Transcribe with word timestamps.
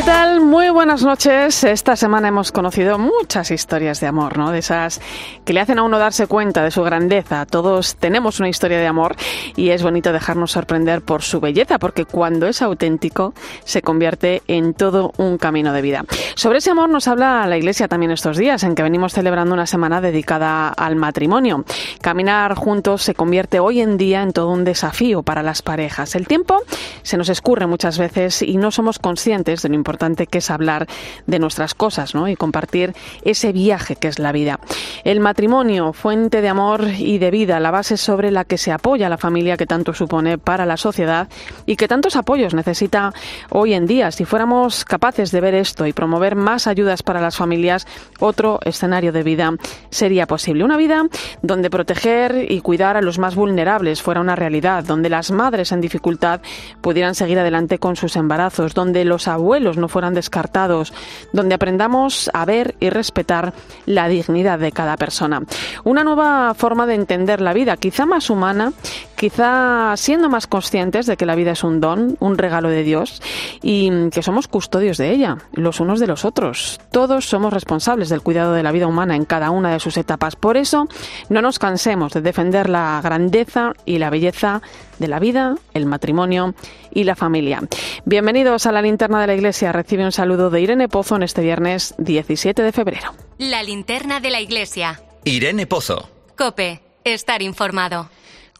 ¿Qué 0.00 0.06
tal? 0.06 0.40
Muy 0.40 0.70
buenas 0.70 1.02
noches. 1.02 1.62
Esta 1.62 1.94
semana 1.94 2.28
hemos 2.28 2.52
conocido 2.52 2.98
muchas 2.98 3.50
historias 3.50 4.00
de 4.00 4.06
amor, 4.06 4.38
¿no? 4.38 4.50
De 4.50 4.60
esas 4.60 4.98
que 5.44 5.52
le 5.52 5.60
hacen 5.60 5.78
a 5.78 5.82
uno 5.82 5.98
darse 5.98 6.26
cuenta 6.26 6.64
de 6.64 6.70
su 6.70 6.82
grandeza. 6.82 7.44
Todos 7.44 7.96
tenemos 7.96 8.40
una 8.40 8.48
historia 8.48 8.78
de 8.78 8.86
amor 8.86 9.14
y 9.56 9.68
es 9.68 9.82
bonito 9.82 10.10
dejarnos 10.10 10.52
sorprender 10.52 11.02
por 11.02 11.20
su 11.20 11.38
belleza, 11.38 11.78
porque 11.78 12.06
cuando 12.06 12.46
es 12.46 12.62
auténtico 12.62 13.34
se 13.64 13.82
convierte 13.82 14.40
en 14.46 14.72
todo 14.72 15.12
un 15.18 15.36
camino 15.36 15.74
de 15.74 15.82
vida. 15.82 16.06
Sobre 16.34 16.58
ese 16.58 16.70
amor 16.70 16.88
nos 16.88 17.06
habla 17.06 17.46
la 17.46 17.58
Iglesia 17.58 17.86
también 17.86 18.10
estos 18.10 18.38
días, 18.38 18.62
en 18.62 18.74
que 18.74 18.82
venimos 18.82 19.12
celebrando 19.12 19.52
una 19.52 19.66
semana 19.66 20.00
dedicada 20.00 20.70
al 20.70 20.96
matrimonio. 20.96 21.66
Caminar 22.00 22.54
juntos 22.54 23.02
se 23.02 23.12
convierte 23.12 23.60
hoy 23.60 23.82
en 23.82 23.98
día 23.98 24.22
en 24.22 24.32
todo 24.32 24.48
un 24.48 24.64
desafío 24.64 25.22
para 25.22 25.42
las 25.42 25.60
parejas. 25.60 26.14
El 26.14 26.26
tiempo 26.26 26.56
se 27.02 27.18
nos 27.18 27.28
escurre 27.28 27.66
muchas 27.66 27.98
veces 27.98 28.40
y 28.40 28.56
no 28.56 28.70
somos 28.70 28.98
conscientes 28.98 29.60
de 29.60 29.68
lo 29.68 29.74
importante 29.74 29.89
que 29.98 30.38
es 30.38 30.50
hablar 30.50 30.86
de 31.26 31.38
nuestras 31.38 31.74
cosas 31.74 32.14
¿no? 32.14 32.28
y 32.28 32.36
compartir 32.36 32.94
ese 33.22 33.52
viaje 33.52 33.96
que 33.96 34.08
es 34.08 34.18
la 34.18 34.32
vida. 34.32 34.60
El 35.04 35.20
matrimonio, 35.20 35.92
fuente 35.92 36.40
de 36.40 36.48
amor 36.48 36.86
y 36.98 37.18
de 37.18 37.30
vida, 37.30 37.60
la 37.60 37.70
base 37.70 37.96
sobre 37.96 38.30
la 38.30 38.44
que 38.44 38.58
se 38.58 38.72
apoya 38.72 39.08
la 39.08 39.18
familia 39.18 39.56
que 39.56 39.66
tanto 39.66 39.92
supone 39.94 40.38
para 40.38 40.66
la 40.66 40.76
sociedad 40.76 41.28
y 41.66 41.76
que 41.76 41.88
tantos 41.88 42.16
apoyos 42.16 42.54
necesita 42.54 43.12
hoy 43.50 43.74
en 43.74 43.86
día. 43.86 44.10
Si 44.10 44.24
fuéramos 44.24 44.84
capaces 44.84 45.30
de 45.30 45.40
ver 45.40 45.54
esto 45.54 45.86
y 45.86 45.92
promover 45.92 46.36
más 46.36 46.66
ayudas 46.66 47.02
para 47.02 47.20
las 47.20 47.36
familias, 47.36 47.86
otro 48.18 48.58
escenario 48.64 49.12
de 49.12 49.22
vida 49.22 49.52
sería 49.90 50.26
posible. 50.26 50.64
Una 50.64 50.76
vida 50.76 51.04
donde 51.42 51.70
proteger 51.70 52.50
y 52.50 52.60
cuidar 52.60 52.96
a 52.96 53.02
los 53.02 53.18
más 53.18 53.34
vulnerables 53.34 54.02
fuera 54.02 54.20
una 54.20 54.36
realidad, 54.36 54.84
donde 54.84 55.08
las 55.08 55.30
madres 55.30 55.72
en 55.72 55.80
dificultad 55.80 56.40
pudieran 56.80 57.14
seguir 57.14 57.38
adelante 57.38 57.78
con 57.78 57.96
sus 57.96 58.16
embarazos, 58.16 58.74
donde 58.74 59.04
los 59.04 59.28
abuelos 59.28 59.69
no 59.76 59.88
fueran 59.88 60.14
descartados, 60.14 60.92
donde 61.32 61.54
aprendamos 61.54 62.30
a 62.32 62.44
ver 62.44 62.74
y 62.80 62.90
respetar 62.90 63.52
la 63.86 64.08
dignidad 64.08 64.58
de 64.58 64.72
cada 64.72 64.96
persona. 64.96 65.42
Una 65.84 66.04
nueva 66.04 66.54
forma 66.54 66.86
de 66.86 66.94
entender 66.94 67.40
la 67.40 67.52
vida, 67.52 67.76
quizá 67.76 68.06
más 68.06 68.30
humana, 68.30 68.72
quizá 69.20 69.92
siendo 69.98 70.30
más 70.30 70.46
conscientes 70.46 71.04
de 71.04 71.18
que 71.18 71.26
la 71.26 71.34
vida 71.34 71.50
es 71.50 71.62
un 71.62 71.78
don, 71.78 72.16
un 72.20 72.38
regalo 72.38 72.70
de 72.70 72.82
Dios 72.82 73.20
y 73.60 74.08
que 74.08 74.22
somos 74.22 74.48
custodios 74.48 74.96
de 74.96 75.10
ella, 75.10 75.36
los 75.52 75.78
unos 75.78 76.00
de 76.00 76.06
los 76.06 76.24
otros. 76.24 76.80
Todos 76.90 77.26
somos 77.26 77.52
responsables 77.52 78.08
del 78.08 78.22
cuidado 78.22 78.54
de 78.54 78.62
la 78.62 78.72
vida 78.72 78.86
humana 78.86 79.16
en 79.16 79.26
cada 79.26 79.50
una 79.50 79.74
de 79.74 79.78
sus 79.78 79.98
etapas. 79.98 80.36
Por 80.36 80.56
eso, 80.56 80.88
no 81.28 81.42
nos 81.42 81.58
cansemos 81.58 82.14
de 82.14 82.22
defender 82.22 82.70
la 82.70 82.98
grandeza 83.04 83.74
y 83.84 83.98
la 83.98 84.08
belleza 84.08 84.62
de 84.98 85.08
la 85.08 85.18
vida, 85.18 85.54
el 85.74 85.84
matrimonio 85.84 86.54
y 86.90 87.04
la 87.04 87.14
familia. 87.14 87.60
Bienvenidos 88.06 88.64
a 88.64 88.72
la 88.72 88.80
linterna 88.80 89.20
de 89.20 89.26
la 89.26 89.34
iglesia. 89.34 89.70
Recibe 89.70 90.02
un 90.02 90.12
saludo 90.12 90.48
de 90.48 90.62
Irene 90.62 90.88
Pozo 90.88 91.16
en 91.16 91.24
este 91.24 91.42
viernes 91.42 91.94
17 91.98 92.62
de 92.62 92.72
febrero. 92.72 93.12
La 93.36 93.62
linterna 93.62 94.20
de 94.20 94.30
la 94.30 94.40
iglesia. 94.40 94.98
Irene 95.24 95.66
Pozo. 95.66 96.08
Cope, 96.38 96.80
estar 97.04 97.42
informado. 97.42 98.08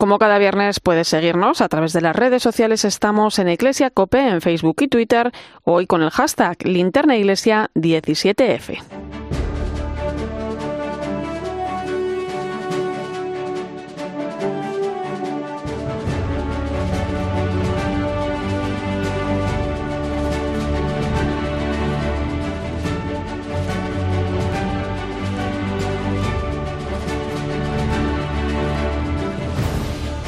Como 0.00 0.18
cada 0.18 0.38
viernes 0.38 0.80
puedes 0.80 1.08
seguirnos 1.08 1.60
a 1.60 1.68
través 1.68 1.92
de 1.92 2.00
las 2.00 2.16
redes 2.16 2.42
sociales. 2.42 2.86
Estamos 2.86 3.38
en 3.38 3.50
Iglesia 3.50 3.90
Cope 3.90 4.28
en 4.28 4.40
Facebook 4.40 4.76
y 4.80 4.88
Twitter, 4.88 5.30
hoy 5.62 5.86
con 5.86 6.00
el 6.00 6.08
hashtag 6.08 6.56
Linterna 6.64 7.18
Iglesia 7.18 7.70
17F. 7.74 9.09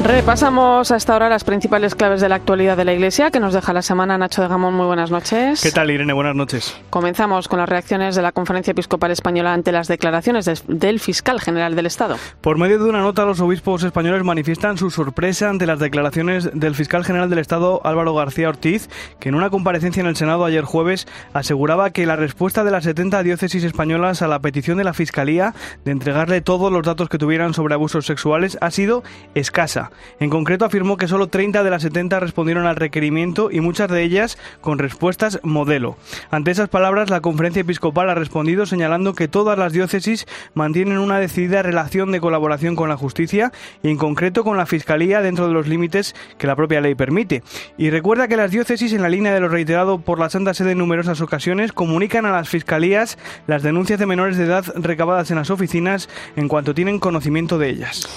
Repasamos 0.05 0.91
hasta 0.91 1.13
ahora 1.13 1.29
las 1.29 1.45
principales 1.45 1.95
claves 1.95 2.21
de 2.21 2.29
la 2.29 2.35
actualidad 2.35 2.77
de 2.77 2.85
la 2.85 2.93
Iglesia 2.93 3.31
que 3.31 3.39
nos 3.39 3.55
deja 3.55 3.73
la 3.73 3.83
semana 3.83 4.19
Nacho 4.19 4.43
de 4.43 4.49
Gamón. 4.49 4.75
Muy 4.75 4.87
buenas 4.87 5.13
noches. 5.13 5.63
¿Qué 5.63 5.71
tal, 5.71 5.93
Irene? 5.93 6.13
Buenas 6.13 6.35
noches. 6.35 6.77
Comenzamos 6.91 7.47
con 7.47 7.61
las 7.61 7.69
reacciones 7.69 8.17
de 8.17 8.23
la 8.23 8.33
Conferencia 8.33 8.73
Episcopal 8.73 9.13
Española 9.13 9.53
ante 9.53 9.71
las 9.71 9.87
declaraciones 9.87 10.45
de, 10.45 10.59
del 10.67 10.99
fiscal 10.99 11.41
general 11.41 11.77
del 11.77 11.87
Estado. 11.87 12.17
Por 12.41 12.59
medio 12.59 12.83
de 12.83 12.91
una 12.91 12.99
nota, 12.99 13.25
los 13.25 13.39
obispos 13.39 13.85
españoles 13.85 14.25
manifiestan 14.25 14.77
su 14.77 14.91
sorpresa 14.91 15.49
ante 15.49 15.67
las 15.67 15.79
declaraciones 15.79 16.51
del 16.53 16.75
fiscal 16.75 17.05
general 17.05 17.31
del 17.31 17.39
Estado, 17.39 17.81
Álvaro 17.84 18.13
García 18.13 18.49
Ortiz, 18.49 18.91
que 19.21 19.29
en 19.29 19.37
una 19.37 19.51
comparecencia 19.51 20.01
en 20.01 20.09
el 20.09 20.17
Senado 20.17 20.45
ayer 20.45 20.65
jueves 20.65 21.07
aseguraba 21.33 21.91
que 21.91 22.07
la 22.07 22.17
respuesta 22.17 22.65
de 22.65 22.73
las 22.73 22.83
70 22.84 23.23
diócesis 23.23 23.63
españolas 23.63 24.21
a 24.21 24.27
la 24.27 24.41
petición 24.41 24.79
de 24.79 24.84
la 24.84 24.95
Fiscalía 24.95 25.55
de 25.84 25.93
entregarle 25.93 26.41
todos 26.41 26.73
los 26.73 26.84
datos 26.84 27.09
que 27.09 27.19
tuvieran 27.19 27.55
sobre 27.55 27.75
abusos 27.75 28.05
sexuales 28.05 28.59
ha 28.61 28.73
sido 28.73 29.05
escasa. 29.37 29.91
En 30.20 30.30
concreto, 30.30 30.64
afirmó 30.64 30.97
que 30.97 31.08
solo 31.08 31.28
30 31.28 31.62
de 31.62 31.70
las 31.70 31.82
70 31.82 32.20
respondieron 32.20 32.66
al 32.66 32.76
requerimiento 32.76 33.50
y 33.50 33.60
muchas 33.60 33.88
de 33.88 34.03
ellas 34.03 34.38
con 34.60 34.78
respuestas 34.78 35.41
modelo. 35.42 35.97
Ante 36.30 36.50
esas 36.50 36.69
palabras, 36.69 37.10
la 37.10 37.20
conferencia 37.20 37.60
episcopal 37.60 38.10
ha 38.10 38.14
respondido 38.14 38.66
señalando 38.66 39.14
que 39.14 39.28
todas 39.28 39.58
las 39.58 39.72
diócesis 39.72 40.26
mantienen 40.54 40.98
una 40.98 41.19
decidida 41.19 41.62
relación 41.62 42.12
de 42.12 42.20
colaboración 42.20 42.76
con 42.76 42.88
la 42.88 42.97
justicia 42.97 43.53
y 43.82 43.88
en 43.88 43.97
concreto 43.97 44.44
con 44.44 44.56
la 44.56 44.66
Fiscalía 44.66 45.20
dentro 45.20 45.47
de 45.47 45.54
los 45.54 45.69
límites 45.69 46.14
que 46.38 46.47
la 46.47 46.56
propia 46.56 46.80
ley 46.80 46.94
permite. 46.94 47.42
Y 47.76 47.91
recuerda 47.91 48.28
que 48.28 48.36
las 48.36 48.50
diócesis, 48.50 48.92
en 48.92 49.03
la 49.03 49.09
línea 49.09 49.34
de 49.34 49.41
lo 49.41 49.48
reiterado 49.48 50.00
por 50.00 50.19
la 50.19 50.30
Santa 50.30 50.54
Sede 50.54 50.72
en 50.72 50.78
numerosas 50.78 51.20
ocasiones, 51.20 51.72
comunican 51.72 52.26
a 52.26 52.32
las 52.32 52.48
fiscalías 52.48 53.19
las 53.47 53.62
denuncias 53.62 53.98
de 53.98 54.06
menores 54.06 54.36
de 54.36 54.44
edad 54.44 54.64
recabadas 54.76 55.30
en 55.30 55.36
las 55.36 55.50
oficinas 55.50 56.09
en 56.36 56.48
cuanto 56.48 56.74
tienen 56.74 56.98
conocimiento 56.98 57.59
de 57.59 57.69
ellas. 57.69 58.09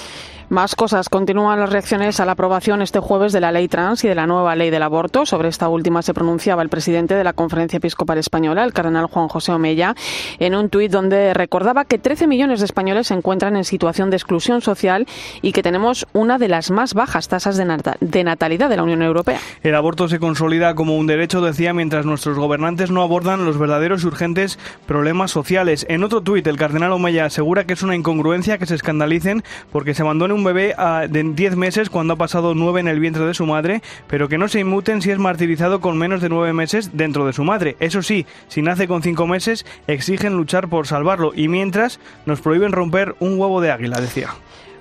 Más 0.50 0.75
cosas. 0.75 1.09
Continúan 1.09 1.59
las 1.59 1.72
reacciones 1.72 2.19
a 2.19 2.25
la 2.25 2.33
aprobación 2.33 2.83
este 2.83 3.00
jueves 3.00 3.33
de 3.33 3.41
la 3.41 3.51
ley 3.51 3.67
trans 3.67 4.03
y 4.03 4.07
de 4.07 4.13
la 4.13 4.28
nueva 4.28 4.56
ley 4.56 4.69
del 4.69 4.83
aborto. 4.83 5.25
Sobre 5.25 5.50
esta 5.50 5.69
última 5.69 6.03
se 6.03 6.13
pronunciaba 6.13 6.61
el 6.61 6.69
presidente 6.69 7.16
de 7.16 7.23
la 7.23 7.33
Conferencia 7.33 7.78
Episcopal 7.78 8.19
Española, 8.19 8.63
el 8.63 8.72
cardenal 8.72 9.07
Juan 9.07 9.28
José 9.28 9.53
Omella, 9.53 9.95
en 10.38 10.53
un 10.53 10.69
tuit 10.69 10.91
donde 10.91 11.34
recordaba 11.34 11.85
que 11.85 11.97
13 11.97 12.28
millones 12.28 12.59
de 12.59 12.66
españoles 12.66 13.07
se 13.07 13.16
encuentran 13.16 13.55
en 13.55 13.63
situación 13.63 14.11
de 14.11 14.17
exclusión 14.17 14.61
social 14.61 15.07
y 15.41 15.51
que 15.51 15.63
tenemos 15.63 16.05
una 16.13 16.38
de 16.38 16.47
las 16.47 16.69
más 16.69 16.94
bajas 16.94 17.28
tasas 17.28 17.57
de 17.57 18.23
natalidad 18.23 18.69
de 18.69 18.78
la 18.78 18.84
Unión 18.84 19.01
Europea. 19.01 19.39
El 19.63 19.73
aborto 19.73 20.07
se 20.07 20.19
consolida 20.19 20.75
como 20.75 20.95
un 20.95 21.07
derecho, 21.07 21.41
decía, 21.41 21.73
mientras 21.73 22.05
nuestros 22.05 22.38
gobernantes 22.38 22.91
no 22.91 23.01
abordan 23.01 23.45
los 23.45 23.57
verdaderos 23.57 24.03
y 24.03 24.07
urgentes 24.07 24.59
problemas 24.85 25.31
sociales. 25.31 25.88
En 25.89 26.03
otro 26.03 26.22
tuit, 26.22 26.45
el 26.45 26.57
cardenal 26.57 26.91
Omella 26.91 27.25
asegura 27.25 27.66
que 27.66 27.73
es 27.73 27.81
una 27.81 27.95
incongruencia 27.95 28.59
que 28.59 28.67
se 28.67 28.75
escandalicen 28.75 29.44
porque 29.72 29.95
se 29.95 30.03
abandone 30.03 30.34
un 30.35 30.44
bebé 30.44 30.75
ah, 30.78 31.07
de 31.09 31.23
10 31.23 31.56
meses 31.56 31.90
cuando 31.90 32.13
ha 32.13 32.18
pasado 32.18 32.53
9 32.53 32.81
en 32.81 32.88
el 32.88 33.00
vientre 33.00 33.25
de 33.25 33.34
su 33.34 33.46
madre, 33.46 33.81
pero 34.07 34.29
que 34.29 34.38
no 34.38 34.47
se 34.47 34.59
inmuten 34.59 35.01
si 35.01 35.12
es 35.12 35.18
martirizado 35.18 35.81
con 35.81 35.97
menos 35.97 36.22
de 36.22 36.29
9 36.29 36.53
meses 36.53 36.91
dentro 36.94 37.25
de 37.25 37.34
su 37.34 37.44
madre. 37.44 37.75
Eso 37.79 38.03
sí, 38.03 38.25
si 38.47 38.62
nace 38.62 38.88
con 38.88 39.01
5 39.01 39.25
meses, 39.25 39.66
exigen 39.88 40.34
luchar 40.34 40.68
por 40.68 40.88
salvarlo 40.88 41.31
y 41.35 41.47
mientras 41.47 42.00
nos 42.25 42.41
prohíben 42.41 42.72
romper 42.72 43.16
un 43.19 43.40
huevo 43.40 43.62
de 43.62 43.72
águila, 43.72 44.00
decía. 44.00 44.29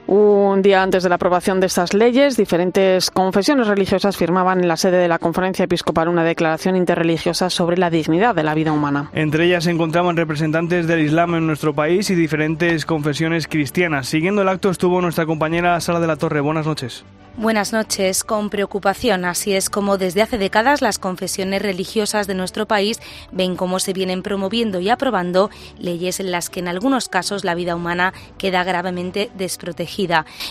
Un 0.07 0.61
día 0.61 0.83
antes 0.83 1.03
de 1.03 1.09
la 1.09 1.15
aprobación 1.15 1.61
de 1.61 1.67
estas 1.67 1.95
leyes, 1.95 2.37
diferentes 2.37 3.11
confesiones 3.11 3.67
religiosas 3.69 4.19
firmaban 4.19 4.61
en 4.61 4.69
la 4.69 4.77
sede 4.77 4.99
de 4.99 5.09
la 5.09 5.19
Conferencia 5.19 5.65
Episcopal 5.65 6.09
una 6.09 6.25
declaración 6.25 6.77
interreligiosa 6.77 7.49
sobre 7.49 7.79
la 7.79 7.89
dignidad 7.89 8.35
de 8.35 8.43
la 8.43 8.55
vida 8.55 8.73
humana. 8.73 9.11
Entre 9.15 9.47
ellas 9.47 9.65
se 9.65 9.71
encontraban 9.71 10.17
representantes 10.17 10.87
del 10.87 11.01
Islam 11.01 11.37
en 11.37 11.47
nuestro 11.47 11.75
país 11.75 12.11
y 12.11 12.15
diferentes 12.15 12.85
confesiones 12.85 13.49
cristianas. 13.49 14.07
Siguiendo 14.07 14.43
el 14.43 14.49
acto 14.49 14.69
estuvo 14.69 15.01
nuestra 15.01 15.25
compañera 15.25 15.81
Sara 15.81 16.01
de 16.01 16.07
la 16.07 16.17
Torre. 16.17 16.41
Buenas 16.41 16.67
noches. 16.67 17.05
Buenas 17.37 17.73
noches. 17.73 18.23
Con 18.23 18.49
preocupación, 18.49 19.25
así 19.25 19.55
es 19.55 19.69
como 19.69 19.99
desde 19.99 20.23
hace 20.23 20.39
décadas 20.39 20.83
las 20.83 21.01
confesiones 21.01 21.63
religiosas 21.63 22.29
de 22.29 22.35
nuestro 22.37 22.67
país 22.67 23.01
ven 23.33 23.57
cómo 23.57 23.81
se 23.81 23.93
vienen 23.93 24.23
promoviendo 24.23 24.79
y 24.79 24.89
aprobando 24.89 25.51
leyes 25.77 26.21
en 26.21 26.31
las 26.31 26.49
que 26.49 26.61
en 26.61 26.69
algunos 26.69 27.09
casos 27.09 27.43
la 27.43 27.57
vida 27.57 27.75
humana 27.75 28.15
queda 28.39 28.63
gravemente 28.63 29.33
desprotegida. 29.35 29.94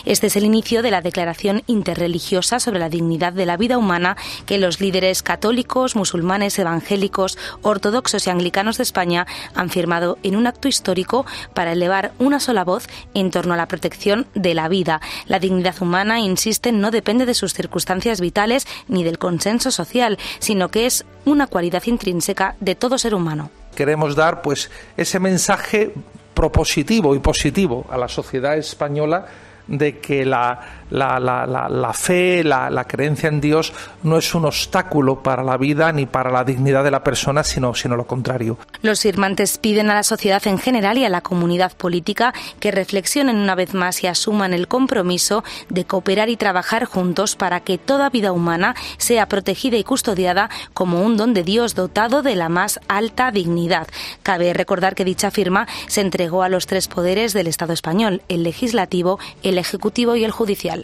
Este 0.04 0.26
es 0.26 0.36
el 0.36 0.44
inicio 0.44 0.82
de 0.82 0.90
la 0.90 1.02
Declaración 1.02 1.62
Interreligiosa 1.66 2.60
sobre 2.60 2.80
la 2.80 2.88
Dignidad 2.88 3.32
de 3.32 3.46
la 3.46 3.56
Vida 3.56 3.78
Humana 3.78 4.16
que 4.46 4.58
los 4.58 4.80
líderes 4.80 5.22
católicos, 5.22 5.96
musulmanes, 5.96 6.58
evangélicos, 6.58 7.38
ortodoxos 7.62 8.26
y 8.26 8.30
anglicanos 8.30 8.78
de 8.78 8.82
España 8.82 9.26
han 9.54 9.70
firmado 9.70 10.18
en 10.22 10.36
un 10.36 10.46
acto 10.46 10.66
histórico 10.66 11.26
para 11.54 11.72
elevar 11.72 12.12
una 12.18 12.40
sola 12.40 12.64
voz 12.64 12.86
en 13.14 13.30
torno 13.30 13.54
a 13.54 13.56
la 13.56 13.68
protección 13.68 14.26
de 14.34 14.54
la 14.54 14.68
vida. 14.68 15.00
La 15.26 15.38
dignidad 15.38 15.80
humana, 15.80 16.20
insiste 16.20 16.64
vocación 16.64 16.80
no 16.80 16.90
depende 16.90 17.26
de 17.26 17.34
sus 17.34 17.52
circunstancias 17.52 18.20
vitales 18.20 18.66
ni 18.88 19.04
del 19.04 19.18
consenso 19.18 19.70
social, 19.70 20.18
sino 20.38 20.68
que 20.68 20.86
es 20.86 21.04
una 21.24 21.46
cualidad 21.46 21.82
intrínseca 21.86 22.56
de 22.60 22.74
todo 22.74 22.98
ser 22.98 23.14
humano. 23.14 23.50
Queremos 23.74 24.14
dar 24.14 24.42
pues 24.42 24.70
ese 24.96 25.18
mensaje 25.18 25.92
propositivo 26.34 27.14
y 27.14 27.20
positivo 27.20 27.86
a 27.90 27.96
la 27.96 28.08
sociedad 28.08 28.56
española 28.56 29.26
de 29.66 29.98
que 29.98 30.24
la, 30.24 30.83
la, 30.94 31.18
la, 31.18 31.68
la 31.68 31.92
fe, 31.92 32.44
la, 32.44 32.84
creencia 32.84 33.28
en 33.28 33.40
Dios 33.40 33.72
no 34.02 34.16
es 34.16 34.34
un 34.34 34.44
obstáculo 34.44 35.22
para 35.22 35.42
la 35.42 35.56
vida 35.56 35.90
ni 35.90 36.06
para 36.06 36.30
la 36.30 36.44
dignidad 36.44 36.84
de 36.84 36.92
la 36.92 37.02
persona, 37.02 37.42
sino, 37.42 37.72
lo 37.96 38.06
contrario. 38.06 38.58
Los 38.82 39.00
firmantes 39.00 39.58
piden 39.58 39.90
a 39.90 39.94
la 39.94 40.02
sociedad 40.04 40.46
en 40.46 40.58
general 40.58 40.98
y 40.98 41.04
a 41.04 41.08
la 41.08 41.20
comunidad 41.20 41.72
política 41.76 42.32
que 42.60 42.70
reflexionen 42.70 43.36
una 43.36 43.56
vez 43.56 43.74
más 43.74 44.04
y 44.04 44.06
asuman 44.06 44.54
el 44.54 44.68
compromiso 44.68 45.42
de 45.68 45.84
cooperar 45.84 46.28
y 46.28 46.36
trabajar 46.36 46.84
juntos 46.84 47.34
para 47.34 47.60
que 47.60 47.76
toda 47.78 48.10
vida 48.10 48.32
humana 48.32 48.76
sea 48.96 49.26
protegida 49.26 49.76
y 49.76 49.84
custodiada 49.84 50.48
como 50.74 51.02
un 51.02 51.16
don 51.16 51.34
de 51.34 51.42
Dios 51.42 51.74
dotado 51.74 52.22
de 52.22 52.36
la 52.36 52.48
más 52.48 52.78
alta 52.86 53.32
dignidad. 53.32 53.88
Cabe 54.22 54.52
recordar 54.52 54.94
que 54.94 55.04
dicha 55.04 55.32
firma 55.32 55.66
se 55.88 56.02
entregó 56.02 56.42
a 56.42 56.48
los 56.48 56.66
tres 56.66 56.86
poderes 56.86 57.32
del 57.32 57.48
Estado 57.48 57.72
español, 57.72 58.22
el 58.28 58.44
legislativo, 58.44 59.18
el 59.42 59.58
Ejecutivo 59.58 60.14
y 60.14 60.24
el 60.24 60.30
Judicial. 60.30 60.83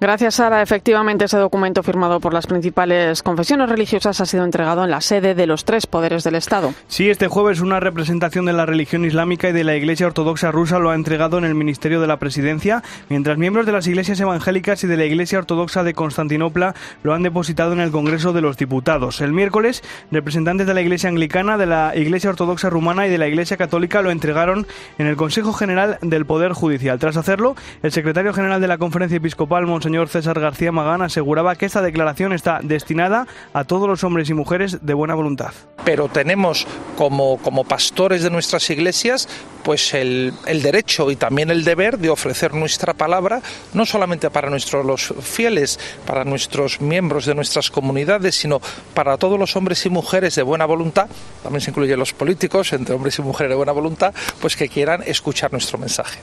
Gracias, 0.00 0.34
Sara. 0.34 0.60
Efectivamente, 0.60 1.26
ese 1.26 1.38
documento 1.38 1.82
firmado 1.84 2.18
por 2.18 2.34
las 2.34 2.48
principales 2.48 3.22
confesiones 3.22 3.68
religiosas 3.68 4.20
ha 4.20 4.26
sido 4.26 4.44
entregado 4.44 4.82
en 4.82 4.90
la 4.90 5.00
sede 5.00 5.36
de 5.36 5.46
los 5.46 5.64
tres 5.64 5.86
poderes 5.86 6.24
del 6.24 6.34
Estado. 6.34 6.74
Sí, 6.88 7.08
este 7.10 7.28
jueves 7.28 7.60
una 7.60 7.78
representación 7.78 8.44
de 8.44 8.52
la 8.52 8.66
religión 8.66 9.04
islámica 9.04 9.48
y 9.48 9.52
de 9.52 9.62
la 9.62 9.76
Iglesia 9.76 10.08
Ortodoxa 10.08 10.50
rusa 10.50 10.80
lo 10.80 10.90
ha 10.90 10.96
entregado 10.96 11.38
en 11.38 11.44
el 11.44 11.54
Ministerio 11.54 12.00
de 12.00 12.08
la 12.08 12.18
Presidencia, 12.18 12.82
mientras 13.08 13.38
miembros 13.38 13.66
de 13.66 13.72
las 13.72 13.86
iglesias 13.86 14.18
evangélicas 14.18 14.82
y 14.82 14.88
de 14.88 14.96
la 14.96 15.04
Iglesia 15.04 15.38
Ortodoxa 15.38 15.84
de 15.84 15.94
Constantinopla 15.94 16.74
lo 17.04 17.14
han 17.14 17.22
depositado 17.22 17.72
en 17.72 17.80
el 17.80 17.92
Congreso 17.92 18.32
de 18.32 18.40
los 18.40 18.56
Diputados. 18.56 19.20
El 19.20 19.32
miércoles, 19.32 19.82
representantes 20.10 20.66
de 20.66 20.74
la 20.74 20.80
Iglesia 20.80 21.08
Anglicana, 21.08 21.56
de 21.56 21.66
la 21.66 21.96
Iglesia 21.96 22.30
Ortodoxa 22.30 22.68
Rumana 22.68 23.06
y 23.06 23.10
de 23.10 23.18
la 23.18 23.28
Iglesia 23.28 23.56
Católica 23.56 24.02
lo 24.02 24.10
entregaron 24.10 24.66
en 24.98 25.06
el 25.06 25.16
Consejo 25.16 25.52
General 25.52 25.98
del 26.02 26.26
Poder 26.26 26.52
Judicial. 26.52 26.98
Tras 26.98 27.16
hacerlo, 27.16 27.54
el 27.82 27.92
secretario 27.92 28.32
general 28.32 28.60
de 28.60 28.68
la 28.68 28.78
Conferencia 28.78 29.16
Episcopal, 29.18 29.66
señor 29.84 30.08
César 30.08 30.40
García 30.40 30.72
Magán 30.72 31.02
aseguraba 31.02 31.54
que 31.54 31.66
esta 31.66 31.82
declaración 31.82 32.32
está 32.32 32.60
destinada 32.62 33.26
a 33.52 33.64
todos 33.64 33.86
los 33.86 34.02
hombres 34.02 34.28
y 34.30 34.34
mujeres 34.34 34.84
de 34.84 34.94
buena 34.94 35.14
voluntad. 35.14 35.52
Pero 35.84 36.08
tenemos 36.08 36.66
como, 36.96 37.36
como 37.38 37.64
pastores 37.64 38.22
de 38.22 38.30
nuestras 38.30 38.68
iglesias 38.70 39.28
pues 39.64 39.94
el, 39.94 40.32
el, 40.46 40.62
derecho 40.62 41.10
y 41.10 41.16
también 41.16 41.50
el 41.50 41.64
deber 41.64 41.98
de 41.98 42.10
ofrecer 42.10 42.54
nuestra 42.54 42.92
palabra 42.92 43.40
no 43.72 43.86
solamente 43.86 44.30
para 44.30 44.50
nuestros 44.50 44.84
los 44.84 45.14
fieles, 45.20 45.80
para 46.06 46.24
nuestros 46.24 46.80
miembros 46.80 47.26
de 47.26 47.34
nuestras 47.34 47.70
comunidades, 47.70 48.36
sino 48.36 48.60
para 48.92 49.16
todos 49.16 49.38
los 49.38 49.56
hombres 49.56 49.84
y 49.86 49.90
mujeres 49.90 50.34
de 50.34 50.42
buena 50.42 50.66
voluntad, 50.66 51.08
también 51.42 51.62
se 51.62 51.70
incluyen 51.70 51.98
los 51.98 52.12
políticos, 52.12 52.72
entre 52.72 52.94
hombres 52.94 53.18
y 53.18 53.22
mujeres 53.22 53.50
de 53.50 53.56
buena 53.56 53.72
voluntad, 53.72 54.14
pues 54.40 54.56
que 54.56 54.68
quieran 54.68 55.02
escuchar 55.06 55.50
nuestro 55.50 55.78
mensaje. 55.78 56.20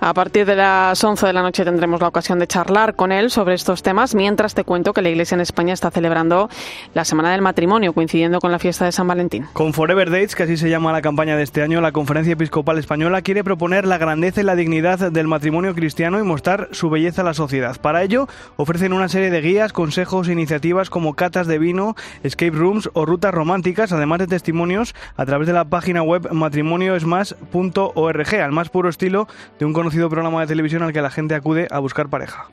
A 0.00 0.14
partir 0.14 0.46
de 0.46 0.54
las 0.54 1.02
11 1.02 1.26
de 1.26 1.32
la 1.32 1.42
noche 1.42 1.64
tendremos 1.64 2.00
la 2.00 2.08
ocasión 2.08 2.38
de 2.38 2.46
charlar 2.46 2.94
con 2.94 3.10
él 3.10 3.30
sobre 3.30 3.54
estos 3.54 3.82
temas, 3.82 4.14
mientras 4.14 4.54
te 4.54 4.62
cuento 4.64 4.92
que 4.92 5.02
la 5.02 5.08
Iglesia 5.08 5.34
en 5.34 5.40
España 5.40 5.74
está 5.74 5.90
celebrando 5.90 6.48
la 6.94 7.04
Semana 7.04 7.32
del 7.32 7.42
Matrimonio, 7.42 7.92
coincidiendo 7.92 8.38
con 8.38 8.52
la 8.52 8.60
fiesta 8.60 8.84
de 8.84 8.92
San 8.92 9.08
Valentín. 9.08 9.46
Con 9.52 9.72
Forever 9.72 10.10
Dates, 10.10 10.36
que 10.36 10.44
así 10.44 10.56
se 10.56 10.70
llama 10.70 10.92
la 10.92 11.02
campaña 11.02 11.36
de 11.36 11.42
este 11.42 11.62
año, 11.62 11.80
la 11.80 11.92
Conferencia 11.92 12.34
Episcopal 12.34 12.67
Española 12.76 13.22
quiere 13.22 13.42
proponer 13.42 13.86
la 13.86 13.96
grandeza 13.96 14.42
y 14.42 14.44
la 14.44 14.54
dignidad 14.54 15.10
del 15.10 15.26
matrimonio 15.26 15.74
cristiano 15.74 16.18
y 16.18 16.22
mostrar 16.22 16.68
su 16.72 16.90
belleza 16.90 17.22
a 17.22 17.24
la 17.24 17.32
sociedad. 17.32 17.80
Para 17.80 18.02
ello, 18.02 18.28
ofrecen 18.56 18.92
una 18.92 19.08
serie 19.08 19.30
de 19.30 19.40
guías, 19.40 19.72
consejos 19.72 20.28
e 20.28 20.32
iniciativas 20.32 20.90
como 20.90 21.14
catas 21.14 21.46
de 21.46 21.58
vino, 21.58 21.96
escape 22.22 22.50
rooms 22.50 22.90
o 22.92 23.06
rutas 23.06 23.32
románticas, 23.32 23.92
además 23.92 24.18
de 24.18 24.26
testimonios 24.26 24.94
a 25.16 25.24
través 25.24 25.46
de 25.46 25.54
la 25.54 25.64
página 25.64 26.02
web 26.02 26.30
matrimonioesmas.org, 26.30 28.34
al 28.34 28.52
más 28.52 28.68
puro 28.68 28.90
estilo 28.90 29.26
de 29.58 29.64
un 29.64 29.72
conocido 29.72 30.10
programa 30.10 30.42
de 30.42 30.48
televisión 30.48 30.82
al 30.82 30.92
que 30.92 31.00
la 31.00 31.10
gente 31.10 31.34
acude 31.34 31.68
a 31.70 31.78
buscar 31.78 32.08
pareja. 32.08 32.48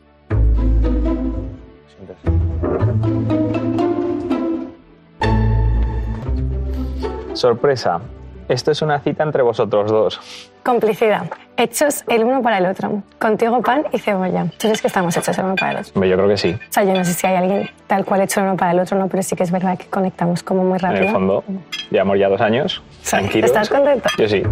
Sorpresa. 7.33 7.99
Esto 8.47 8.71
es 8.71 8.81
una 8.81 8.99
cita 8.99 9.23
entre 9.23 9.41
vosotros 9.41 9.89
dos. 9.89 10.51
Complicidad. 10.63 11.25
Hechos 11.57 12.03
el 12.07 12.23
uno 12.23 12.41
para 12.41 12.57
el 12.57 12.65
otro. 12.65 13.03
Contigo 13.19 13.61
pan 13.61 13.85
y 13.91 13.99
cebolla. 13.99 14.45
¿Tú 14.45 14.67
crees 14.67 14.81
que 14.81 14.87
estamos 14.87 15.15
hechos 15.15 15.37
el 15.37 15.45
uno 15.45 15.55
para 15.55 15.71
el 15.71 15.77
otro? 15.79 16.05
Yo 16.05 16.15
creo 16.15 16.27
que 16.27 16.37
sí. 16.37 16.51
O 16.53 16.73
sea, 16.73 16.83
yo 16.83 16.93
no 16.93 17.05
sé 17.05 17.13
si 17.13 17.27
hay 17.27 17.35
alguien 17.35 17.69
tal 17.87 18.03
cual 18.05 18.21
hecho 18.21 18.39
el 18.39 18.47
uno 18.47 18.57
para 18.57 18.71
el 18.71 18.79
otro, 18.79 18.97
no, 18.97 19.07
pero 19.07 19.23
sí 19.23 19.35
que 19.35 19.43
es 19.43 19.51
verdad 19.51 19.77
que 19.77 19.85
conectamos 19.85 20.43
como 20.43 20.63
muy 20.63 20.77
rápido. 20.77 21.01
En 21.01 21.07
el 21.07 21.13
fondo, 21.13 21.43
llevamos 21.91 22.19
ya 22.19 22.29
dos 22.29 22.41
años. 22.41 22.81
Tranquilos. 23.07 23.49
¿Estás 23.49 23.69
contento? 23.69 24.09
Yo 24.17 24.27
sí. 24.27 24.43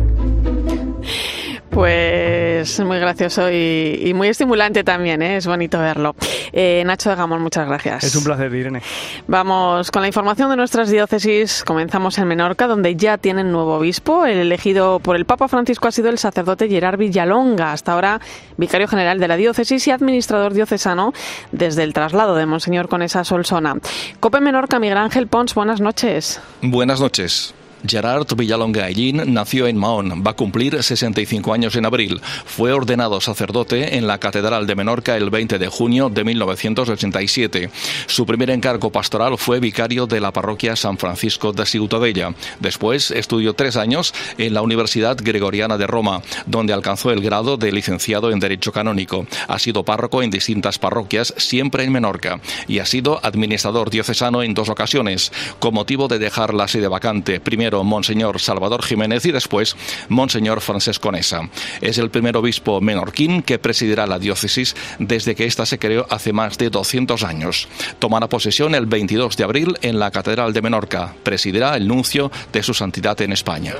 Pues 1.73 2.79
muy 2.81 2.99
gracioso 2.99 3.49
y, 3.51 4.11
muy 4.13 4.27
estimulante 4.27 4.83
también, 4.83 5.23
¿eh? 5.23 5.37
es 5.37 5.47
bonito 5.47 5.79
verlo. 5.79 6.15
Eh, 6.51 6.83
Nacho 6.85 7.09
de 7.09 7.15
Gamón, 7.15 7.41
muchas 7.41 7.67
gracias. 7.67 8.03
Es 8.03 8.15
un 8.15 8.23
placer, 8.23 8.53
Irene. 8.53 8.83
Vamos 9.27 9.89
con 9.89 10.03
la 10.03 10.07
información 10.07 10.51
de 10.51 10.55
nuestras 10.55 10.91
diócesis. 10.91 11.63
Comenzamos 11.63 12.17
en 12.19 12.27
Menorca, 12.27 12.67
donde 12.67 12.95
ya 12.95 13.17
tienen 13.17 13.51
nuevo 13.51 13.77
obispo. 13.77 14.25
El 14.25 14.37
elegido 14.37 14.99
por 14.99 15.15
el 15.15 15.25
Papa 15.25 15.47
Francisco 15.47 15.87
ha 15.87 15.91
sido 15.91 16.09
el 16.09 16.19
sacerdote 16.19 16.69
Gerard 16.69 16.99
Villalonga, 16.99 17.71
hasta 17.71 17.93
ahora 17.93 18.21
vicario 18.55 18.87
general 18.87 19.19
de 19.19 19.27
la 19.27 19.35
diócesis 19.35 19.87
y 19.87 19.91
administrador 19.91 20.53
diocesano 20.53 21.11
desde 21.51 21.81
el 21.81 21.93
traslado 21.93 22.35
de 22.35 22.45
Monseñor 22.45 22.87
Conesa 22.87 23.23
Solsona. 23.23 23.77
Cope 24.19 24.41
Menorca, 24.41 24.77
Miguel 24.77 24.99
Ángel 24.99 25.27
Pons, 25.27 25.55
buenas 25.55 25.81
noches. 25.81 26.39
Buenas 26.61 26.99
noches. 26.99 27.55
Gerard 27.85 28.27
Villalonga 28.35 28.85
Aillín 28.85 29.33
nació 29.33 29.67
en 29.67 29.77
Mahón, 29.77 30.23
va 30.25 30.31
a 30.31 30.35
cumplir 30.35 30.81
65 30.81 31.53
años 31.53 31.75
en 31.75 31.85
abril. 31.85 32.21
Fue 32.45 32.71
ordenado 32.71 33.19
sacerdote 33.19 33.97
en 33.97 34.07
la 34.07 34.19
Catedral 34.19 34.67
de 34.67 34.75
Menorca 34.75 35.17
el 35.17 35.29
20 35.29 35.59
de 35.59 35.67
junio 35.67 36.09
de 36.09 36.23
1987. 36.23 37.69
Su 38.07 38.25
primer 38.25 38.49
encargo 38.49 38.91
pastoral 38.91 39.37
fue 39.37 39.59
vicario 39.59 40.07
de 40.07 40.21
la 40.21 40.31
parroquia 40.31 40.75
San 40.75 40.97
Francisco 40.97 41.51
de 41.51 41.65
Ciutadella. 41.65 42.33
Después 42.59 43.11
estudió 43.11 43.53
tres 43.53 43.75
años 43.75 44.13
en 44.37 44.53
la 44.53 44.61
Universidad 44.61 45.17
Gregoriana 45.21 45.77
de 45.77 45.87
Roma, 45.87 46.21
donde 46.45 46.73
alcanzó 46.73 47.11
el 47.11 47.21
grado 47.21 47.57
de 47.57 47.71
licenciado 47.71 48.31
en 48.31 48.39
Derecho 48.39 48.71
Canónico. 48.71 49.25
Ha 49.47 49.59
sido 49.59 49.83
párroco 49.83 50.23
en 50.23 50.31
distintas 50.31 50.79
parroquias, 50.79 51.33
siempre 51.37 51.83
en 51.83 51.91
Menorca, 51.91 52.39
y 52.67 52.79
ha 52.79 52.85
sido 52.85 53.19
administrador 53.23 53.89
diocesano 53.89 54.43
en 54.43 54.53
dos 54.53 54.69
ocasiones, 54.69 55.31
con 55.59 55.73
motivo 55.73 56.07
de 56.07 56.19
dejar 56.19 56.53
la 56.53 56.67
sede 56.67 56.87
vacante. 56.87 57.39
Primero 57.39 57.72
Monseñor 57.81 58.41
Salvador 58.41 58.83
Jiménez 58.83 59.25
y 59.25 59.31
después 59.31 59.77
Monseñor 60.09 60.59
Francesco 60.59 61.13
Nesa. 61.13 61.49
Es 61.79 61.97
el 61.97 62.09
primer 62.09 62.35
obispo 62.35 62.81
menorquín 62.81 63.41
que 63.41 63.57
presidirá 63.57 64.05
la 64.05 64.19
diócesis 64.19 64.75
desde 64.99 65.33
que 65.33 65.45
ésta 65.45 65.65
se 65.65 65.79
creó 65.79 66.05
hace 66.09 66.33
más 66.33 66.57
de 66.57 66.69
200 66.69 67.23
años. 67.23 67.69
Tomará 67.99 68.27
posesión 68.27 68.75
el 68.75 68.85
22 68.85 69.37
de 69.37 69.43
abril 69.43 69.77
en 69.81 69.99
la 69.99 70.11
Catedral 70.11 70.51
de 70.51 70.61
Menorca. 70.61 71.15
Presidirá 71.23 71.77
el 71.77 71.87
nuncio 71.87 72.31
de 72.51 72.63
su 72.63 72.73
santidad 72.73 73.19
en 73.21 73.31
España. 73.31 73.75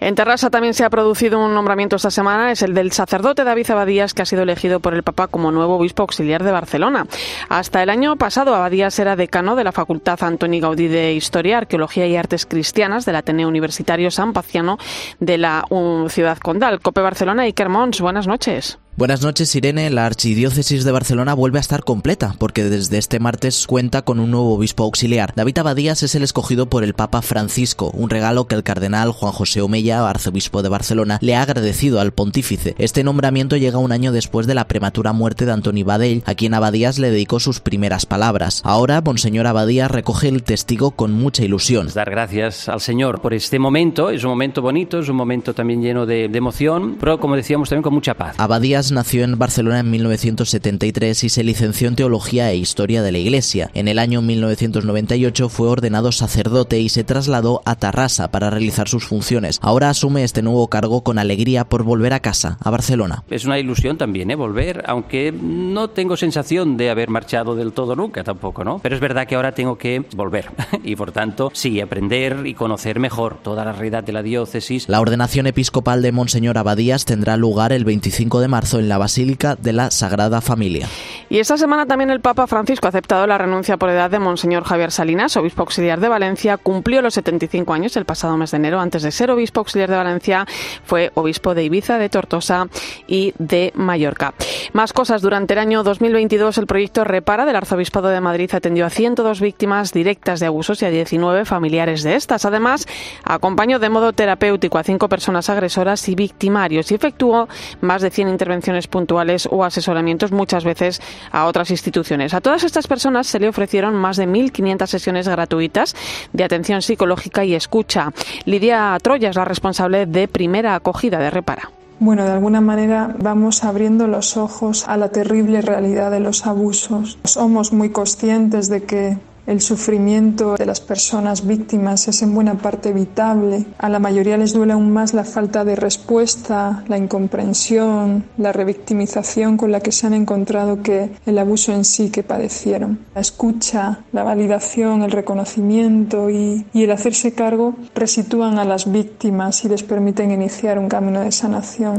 En 0.00 0.14
Terrassa 0.14 0.48
también 0.48 0.72
se 0.72 0.82
ha 0.82 0.88
producido 0.88 1.38
un 1.38 1.52
nombramiento 1.52 1.96
esta 1.96 2.10
semana, 2.10 2.50
es 2.50 2.62
el 2.62 2.72
del 2.72 2.90
sacerdote 2.90 3.44
David 3.44 3.70
Abadías, 3.70 4.14
que 4.14 4.22
ha 4.22 4.24
sido 4.24 4.42
elegido 4.42 4.80
por 4.80 4.94
el 4.94 5.02
Papa 5.02 5.26
como 5.26 5.52
nuevo 5.52 5.76
obispo 5.76 6.02
auxiliar 6.02 6.42
de 6.42 6.50
Barcelona. 6.50 7.06
Hasta 7.50 7.82
el 7.82 7.90
año 7.90 8.16
pasado, 8.16 8.54
Abadías 8.54 8.98
era 8.98 9.14
decano 9.14 9.56
de 9.56 9.64
la 9.64 9.72
Facultad 9.72 10.22
Antoni 10.22 10.58
Gaudí 10.58 10.88
de 10.88 11.12
Historia, 11.12 11.58
Arqueología 11.58 12.06
y 12.06 12.16
Artes 12.16 12.46
Cristianas 12.46 13.04
del 13.04 13.16
Ateneo 13.16 13.46
Universitario 13.46 14.10
San 14.10 14.32
Paciano 14.32 14.78
de 15.18 15.36
la 15.36 15.66
Ciudad 16.08 16.38
Condal. 16.38 16.80
Cope 16.80 17.02
Barcelona, 17.02 17.46
y 17.46 17.54
Mons, 17.68 18.00
buenas 18.00 18.26
noches. 18.26 18.78
Buenas 18.96 19.22
noches, 19.22 19.54
Irene. 19.54 19.88
La 19.88 20.04
Archidiócesis 20.04 20.84
de 20.84 20.92
Barcelona 20.92 21.32
vuelve 21.32 21.58
a 21.58 21.60
estar 21.60 21.84
completa 21.84 22.34
porque 22.38 22.64
desde 22.64 22.98
este 22.98 23.18
martes 23.18 23.66
cuenta 23.66 24.02
con 24.02 24.20
un 24.20 24.30
nuevo 24.30 24.52
obispo 24.52 24.82
auxiliar. 24.82 25.32
David 25.34 25.58
Abadías 25.58 26.02
es 26.02 26.14
el 26.16 26.22
escogido 26.22 26.66
por 26.66 26.84
el 26.84 26.92
Papa 26.92 27.22
Francisco, 27.22 27.90
un 27.94 28.10
regalo 28.10 28.46
que 28.46 28.56
el 28.56 28.64
cardenal 28.64 29.12
Juan 29.12 29.32
José 29.32 29.62
Omeya, 29.62 30.06
arzobispo 30.06 30.62
de 30.62 30.68
Barcelona, 30.68 31.18
le 31.22 31.34
ha 31.34 31.42
agradecido 31.42 32.00
al 32.00 32.12
pontífice. 32.12 32.74
Este 32.78 33.02
nombramiento 33.02 33.56
llega 33.56 33.78
un 33.78 33.92
año 33.92 34.12
después 34.12 34.46
de 34.46 34.54
la 34.54 34.66
prematura 34.66 35.12
muerte 35.12 35.46
de 35.46 35.52
Antoni 35.52 35.82
Badell, 35.82 36.22
a 36.26 36.34
quien 36.34 36.52
Abadías 36.52 36.98
le 36.98 37.10
dedicó 37.10 37.40
sus 37.40 37.60
primeras 37.60 38.04
palabras. 38.04 38.60
Ahora, 38.64 39.00
Monseñor 39.00 39.46
Abadías 39.46 39.90
recoge 39.90 40.28
el 40.28 40.42
testigo 40.42 40.90
con 40.90 41.12
mucha 41.12 41.44
ilusión. 41.44 41.88
Dar 41.94 42.10
gracias 42.10 42.68
al 42.68 42.80
Señor 42.80 43.22
por 43.22 43.32
este 43.32 43.58
momento. 43.58 44.10
Es 44.10 44.24
un 44.24 44.30
momento 44.30 44.60
bonito, 44.60 44.98
es 44.98 45.08
un 45.08 45.16
momento 45.16 45.54
también 45.54 45.80
lleno 45.80 46.04
de, 46.04 46.24
emoción, 46.24 46.96
pero 46.98 47.20
como 47.20 47.36
decíamos 47.36 47.68
también 47.68 47.82
con 47.82 47.94
mucha 47.94 48.14
paz. 48.14 48.34
Abadías 48.38 48.79
Nació 48.80 49.24
en 49.24 49.38
Barcelona 49.38 49.80
en 49.80 49.90
1973 49.90 51.24
y 51.24 51.28
se 51.28 51.44
licenció 51.44 51.86
en 51.86 51.96
Teología 51.96 52.50
e 52.50 52.56
Historia 52.56 53.02
de 53.02 53.12
la 53.12 53.18
Iglesia. 53.18 53.70
En 53.74 53.88
el 53.88 53.98
año 53.98 54.22
1998 54.22 55.50
fue 55.50 55.68
ordenado 55.68 56.12
sacerdote 56.12 56.80
y 56.80 56.88
se 56.88 57.04
trasladó 57.04 57.60
a 57.66 57.76
Tarrasa 57.76 58.30
para 58.30 58.48
realizar 58.48 58.88
sus 58.88 59.04
funciones. 59.04 59.58
Ahora 59.60 59.90
asume 59.90 60.24
este 60.24 60.40
nuevo 60.40 60.68
cargo 60.68 61.04
con 61.04 61.18
alegría 61.18 61.66
por 61.66 61.82
volver 61.82 62.14
a 62.14 62.20
casa, 62.20 62.56
a 62.58 62.70
Barcelona. 62.70 63.22
Es 63.28 63.44
una 63.44 63.58
ilusión 63.58 63.98
también, 63.98 64.30
¿eh? 64.30 64.34
Volver, 64.34 64.82
aunque 64.86 65.30
no 65.30 65.90
tengo 65.90 66.16
sensación 66.16 66.78
de 66.78 66.88
haber 66.88 67.10
marchado 67.10 67.54
del 67.56 67.74
todo 67.74 67.94
nunca 67.94 68.24
tampoco, 68.24 68.64
¿no? 68.64 68.78
Pero 68.78 68.94
es 68.94 69.00
verdad 69.02 69.26
que 69.26 69.34
ahora 69.34 69.52
tengo 69.52 69.76
que 69.76 70.02
volver 70.16 70.46
y 70.84 70.96
por 70.96 71.12
tanto, 71.12 71.50
sí, 71.52 71.82
aprender 71.82 72.46
y 72.46 72.54
conocer 72.54 72.98
mejor 72.98 73.36
toda 73.42 73.66
la 73.66 73.72
realidad 73.72 74.02
de 74.02 74.12
la 74.12 74.22
diócesis. 74.22 74.88
La 74.88 75.00
ordenación 75.00 75.46
episcopal 75.46 76.00
de 76.00 76.12
Monseñor 76.12 76.56
Abadías 76.56 77.04
tendrá 77.04 77.36
lugar 77.36 77.74
el 77.74 77.84
25 77.84 78.40
de 78.40 78.48
marzo 78.48 78.69
en 78.78 78.88
la 78.88 78.98
Basílica 78.98 79.56
de 79.56 79.72
la 79.72 79.90
Sagrada 79.90 80.40
Familia. 80.40 80.88
Y 81.28 81.38
esta 81.38 81.56
semana 81.56 81.86
también 81.86 82.10
el 82.10 82.20
Papa 82.20 82.46
Francisco 82.46 82.86
ha 82.86 82.90
aceptado 82.90 83.26
la 83.26 83.38
renuncia 83.38 83.76
por 83.76 83.88
edad 83.90 84.10
de 84.10 84.18
Monseñor 84.18 84.64
Javier 84.64 84.90
Salinas, 84.90 85.36
obispo 85.36 85.62
auxiliar 85.62 86.00
de 86.00 86.08
Valencia. 86.08 86.56
Cumplió 86.56 87.02
los 87.02 87.14
75 87.14 87.72
años 87.72 87.96
el 87.96 88.04
pasado 88.04 88.36
mes 88.36 88.50
de 88.50 88.58
enero. 88.58 88.80
Antes 88.80 89.02
de 89.02 89.10
ser 89.10 89.30
obispo 89.30 89.60
auxiliar 89.60 89.90
de 89.90 89.96
Valencia, 89.96 90.46
fue 90.84 91.10
obispo 91.14 91.54
de 91.54 91.64
Ibiza, 91.64 91.98
de 91.98 92.08
Tortosa 92.08 92.68
y 93.06 93.32
de 93.38 93.72
Mallorca. 93.74 94.34
Más 94.72 94.92
cosas. 94.92 95.22
Durante 95.22 95.54
el 95.54 95.60
año 95.60 95.82
2022, 95.82 96.58
el 96.58 96.66
proyecto 96.66 97.04
Repara 97.04 97.46
del 97.46 97.56
Arzobispado 97.56 98.08
de 98.08 98.20
Madrid 98.20 98.50
atendió 98.52 98.86
a 98.86 98.90
102 98.90 99.40
víctimas 99.40 99.92
directas 99.92 100.40
de 100.40 100.46
abusos 100.46 100.82
y 100.82 100.86
a 100.86 100.90
19 100.90 101.44
familiares 101.44 102.02
de 102.02 102.16
estas. 102.16 102.44
Además, 102.44 102.86
acompañó 103.24 103.78
de 103.78 103.88
modo 103.88 104.12
terapéutico 104.12 104.78
a 104.78 104.84
cinco 104.84 105.08
personas 105.08 105.48
agresoras 105.48 106.08
y 106.08 106.14
victimarios 106.14 106.90
y 106.90 106.94
efectuó 106.94 107.48
más 107.80 108.02
de 108.02 108.10
100 108.10 108.28
intervenciones 108.28 108.59
puntuales 108.88 109.48
o 109.50 109.64
asesoramientos, 109.64 110.32
muchas 110.32 110.64
veces 110.64 111.00
a 111.32 111.46
otras 111.46 111.70
instituciones. 111.70 112.34
A 112.34 112.40
todas 112.40 112.64
estas 112.64 112.86
personas 112.86 113.26
se 113.26 113.38
le 113.38 113.48
ofrecieron 113.48 113.94
más 113.94 114.16
de 114.16 114.28
1.500 114.28 114.86
sesiones 114.86 115.28
gratuitas 115.28 115.94
de 116.32 116.44
atención 116.44 116.82
psicológica 116.82 117.44
y 117.44 117.54
escucha. 117.54 118.12
Lidia 118.44 118.96
Troya 119.02 119.30
es 119.30 119.36
la 119.36 119.44
responsable 119.44 120.06
de 120.06 120.28
primera 120.28 120.74
acogida 120.74 121.18
de 121.18 121.30
Repara. 121.30 121.70
Bueno, 121.98 122.24
de 122.24 122.30
alguna 122.30 122.62
manera 122.62 123.14
vamos 123.18 123.62
abriendo 123.62 124.06
los 124.06 124.38
ojos 124.38 124.88
a 124.88 124.96
la 124.96 125.10
terrible 125.10 125.60
realidad 125.60 126.10
de 126.10 126.20
los 126.20 126.46
abusos. 126.46 127.18
Somos 127.24 127.74
muy 127.74 127.90
conscientes 127.90 128.70
de 128.70 128.84
que 128.84 129.18
el 129.46 129.60
sufrimiento 129.60 130.56
de 130.56 130.66
las 130.66 130.80
personas 130.80 131.46
víctimas 131.46 132.08
es 132.08 132.22
en 132.22 132.34
buena 132.34 132.54
parte 132.54 132.90
evitable. 132.90 133.64
A 133.78 133.88
la 133.88 133.98
mayoría 133.98 134.36
les 134.36 134.52
duele 134.52 134.72
aún 134.72 134.92
más 134.92 135.14
la 135.14 135.24
falta 135.24 135.64
de 135.64 135.76
respuesta, 135.76 136.84
la 136.88 136.98
incomprensión, 136.98 138.24
la 138.36 138.52
revictimización 138.52 139.56
con 139.56 139.72
la 139.72 139.80
que 139.80 139.92
se 139.92 140.06
han 140.06 140.14
encontrado 140.14 140.82
que 140.82 141.10
el 141.26 141.38
abuso 141.38 141.72
en 141.72 141.84
sí 141.84 142.10
que 142.10 142.22
padecieron. 142.22 143.00
La 143.14 143.20
escucha, 143.20 144.00
la 144.12 144.22
validación, 144.22 145.02
el 145.02 145.10
reconocimiento 145.10 146.30
y, 146.30 146.66
el 146.74 146.90
hacerse 146.90 147.34
cargo 147.34 147.74
resitúan 147.94 148.58
a 148.58 148.64
las 148.64 148.90
víctimas 148.90 149.64
y 149.64 149.68
les 149.68 149.82
permiten 149.82 150.30
iniciar 150.30 150.78
un 150.78 150.88
camino 150.88 151.20
de 151.20 151.30
sanación. 151.30 151.96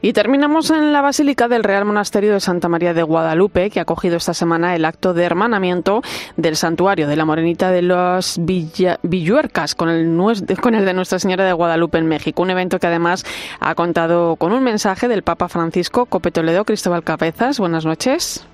Y 0.00 0.12
terminamos 0.12 0.70
en 0.70 0.92
la 0.92 1.00
Basílica 1.00 1.48
del 1.48 1.64
Real 1.64 1.84
Monasterio 1.84 2.32
de 2.32 2.40
Santa 2.40 2.68
María 2.68 2.94
de 2.94 3.02
Guadalupe, 3.02 3.68
que 3.70 3.80
ha 3.80 3.82
acogido 3.82 4.16
esta 4.16 4.32
semana 4.32 4.76
el 4.76 4.84
acto 4.84 5.12
de 5.12 5.24
hermanamiento 5.24 6.02
del 6.36 6.54
de 6.78 7.16
la 7.16 7.24
Morenita 7.24 7.72
de 7.72 7.82
los 7.82 8.38
Villuercas 8.38 9.74
con 9.74 9.88
el, 9.88 10.16
con 10.62 10.76
el 10.76 10.84
de 10.84 10.94
Nuestra 10.94 11.18
Señora 11.18 11.44
de 11.44 11.52
Guadalupe 11.52 11.98
en 11.98 12.06
México. 12.06 12.40
Un 12.40 12.50
evento 12.50 12.78
que 12.78 12.86
además 12.86 13.24
ha 13.58 13.74
contado 13.74 14.36
con 14.36 14.52
un 14.52 14.62
mensaje 14.62 15.08
del 15.08 15.24
Papa 15.24 15.48
Francisco 15.48 16.06
Cope 16.06 16.30
Toledo, 16.30 16.64
Cristóbal 16.64 17.02
Cabezas. 17.02 17.58
Buenas 17.58 17.84
noches. 17.84 18.46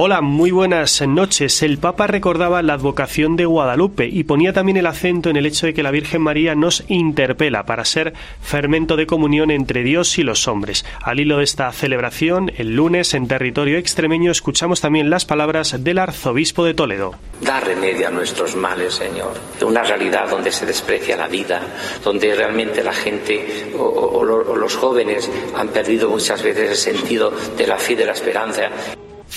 Hola, 0.00 0.20
muy 0.20 0.52
buenas 0.52 1.04
noches. 1.04 1.60
El 1.60 1.78
Papa 1.78 2.06
recordaba 2.06 2.62
la 2.62 2.74
advocación 2.74 3.34
de 3.34 3.46
Guadalupe 3.46 4.06
y 4.06 4.22
ponía 4.22 4.52
también 4.52 4.76
el 4.76 4.86
acento 4.86 5.28
en 5.28 5.34
el 5.34 5.44
hecho 5.44 5.66
de 5.66 5.74
que 5.74 5.82
la 5.82 5.90
Virgen 5.90 6.22
María 6.22 6.54
nos 6.54 6.84
interpela 6.86 7.66
para 7.66 7.84
ser 7.84 8.12
fermento 8.40 8.94
de 8.94 9.08
comunión 9.08 9.50
entre 9.50 9.82
Dios 9.82 10.16
y 10.16 10.22
los 10.22 10.46
hombres. 10.46 10.84
Al 11.02 11.18
hilo 11.18 11.38
de 11.38 11.42
esta 11.42 11.72
celebración, 11.72 12.52
el 12.58 12.76
lunes 12.76 13.12
en 13.12 13.26
territorio 13.26 13.76
extremeño 13.76 14.30
escuchamos 14.30 14.80
también 14.80 15.10
las 15.10 15.24
palabras 15.24 15.82
del 15.82 15.98
arzobispo 15.98 16.64
de 16.64 16.74
Toledo. 16.74 17.16
Da 17.40 17.58
remedio 17.58 18.06
a 18.06 18.12
nuestros 18.12 18.54
males, 18.54 18.94
Señor. 18.94 19.32
Una 19.62 19.82
realidad 19.82 20.30
donde 20.30 20.52
se 20.52 20.64
desprecia 20.64 21.16
la 21.16 21.26
vida, 21.26 21.60
donde 22.04 22.36
realmente 22.36 22.84
la 22.84 22.92
gente 22.92 23.72
o, 23.76 23.82
o, 23.82 24.20
o 24.20 24.54
los 24.54 24.76
jóvenes 24.76 25.28
han 25.56 25.70
perdido 25.70 26.08
muchas 26.08 26.40
veces 26.40 26.70
el 26.70 26.76
sentido 26.76 27.32
de 27.56 27.66
la 27.66 27.78
fe 27.78 27.94
y 27.94 27.96
de 27.96 28.06
la 28.06 28.12
esperanza. 28.12 28.70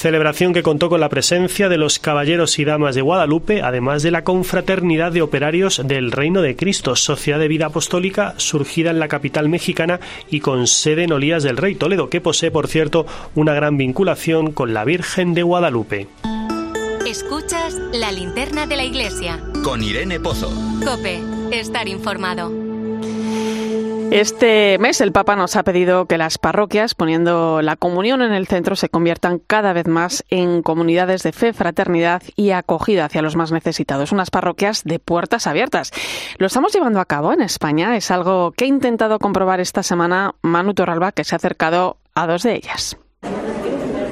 Celebración 0.01 0.51
que 0.51 0.63
contó 0.63 0.89
con 0.89 0.99
la 0.99 1.09
presencia 1.09 1.69
de 1.69 1.77
los 1.77 1.99
caballeros 1.99 2.57
y 2.57 2.65
damas 2.65 2.95
de 2.95 3.03
Guadalupe, 3.03 3.61
además 3.61 4.01
de 4.01 4.09
la 4.09 4.23
confraternidad 4.23 5.11
de 5.11 5.21
operarios 5.21 5.79
del 5.85 6.11
Reino 6.11 6.41
de 6.41 6.55
Cristo, 6.55 6.95
sociedad 6.95 7.37
de 7.37 7.47
vida 7.47 7.67
apostólica 7.67 8.33
surgida 8.37 8.89
en 8.89 8.97
la 8.97 9.07
capital 9.07 9.47
mexicana 9.47 9.99
y 10.27 10.39
con 10.39 10.65
sede 10.65 11.03
en 11.03 11.11
Olías 11.11 11.43
del 11.43 11.55
Rey 11.55 11.75
Toledo, 11.75 12.09
que 12.09 12.19
posee, 12.19 12.49
por 12.49 12.67
cierto, 12.67 13.05
una 13.35 13.53
gran 13.53 13.77
vinculación 13.77 14.53
con 14.53 14.73
la 14.73 14.85
Virgen 14.85 15.35
de 15.35 15.43
Guadalupe. 15.43 16.07
Escuchas 17.05 17.75
la 17.93 18.11
linterna 18.11 18.65
de 18.65 18.77
la 18.77 18.83
iglesia. 18.83 19.39
Con 19.63 19.83
Irene 19.83 20.19
Pozo. 20.19 20.49
Cope, 20.83 21.19
estar 21.51 21.87
informado. 21.87 22.70
Este 24.11 24.77
mes 24.77 24.99
el 24.99 25.13
Papa 25.13 25.37
nos 25.37 25.55
ha 25.55 25.63
pedido 25.63 26.05
que 26.05 26.17
las 26.17 26.37
parroquias, 26.37 26.95
poniendo 26.95 27.61
la 27.61 27.77
comunión 27.77 28.21
en 28.21 28.33
el 28.33 28.45
centro, 28.45 28.75
se 28.75 28.89
conviertan 28.89 29.39
cada 29.39 29.71
vez 29.71 29.87
más 29.87 30.25
en 30.29 30.63
comunidades 30.63 31.23
de 31.23 31.31
fe, 31.31 31.53
fraternidad 31.53 32.21
y 32.35 32.51
acogida 32.51 33.05
hacia 33.05 33.21
los 33.21 33.37
más 33.37 33.53
necesitados. 33.53 34.11
Unas 34.11 34.29
parroquias 34.29 34.83
de 34.83 34.99
puertas 34.99 35.47
abiertas. 35.47 35.93
Lo 36.39 36.47
estamos 36.47 36.73
llevando 36.73 36.99
a 36.99 37.05
cabo 37.05 37.31
en 37.31 37.41
España. 37.41 37.95
Es 37.95 38.11
algo 38.11 38.51
que 38.51 38.65
ha 38.65 38.67
intentado 38.67 39.17
comprobar 39.17 39.61
esta 39.61 39.81
semana 39.81 40.35
Manu 40.41 40.73
Torralba, 40.73 41.13
que 41.13 41.23
se 41.23 41.33
ha 41.33 41.37
acercado 41.37 41.95
a 42.13 42.27
dos 42.27 42.43
de 42.43 42.55
ellas. 42.55 42.97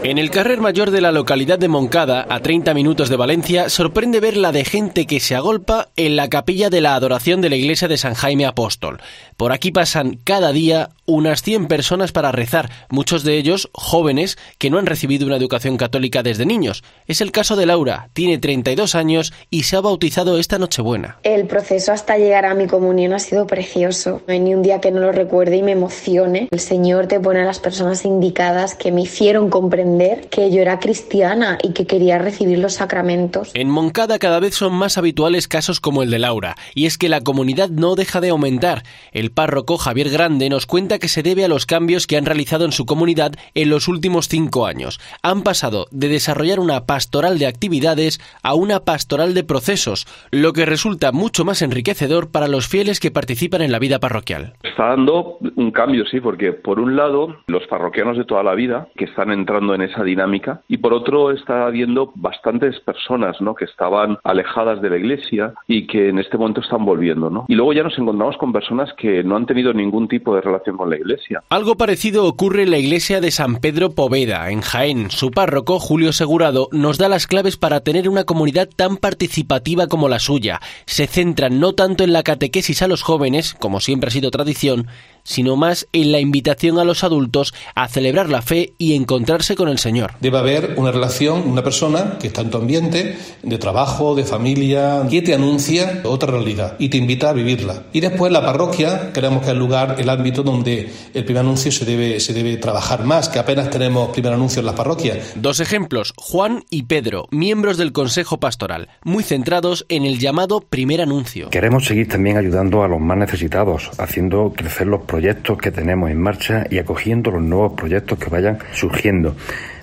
En 0.01 0.17
el 0.17 0.31
carrer 0.31 0.61
mayor 0.61 0.91
de 0.91 1.01
la 1.01 1.11
localidad 1.11 1.59
de 1.59 1.67
Moncada, 1.67 2.25
a 2.29 2.39
30 2.39 2.73
minutos 2.73 3.09
de 3.09 3.17
Valencia, 3.17 3.67
sorprende 3.67 4.21
ver 4.21 4.37
la 4.37 4.53
de 4.53 4.63
gente 4.63 5.05
que 5.05 5.19
se 5.19 5.35
agolpa 5.35 5.89
en 5.97 6.15
la 6.15 6.29
capilla 6.29 6.69
de 6.69 6.79
la 6.79 6.95
adoración 6.95 7.41
de 7.41 7.49
la 7.49 7.57
iglesia 7.57 7.89
de 7.89 7.97
San 7.97 8.13
Jaime 8.13 8.45
Apóstol. 8.45 9.01
Por 9.35 9.51
aquí 9.51 9.71
pasan 9.71 10.17
cada 10.23 10.53
día 10.53 10.91
unas 11.05 11.41
100 11.41 11.67
personas 11.67 12.13
para 12.13 12.31
rezar, 12.31 12.69
muchos 12.89 13.23
de 13.23 13.37
ellos 13.37 13.69
jóvenes 13.73 14.37
que 14.57 14.69
no 14.69 14.77
han 14.77 14.85
recibido 14.85 15.25
una 15.25 15.35
educación 15.35 15.75
católica 15.75 16.23
desde 16.23 16.45
niños. 16.45 16.81
Es 17.05 17.19
el 17.19 17.33
caso 17.33 17.57
de 17.57 17.65
Laura, 17.65 18.09
tiene 18.13 18.37
32 18.37 18.95
años 18.95 19.33
y 19.49 19.63
se 19.63 19.75
ha 19.75 19.81
bautizado 19.81 20.37
esta 20.37 20.59
Nochebuena. 20.59 21.17
El 21.23 21.45
proceso 21.45 21.91
hasta 21.91 22.17
llegar 22.17 22.45
a 22.45 22.53
mi 22.53 22.67
comunión 22.67 23.11
ha 23.11 23.19
sido 23.19 23.47
precioso. 23.47 24.21
No 24.27 24.33
hay 24.33 24.39
ni 24.39 24.55
un 24.55 24.61
día 24.61 24.79
que 24.79 24.91
no 24.91 25.01
lo 25.01 25.11
recuerde 25.11 25.57
y 25.57 25.63
me 25.63 25.73
emocione. 25.73 26.47
El 26.51 26.59
Señor 26.61 27.07
te 27.07 27.19
pone 27.19 27.41
a 27.41 27.45
las 27.45 27.59
personas 27.59 28.05
indicadas 28.05 28.75
que 28.75 28.93
me 28.93 29.01
hicieron 29.01 29.49
comprender 29.49 29.88
que 30.29 30.51
yo 30.51 30.61
era 30.61 30.79
cristiana 30.79 31.57
y 31.63 31.73
que 31.73 31.87
quería 31.87 32.17
recibir 32.19 32.59
los 32.59 32.73
sacramentos. 32.73 33.51
En 33.53 33.69
Moncada 33.69 34.19
cada 34.19 34.39
vez 34.39 34.55
son 34.55 34.73
más 34.73 34.97
habituales 34.97 35.47
casos 35.47 35.79
como 35.79 36.03
el 36.03 36.09
de 36.09 36.19
Laura, 36.19 36.55
y 36.75 36.85
es 36.85 36.97
que 36.97 37.09
la 37.09 37.21
comunidad 37.21 37.69
no 37.69 37.95
deja 37.95 38.21
de 38.21 38.29
aumentar. 38.29 38.83
El 39.11 39.31
párroco 39.31 39.77
Javier 39.77 40.09
Grande 40.09 40.49
nos 40.49 40.65
cuenta 40.65 40.99
que 40.99 41.07
se 41.07 41.23
debe 41.23 41.45
a 41.45 41.47
los 41.47 41.65
cambios 41.65 42.07
que 42.07 42.17
han 42.17 42.25
realizado 42.25 42.65
en 42.65 42.71
su 42.71 42.85
comunidad 42.85 43.33
en 43.55 43.69
los 43.69 43.87
últimos 43.87 44.27
cinco 44.27 44.65
años. 44.65 44.99
Han 45.23 45.43
pasado 45.43 45.87
de 45.91 46.07
desarrollar 46.07 46.59
una 46.59 46.85
pastoral 46.85 47.39
de 47.39 47.47
actividades 47.47 48.19
a 48.43 48.53
una 48.53 48.81
pastoral 48.81 49.33
de 49.33 49.43
procesos, 49.43 50.07
lo 50.31 50.53
que 50.53 50.65
resulta 50.65 51.11
mucho 51.11 51.45
más 51.45 51.61
enriquecedor 51.61 52.31
para 52.31 52.47
los 52.47 52.67
fieles 52.67 52.99
que 52.99 53.11
participan 53.11 53.61
en 53.61 53.71
la 53.71 53.79
vida 53.79 53.99
parroquial. 53.99 54.53
Está 54.63 54.89
dando 54.89 55.37
un 55.55 55.71
cambio, 55.71 56.05
sí, 56.05 56.19
porque 56.19 56.53
por 56.53 56.79
un 56.79 56.95
lado 56.95 57.37
los 57.47 57.65
parroquianos 57.67 58.17
de 58.17 58.25
toda 58.25 58.43
la 58.43 58.55
vida 58.55 58.87
que 58.95 59.05
están 59.05 59.31
entrando 59.31 59.73
en 59.73 59.78
esa 59.81 60.03
dinámica 60.03 60.61
y 60.67 60.77
por 60.77 60.93
otro 60.93 61.31
está 61.31 61.65
habiendo 61.65 62.11
bastantes 62.15 62.79
personas 62.81 63.39
¿no? 63.41 63.55
que 63.55 63.65
estaban 63.65 64.17
alejadas 64.23 64.81
de 64.81 64.89
la 64.89 64.97
iglesia 64.97 65.53
y 65.67 65.87
que 65.87 66.09
en 66.09 66.19
este 66.19 66.37
momento 66.37 66.61
están 66.61 66.85
volviendo. 66.85 67.29
¿no? 67.29 67.45
Y 67.47 67.55
luego 67.55 67.73
ya 67.73 67.83
nos 67.83 67.97
encontramos 67.97 68.37
con 68.37 68.53
personas 68.53 68.89
que 68.97 69.23
no 69.23 69.35
han 69.35 69.45
tenido 69.45 69.73
ningún 69.73 70.07
tipo 70.07 70.35
de 70.35 70.41
relación 70.41 70.77
con 70.77 70.89
la 70.89 70.97
iglesia. 70.97 71.43
Algo 71.49 71.75
parecido 71.75 72.25
ocurre 72.25 72.63
en 72.63 72.71
la 72.71 72.77
iglesia 72.77 73.21
de 73.21 73.31
San 73.31 73.57
Pedro 73.57 73.91
Poveda, 73.91 74.49
en 74.51 74.61
Jaén. 74.61 75.11
Su 75.11 75.31
párroco, 75.31 75.79
Julio 75.79 76.13
Segurado, 76.13 76.67
nos 76.71 76.97
da 76.97 77.09
las 77.09 77.27
claves 77.27 77.57
para 77.57 77.81
tener 77.81 78.09
una 78.09 78.23
comunidad 78.23 78.69
tan 78.75 78.97
participativa 78.97 79.87
como 79.87 80.09
la 80.09 80.19
suya. 80.19 80.59
Se 80.85 81.07
centran 81.07 81.59
no 81.59 81.73
tanto 81.73 82.03
en 82.03 82.13
la 82.13 82.23
catequesis 82.23 82.81
a 82.81 82.87
los 82.87 83.01
jóvenes, 83.01 83.55
como 83.59 83.79
siempre 83.79 84.09
ha 84.09 84.11
sido 84.11 84.31
tradición, 84.31 84.87
sino 85.23 85.55
más 85.55 85.87
en 85.93 86.11
la 86.11 86.19
invitación 86.19 86.79
a 86.79 86.83
los 86.83 87.03
adultos 87.03 87.53
a 87.75 87.87
celebrar 87.87 88.29
la 88.29 88.41
fe 88.41 88.73
y 88.77 88.95
encontrarse 88.95 89.55
con 89.55 89.69
el 89.69 89.79
Señor. 89.79 90.13
Debe 90.19 90.37
haber 90.37 90.73
una 90.77 90.91
relación, 90.91 91.47
una 91.47 91.63
persona 91.63 92.17
que 92.19 92.27
está 92.27 92.41
en 92.41 92.49
tu 92.49 92.57
ambiente, 92.57 93.17
de 93.43 93.57
trabajo, 93.57 94.15
de 94.15 94.23
familia, 94.23 95.03
que 95.09 95.21
te 95.21 95.33
anuncia 95.33 96.01
otra 96.03 96.31
realidad 96.31 96.75
y 96.79 96.89
te 96.89 96.97
invita 96.97 97.29
a 97.29 97.33
vivirla. 97.33 97.83
Y 97.93 97.99
después 97.99 98.31
la 98.31 98.41
parroquia, 98.41 99.11
creemos 99.13 99.39
que 99.39 99.47
es 99.47 99.51
el 99.51 99.59
lugar, 99.59 99.95
el 99.99 100.09
ámbito 100.09 100.43
donde 100.43 100.91
el 101.13 101.25
primer 101.25 101.41
anuncio 101.41 101.71
se 101.71 101.85
debe, 101.85 102.19
se 102.19 102.33
debe 102.33 102.57
trabajar 102.57 103.03
más, 103.03 103.29
que 103.29 103.39
apenas 103.39 103.69
tenemos 103.69 104.09
primer 104.09 104.33
anuncio 104.33 104.59
en 104.59 104.65
las 104.65 104.75
parroquias. 104.75 105.33
Dos 105.35 105.59
ejemplos, 105.59 106.13
Juan 106.17 106.63
y 106.69 106.83
Pedro, 106.83 107.27
miembros 107.31 107.77
del 107.77 107.91
Consejo 107.91 108.39
Pastoral, 108.39 108.89
muy 109.03 109.23
centrados 109.23 109.85
en 109.89 110.05
el 110.05 110.19
llamado 110.19 110.61
primer 110.61 111.01
anuncio. 111.01 111.49
Queremos 111.49 111.85
seguir 111.85 112.07
también 112.07 112.37
ayudando 112.37 112.83
a 112.83 112.87
los 112.87 112.99
más 112.99 113.17
necesitados, 113.17 113.89
haciendo 113.97 114.53
crecer 114.55 114.87
los 114.87 115.01
proyectos 115.09 115.57
que 115.57 115.71
tenemos 115.71 116.11
en 116.11 116.21
marcha 116.21 116.65
y 116.69 116.77
acogiendo 116.77 117.31
los 117.31 117.41
nuevos 117.41 117.73
proyectos 117.73 118.19
que 118.19 118.29
vayan 118.29 118.59
surgiendo 118.71 119.35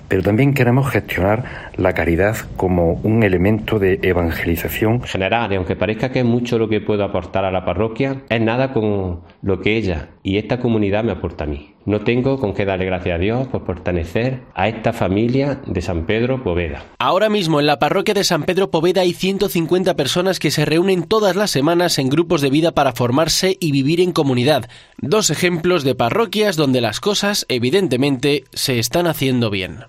pero 0.07 0.23
también 0.23 0.53
queremos 0.53 0.89
gestionar 0.89 1.71
la 1.75 1.93
caridad 1.93 2.35
como 2.55 2.93
un 3.03 3.23
elemento 3.23 3.79
de 3.79 3.99
evangelización. 4.01 5.01
General, 5.03 5.51
y 5.51 5.55
aunque 5.55 5.75
parezca 5.75 6.11
que 6.11 6.19
es 6.19 6.25
mucho 6.25 6.57
lo 6.57 6.69
que 6.69 6.81
puedo 6.81 7.03
aportar 7.03 7.45
a 7.45 7.51
la 7.51 7.65
parroquia, 7.65 8.21
es 8.29 8.41
nada 8.41 8.71
con 8.71 9.21
lo 9.41 9.61
que 9.61 9.75
ella 9.77 10.09
y 10.23 10.37
esta 10.37 10.59
comunidad 10.59 11.03
me 11.03 11.11
aporta 11.11 11.43
a 11.43 11.47
mí. 11.47 11.73
No 11.87 12.01
tengo 12.01 12.37
con 12.37 12.53
qué 12.53 12.65
darle 12.65 12.83
gracias 12.83 13.15
a 13.15 13.17
Dios 13.17 13.47
por 13.47 13.63
pertenecer 13.63 14.41
a 14.53 14.67
esta 14.67 14.91
familia 14.91 15.61
de 15.65 15.81
San 15.81 16.05
Pedro 16.05 16.43
Poveda. 16.43 16.83
Ahora 16.99 17.29
mismo 17.29 17.61
en 17.61 17.65
la 17.65 17.79
parroquia 17.79 18.13
de 18.13 18.25
San 18.25 18.43
Pedro 18.43 18.69
Poveda 18.69 19.03
hay 19.03 19.13
150 19.13 19.95
personas 19.95 20.39
que 20.39 20.51
se 20.51 20.65
reúnen 20.65 21.03
todas 21.03 21.37
las 21.37 21.49
semanas 21.49 21.97
en 21.97 22.09
grupos 22.09 22.41
de 22.41 22.49
vida 22.49 22.73
para 22.73 22.91
formarse 22.91 23.55
y 23.61 23.71
vivir 23.71 24.01
en 24.01 24.11
comunidad. 24.11 24.69
Dos 24.97 25.29
ejemplos 25.29 25.85
de 25.85 25.95
parroquias 25.95 26.57
donde 26.57 26.81
las 26.81 26.99
cosas, 26.99 27.45
evidentemente, 27.47 28.43
se 28.51 28.79
están 28.79 29.07
haciendo 29.07 29.49
bien. 29.49 29.85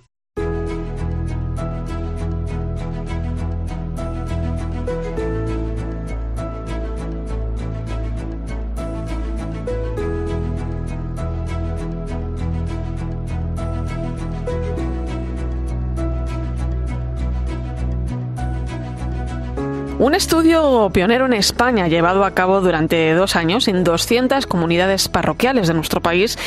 Un 19.99 20.15
estudio 20.15 20.91
pionero 20.93 21.27
en 21.27 21.33
España, 21.33 21.89
llevado 21.89 22.25
a 22.25 22.31
cabo 22.31 22.61
durante 22.61 23.13
dos 23.15 23.35
años 23.35 23.67
en 23.67 23.83
200 23.83 24.47
comunidades 24.47 25.09
parroquiales 25.09 25.67
de 25.67 25.75
nuestro 25.75 26.01
país, 26.01 26.39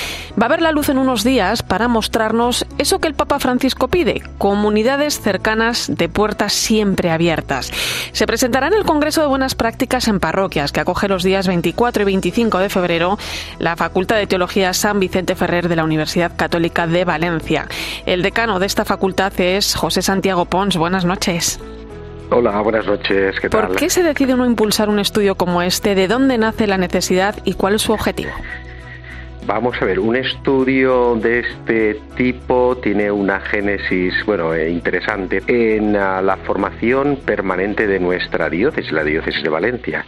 va 0.41 0.45
a 0.45 0.49
ver 0.49 0.61
la 0.61 0.71
luz 0.71 0.87
en 0.87 0.97
unos 0.97 1.25
días 1.25 1.61
para 1.61 1.89
mostrarnos 1.89 2.65
eso 2.77 2.99
que 2.99 3.09
el 3.09 3.13
Papa 3.13 3.39
Francisco 3.39 3.89
pide, 3.89 4.23
comunidades 4.37 5.19
cercanas 5.19 5.91
de 5.93 6.07
puertas 6.07 6.53
siempre 6.53 7.11
abiertas. 7.11 7.73
Se 8.13 8.25
presentará 8.25 8.67
en 8.67 8.73
el 8.73 8.85
Congreso 8.85 9.19
de 9.19 9.27
Buenas 9.27 9.53
Prácticas 9.53 10.07
en 10.07 10.21
Parroquias, 10.21 10.71
que 10.71 10.79
acoge 10.79 11.09
los 11.09 11.23
días 11.23 11.45
24 11.47 12.03
y 12.03 12.05
25 12.05 12.57
de 12.57 12.69
febrero 12.69 13.17
la 13.59 13.75
Facultad 13.75 14.15
de 14.15 14.27
Teología 14.27 14.73
San 14.73 15.01
Vicente 15.01 15.35
Ferrer 15.35 15.67
de 15.67 15.75
la 15.75 15.83
Universidad 15.83 16.37
Católica 16.37 16.87
de 16.87 17.03
Valencia. 17.03 17.67
El 18.05 18.21
decano 18.21 18.59
de 18.59 18.67
esta 18.67 18.85
facultad 18.85 19.37
es 19.41 19.75
José 19.75 20.01
Santiago 20.01 20.45
Pons. 20.45 20.77
Buenas 20.77 21.03
noches. 21.03 21.59
Hola, 22.33 22.61
buenas 22.61 22.85
noches. 22.85 23.37
¿Qué 23.41 23.49
tal? 23.49 23.67
¿Por 23.67 23.75
qué 23.75 23.89
se 23.89 24.03
decide 24.03 24.33
uno 24.33 24.45
impulsar 24.45 24.87
un 24.87 24.99
estudio 24.99 25.35
como 25.35 25.61
este? 25.61 25.95
¿De 25.95 26.07
dónde 26.07 26.37
nace 26.37 26.65
la 26.65 26.77
necesidad 26.77 27.35
y 27.43 27.55
cuál 27.55 27.75
es 27.75 27.81
su 27.81 27.91
objetivo? 27.91 28.31
Vamos 29.53 29.81
a 29.81 29.85
ver, 29.85 29.99
un 29.99 30.15
estudio 30.15 31.15
de 31.15 31.39
este 31.39 31.99
tipo 32.15 32.77
tiene 32.77 33.11
una 33.11 33.41
génesis, 33.41 34.13
bueno, 34.25 34.53
eh, 34.53 34.69
interesante 34.69 35.43
en 35.45 35.89
uh, 35.89 36.23
la 36.23 36.37
formación 36.45 37.17
permanente 37.17 37.85
de 37.85 37.99
nuestra 37.99 38.49
diócesis, 38.49 38.93
la 38.93 39.03
diócesis 39.03 39.43
de 39.43 39.49
Valencia. 39.49 40.05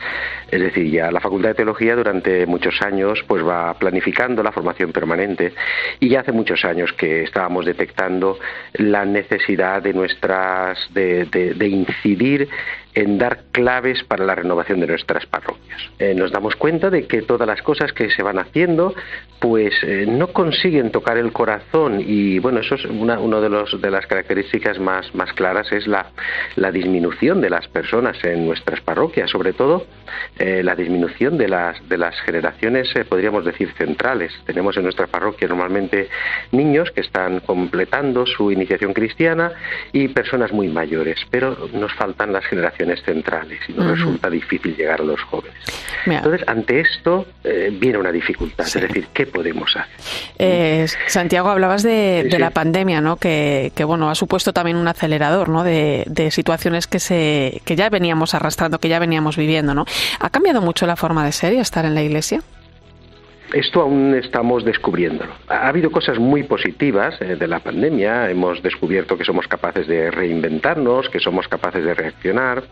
Es 0.50 0.62
decir, 0.62 0.90
ya 0.90 1.12
la 1.12 1.20
Facultad 1.20 1.50
de 1.50 1.56
Teología 1.56 1.94
durante 1.94 2.46
muchos 2.46 2.82
años 2.84 3.22
pues 3.28 3.46
va 3.46 3.74
planificando 3.74 4.44
la 4.44 4.54
formación 4.54 4.94
permanente 4.94 5.54
y 6.00 6.08
ya 6.08 6.22
hace 6.22 6.32
muchos 6.32 6.64
años 6.64 6.94
que 6.94 7.24
estábamos 7.24 7.66
detectando 7.66 8.40
la 8.76 9.04
necesidad 9.04 9.82
de 9.82 9.94
nuestras 9.94 10.78
de, 10.94 11.26
de, 11.26 11.54
de 11.54 11.68
incidir 11.68 12.48
en 12.96 13.18
dar 13.18 13.44
claves 13.52 14.04
para 14.04 14.26
la 14.26 14.36
renovación 14.36 14.80
de 14.80 14.88
nuestras 14.88 15.26
parroquias. 15.26 15.82
Eh, 16.00 16.14
nos 16.14 16.32
damos 16.32 16.56
cuenta 16.56 16.90
de 16.90 17.08
que 17.08 17.22
todas 17.22 17.48
las 17.48 17.62
cosas 17.62 17.92
que 17.94 18.10
se 18.10 18.22
van 18.22 18.38
haciendo 18.38 18.94
pues 19.40 19.74
eh, 19.84 20.06
no 20.08 20.28
consiguen 20.28 20.92
tocar 20.92 21.18
el 21.18 21.34
corazón 21.34 22.02
y 22.06 22.40
bueno, 22.40 22.60
eso 22.60 22.76
es 22.76 22.86
una 22.86 23.20
uno 23.20 23.42
de, 23.42 23.50
los, 23.50 23.82
de 23.82 23.92
las 23.92 24.06
características 24.06 24.80
más, 24.80 25.14
más 25.16 25.34
claras 25.34 25.72
es 25.72 25.88
la, 25.88 26.12
la 26.56 26.72
disminución 26.72 27.42
de 27.42 27.50
las 27.50 27.68
personas 27.68 28.24
en 28.24 28.46
nuestras 28.46 28.82
parroquias, 28.82 29.30
sobre 29.30 29.54
todo 29.54 29.86
eh, 30.38 30.62
la 30.64 30.76
disminución 30.76 31.38
de 31.38 31.50
las, 31.50 31.88
de 31.90 31.98
las 31.98 32.20
generaciones, 32.22 32.94
podríamos 33.10 33.44
decir, 33.44 33.72
centrales. 33.78 34.32
Tenemos 34.46 34.78
en 34.78 34.84
nuestra 34.84 35.08
parroquia 35.08 35.48
normalmente 35.48 36.10
niños 36.52 36.92
que 36.92 37.02
están 37.02 37.40
completando 37.42 38.26
su 38.26 38.52
iniciación 38.52 38.94
cristiana 38.94 39.52
y 39.92 40.08
personas 40.10 40.52
muy 40.54 40.70
mayores, 40.70 41.20
pero 41.30 41.70
nos 41.74 41.94
faltan 41.94 42.32
las 42.32 42.46
generaciones 42.46 42.83
centrales 43.04 43.60
y 43.68 43.74
nos 43.74 43.88
resulta 43.88 44.30
difícil 44.30 44.76
llegar 44.76 45.02
a 45.02 45.04
los 45.04 45.22
jóvenes. 45.22 45.58
Entonces, 46.06 46.48
ante 46.48 46.82
esto 46.82 47.26
eh, 47.44 47.70
viene 47.72 47.98
una 47.98 48.12
dificultad, 48.12 48.66
es 48.68 48.74
decir, 48.74 49.08
¿qué 49.14 49.26
podemos 49.26 49.76
hacer? 49.76 50.90
Santiago, 51.08 51.50
hablabas 51.50 51.84
de, 51.84 52.28
de 52.30 52.40
la 52.40 52.50
pandemia, 52.50 53.02
¿no? 53.02 53.18
Que, 53.18 53.72
que, 53.76 53.84
bueno, 53.84 54.10
ha 54.10 54.16
supuesto 54.16 54.54
también 54.54 54.78
un 54.78 54.88
acelerador, 54.88 55.50
¿no? 55.50 55.64
De, 55.64 56.04
de 56.08 56.32
situaciones 56.32 56.88
que, 56.88 57.00
se, 57.00 57.62
que 57.66 57.76
ya 57.76 57.90
veníamos 57.90 58.34
arrastrando, 58.34 58.80
que 58.80 58.90
ya 58.90 59.00
veníamos 59.00 59.38
viviendo, 59.38 59.74
¿no? 59.74 59.86
¿Ha 60.20 60.30
cambiado 60.30 60.62
mucho 60.62 60.86
la 60.86 60.96
forma 60.96 61.26
de 61.26 61.32
ser 61.32 61.54
y 61.54 61.60
estar 61.60 61.86
en 61.86 61.96
la 61.96 62.04
Iglesia? 62.04 62.42
Esto 63.54 63.82
aún 63.82 64.16
estamos 64.16 64.66
descubriéndolo. 64.66 65.32
Ha 65.48 65.68
habido 65.68 65.92
cosas 65.92 66.18
muy 66.18 66.42
positivas 66.42 67.22
eh, 67.22 67.36
de 67.36 67.48
la 67.48 67.60
pandemia. 67.60 68.32
Hemos 68.32 68.64
descubierto 68.64 69.16
que 69.16 69.24
somos 69.24 69.48
capaces 69.48 69.86
de 69.86 70.10
reinventarnos, 70.10 71.08
que 71.10 71.20
somos 71.20 71.48
capaces 71.48 71.86
de 71.86 71.94
reaccionar. 71.94 72.64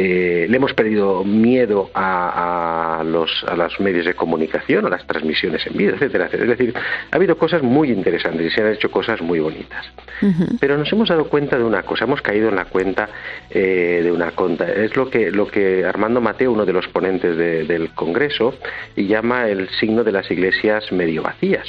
Eh, 0.00 0.46
le 0.48 0.56
hemos 0.58 0.74
perdido 0.74 1.24
miedo 1.24 1.90
a, 1.92 3.00
a, 3.00 3.02
los, 3.02 3.44
a 3.48 3.56
los 3.56 3.80
medios 3.80 4.06
de 4.06 4.14
comunicación, 4.14 4.86
a 4.86 4.88
las 4.88 5.04
transmisiones 5.08 5.66
en 5.66 5.76
vídeo, 5.76 5.94
etcétera, 5.96 6.26
etcétera. 6.26 6.52
Es 6.52 6.58
decir, 6.58 6.72
ha 7.10 7.16
habido 7.16 7.36
cosas 7.36 7.64
muy 7.64 7.90
interesantes 7.90 8.46
y 8.46 8.50
se 8.50 8.60
han 8.60 8.72
hecho 8.72 8.92
cosas 8.92 9.20
muy 9.20 9.40
bonitas. 9.40 9.84
Uh 10.22 10.26
-huh. 10.26 10.58
Pero 10.60 10.78
nos 10.78 10.92
hemos 10.92 11.08
dado 11.08 11.24
cuenta 11.28 11.58
de 11.58 11.64
una 11.64 11.82
cosa, 11.82 12.04
hemos 12.04 12.22
caído 12.22 12.48
en 12.48 12.54
la 12.54 12.66
cuenta 12.66 13.08
eh, 13.50 14.00
de 14.04 14.12
una 14.12 14.30
conta. 14.30 14.70
Es 14.70 14.96
lo 14.96 15.10
que, 15.10 15.32
lo 15.32 15.48
que 15.48 15.84
Armando 15.84 16.20
Mateo, 16.20 16.52
uno 16.52 16.64
de 16.64 16.74
los 16.74 16.86
ponentes 16.86 17.36
de, 17.36 17.64
del 17.64 17.90
Congreso, 17.90 18.54
llama 18.94 19.48
el 19.48 19.68
signo 19.80 20.04
de 20.04 20.12
las 20.12 20.30
iglesias 20.30 20.92
medio 20.92 21.22
vacías. 21.22 21.66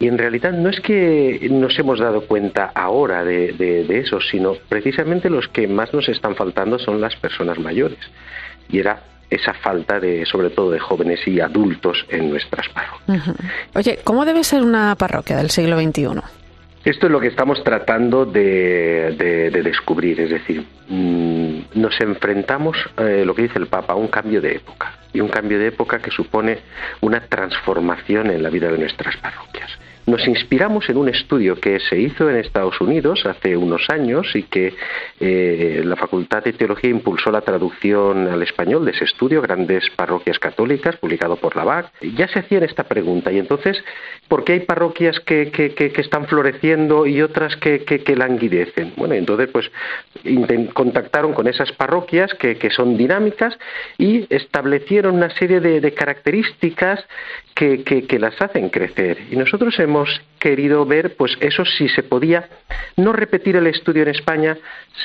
Y 0.00 0.06
en 0.06 0.16
realidad 0.16 0.52
no 0.52 0.68
es 0.68 0.80
que 0.80 1.48
nos 1.50 1.76
hemos 1.78 1.98
dado 1.98 2.22
cuenta 2.22 2.70
ahora 2.74 3.24
de, 3.24 3.52
de, 3.52 3.84
de, 3.84 3.98
eso, 3.98 4.20
sino 4.20 4.54
precisamente 4.68 5.28
los 5.28 5.48
que 5.48 5.66
más 5.66 5.92
nos 5.92 6.08
están 6.08 6.36
faltando 6.36 6.78
son 6.78 7.00
las 7.00 7.16
personas 7.16 7.58
mayores. 7.58 7.98
Y 8.68 8.78
era 8.78 9.00
esa 9.28 9.54
falta 9.54 9.98
de, 9.98 10.24
sobre 10.24 10.50
todo, 10.50 10.70
de 10.70 10.78
jóvenes 10.78 11.26
y 11.26 11.40
adultos 11.40 12.06
en 12.10 12.30
nuestras 12.30 12.68
parroquias. 12.68 13.26
Uh 13.26 13.32
-huh. 13.32 13.36
Oye, 13.74 13.98
¿cómo 14.04 14.24
debe 14.24 14.44
ser 14.44 14.62
una 14.62 14.94
parroquia 14.94 15.36
del 15.36 15.50
siglo 15.50 15.78
XXI? 15.78 16.20
Esto 16.84 17.06
es 17.06 17.12
lo 17.12 17.20
que 17.20 17.26
estamos 17.26 17.62
tratando 17.64 18.24
de, 18.24 19.14
de, 19.18 19.50
de 19.50 19.62
descubrir, 19.62 20.20
es 20.20 20.30
decir, 20.30 20.64
mmm, 20.88 21.58
nos 21.74 22.00
enfrentamos, 22.00 22.76
eh, 22.98 23.24
lo 23.26 23.34
que 23.34 23.42
dice 23.42 23.58
el 23.58 23.66
Papa, 23.66 23.94
a 23.94 23.96
un 23.96 24.08
cambio 24.08 24.40
de 24.40 24.54
época, 24.56 24.94
y 25.12 25.20
un 25.20 25.28
cambio 25.28 25.58
de 25.58 25.66
época 25.66 25.98
que 25.98 26.10
supone 26.12 26.60
una 27.00 27.20
transformación 27.20 28.30
en 28.30 28.42
la 28.42 28.48
vida 28.48 28.70
de 28.70 28.78
nuestras 28.78 29.16
parroquias 29.16 29.70
nos 30.08 30.26
inspiramos 30.26 30.88
en 30.88 30.96
un 30.96 31.08
estudio 31.08 31.56
que 31.56 31.78
se 31.80 31.98
hizo 31.98 32.28
en 32.28 32.36
Estados 32.36 32.80
Unidos 32.80 33.26
hace 33.26 33.56
unos 33.56 33.88
años 33.90 34.34
y 34.34 34.44
que 34.44 34.74
eh, 35.20 35.82
la 35.84 35.96
Facultad 35.96 36.42
de 36.42 36.54
Teología 36.54 36.90
impulsó 36.90 37.30
la 37.30 37.42
traducción 37.42 38.26
al 38.26 38.42
español 38.42 38.84
de 38.84 38.92
ese 38.92 39.04
estudio, 39.04 39.42
Grandes 39.42 39.84
Parroquias 39.94 40.38
Católicas, 40.38 40.96
publicado 40.96 41.36
por 41.36 41.56
la 41.56 41.64
BAC. 41.64 41.92
Ya 42.16 42.26
se 42.28 42.38
hacía 42.38 42.58
esta 42.60 42.84
pregunta 42.84 43.30
y 43.30 43.38
entonces, 43.38 43.82
¿por 44.28 44.44
qué 44.44 44.54
hay 44.54 44.60
parroquias 44.60 45.20
que, 45.20 45.50
que 45.50 46.00
están 46.00 46.26
floreciendo 46.26 47.06
y 47.06 47.20
otras 47.20 47.56
que, 47.56 48.14
languidecen? 48.16 48.94
Bueno, 48.96 49.14
entonces 49.14 49.48
pues 49.52 49.70
contactaron 50.72 51.34
con 51.34 51.46
esas 51.46 51.70
parroquias 51.72 52.32
que, 52.34 52.68
son 52.70 52.96
dinámicas 52.96 53.58
y 53.96 54.26
establecieron 54.28 55.16
una 55.16 55.30
serie 55.30 55.60
de, 55.60 55.80
de 55.80 55.92
características 55.92 57.04
que, 57.58 58.18
las 58.20 58.40
hacen 58.40 58.68
crecer. 58.68 59.18
Y 59.30 59.36
nosotros 59.36 59.78
hemos 59.80 59.97
hemos 59.98 60.20
querido 60.38 60.84
ver, 60.86 61.16
pues 61.16 61.36
eso 61.40 61.64
sí 61.64 61.88
se 61.88 62.04
podía, 62.04 62.48
no 62.96 63.12
repetir 63.12 63.56
el 63.56 63.66
estudio 63.66 64.02
en 64.02 64.08
España, 64.08 64.56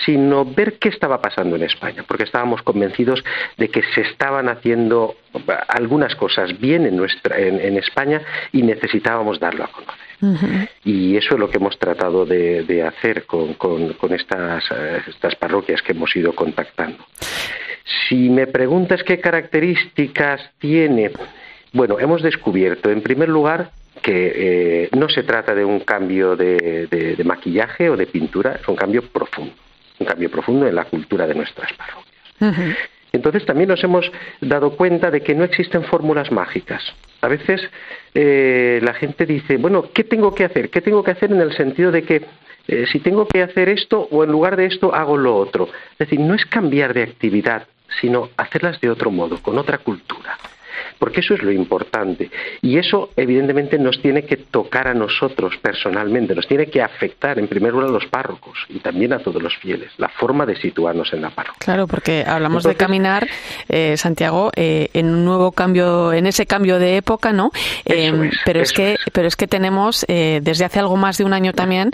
sino 0.06 0.46
ver 0.46 0.74
qué 0.78 0.90
estaba 0.90 1.22
pasando 1.22 1.56
en 1.56 1.64
España, 1.64 2.04
porque 2.08 2.24
estábamos 2.24 2.62
convencidos 2.62 3.24
de 3.58 3.70
que 3.70 3.82
se 3.96 4.02
estaban 4.02 4.48
haciendo 4.48 5.16
algunas 5.68 6.16
cosas 6.16 6.60
bien 6.60 6.86
en, 6.86 6.96
nuestra, 6.96 7.40
en, 7.40 7.78
España 7.78 8.22
y 8.52 8.62
necesitábamos 8.62 9.40
darlo 9.40 9.64
a 9.64 9.68
conocer. 9.68 10.70
Y 10.86 11.18
eso 11.18 11.34
es 11.34 11.40
lo 11.40 11.50
que 11.50 11.58
hemos 11.58 11.78
tratado 11.80 12.26
de, 12.26 12.84
hacer 12.88 13.26
con, 13.26 13.56
con, 13.56 14.14
estas, 14.14 14.64
estas 15.08 15.36
parroquias 15.36 15.82
que 15.82 15.94
hemos 15.94 16.16
ido 16.16 16.34
contactando. 16.34 17.04
Si 18.08 18.30
me 18.30 18.46
preguntas 18.46 19.04
qué 19.04 19.20
características 19.20 20.52
tiene, 20.60 21.12
bueno, 21.74 22.00
hemos 22.00 22.22
descubierto, 22.22 22.92
en 22.92 23.02
primer 23.02 23.30
lugar, 23.30 23.72
que 24.04 24.34
eh, 24.36 24.90
no 24.96 25.08
se 25.10 25.24
trata 25.24 25.56
de 25.56 25.64
un 25.66 25.80
cambio 25.80 26.36
de, 26.36 27.18
maquillaje 27.26 27.90
o 27.90 27.98
de 27.98 28.06
pintura, 28.06 28.60
es 28.62 28.68
un 28.68 28.76
cambio 28.76 29.02
profundo, 29.02 29.54
un 29.98 30.06
cambio 30.06 30.30
profundo 30.30 30.68
en 30.68 30.76
la 30.76 30.86
cultura 30.86 31.26
de 31.26 31.34
nuestras 31.34 31.72
parroquias. 31.74 32.78
Entonces 33.14 33.46
también 33.46 33.70
nos 33.70 33.84
hemos 33.84 34.12
dado 34.42 34.76
cuenta 34.76 35.10
de 35.10 35.22
que 35.22 35.36
no 35.36 35.44
existen 35.44 35.84
fórmulas 35.84 36.32
mágicas. 36.32 36.84
A 37.22 37.28
veces 37.28 37.62
eh, 38.14 38.80
la 38.84 38.94
gente 38.94 39.26
dice, 39.26 39.58
bueno, 39.58 39.86
¿qué 39.94 40.04
tengo 40.04 40.36
que 40.36 40.44
hacer? 40.44 40.70
¿Qué 40.70 40.82
tengo 40.82 41.04
que 41.04 41.12
hacer 41.12 41.32
en 41.32 41.40
el 41.40 41.56
sentido 41.56 41.92
de 41.92 42.04
que 42.04 42.26
eh, 42.68 42.86
si 42.92 43.00
tengo 43.00 43.28
que 43.28 43.42
hacer 43.42 43.70
esto 43.70 44.08
o 44.12 44.24
en 44.24 44.32
lugar 44.32 44.58
de 44.58 44.66
esto 44.66 44.94
hago 44.94 45.16
lo 45.16 45.38
otro? 45.38 45.70
Es 45.94 46.00
decir, 46.00 46.20
no 46.20 46.34
es 46.34 46.46
cambiar 46.46 46.94
de 46.94 47.04
actividad, 47.04 47.68
sino 48.02 48.30
hacerlas 48.36 48.82
de 48.82 48.90
otro 48.90 49.12
modo, 49.12 49.42
con 49.42 49.58
otra 49.58 49.78
cultura 49.78 50.38
porque 51.04 51.20
eso 51.20 51.34
es 51.34 51.44
lo 51.44 51.52
importante. 51.52 52.32
Y 52.62 52.78
eso, 52.78 53.10
evidentemente, 53.18 53.78
nos 53.78 54.02
tiene 54.02 54.24
que 54.24 54.38
tocar 54.38 54.88
a 54.88 54.94
nosotros 54.94 55.54
personalmente, 55.62 56.34
nos 56.34 56.48
tiene 56.48 56.68
que 56.68 56.82
afectar, 56.82 57.38
en 57.40 57.50
primer 57.50 57.74
lugar, 57.74 57.90
a 57.90 57.92
los 57.92 58.06
párrocos 58.06 58.58
y 58.70 58.80
también 58.80 59.12
a 59.12 59.20
todos 59.20 59.44
los 59.44 59.54
fieles, 59.58 59.92
la 59.98 60.08
forma 60.08 60.46
de 60.46 60.56
situarnos 60.56 61.12
en 61.12 61.24
la 61.24 61.30
parroquia. 61.30 61.60
Claro, 61.60 61.88
porque 61.88 62.24
hablamos 62.26 62.64
de 62.64 62.76
caminar, 62.76 63.28
eh, 63.68 63.98
Santiago, 63.98 64.52
eh, 64.56 64.92
en 64.94 65.08
un 65.08 65.26
nuevo 65.26 65.52
cambio, 65.52 66.14
en 66.14 66.26
ese 66.26 66.46
cambio 66.46 66.80
de 66.80 66.96
época, 66.96 67.34
¿no? 67.34 67.52
Eh, 67.84 68.32
pero, 68.46 68.62
es 68.62 68.72
que, 68.72 68.96
pero 69.12 69.28
es 69.28 69.36
que 69.36 69.48
tenemos, 69.48 70.06
desde 70.08 70.64
hace 70.64 70.80
algo 70.80 70.96
más 70.96 71.18
de 71.18 71.26
un 71.26 71.34
año 71.34 71.52
también, 71.52 71.92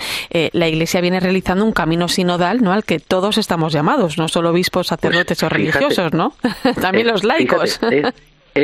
la 0.51 0.67
Iglesia 0.67 1.01
viene 1.01 1.19
realizando 1.19 1.65
un 1.65 1.71
camino 1.71 2.09
sinodal, 2.09 2.61
¿no? 2.61 2.73
Al 2.73 2.83
que 2.83 2.99
todos 2.99 3.39
estamos 3.39 3.73
llamados, 3.73 4.19
no 4.19 4.27
solo 4.27 4.51
obispos, 4.51 4.85
sacerdotes 4.85 5.41
o 5.41 5.49
religiosos, 5.49 6.13
¿no? 6.13 6.33
también 6.79 7.07
los 7.07 7.23
laicos. 7.23 7.79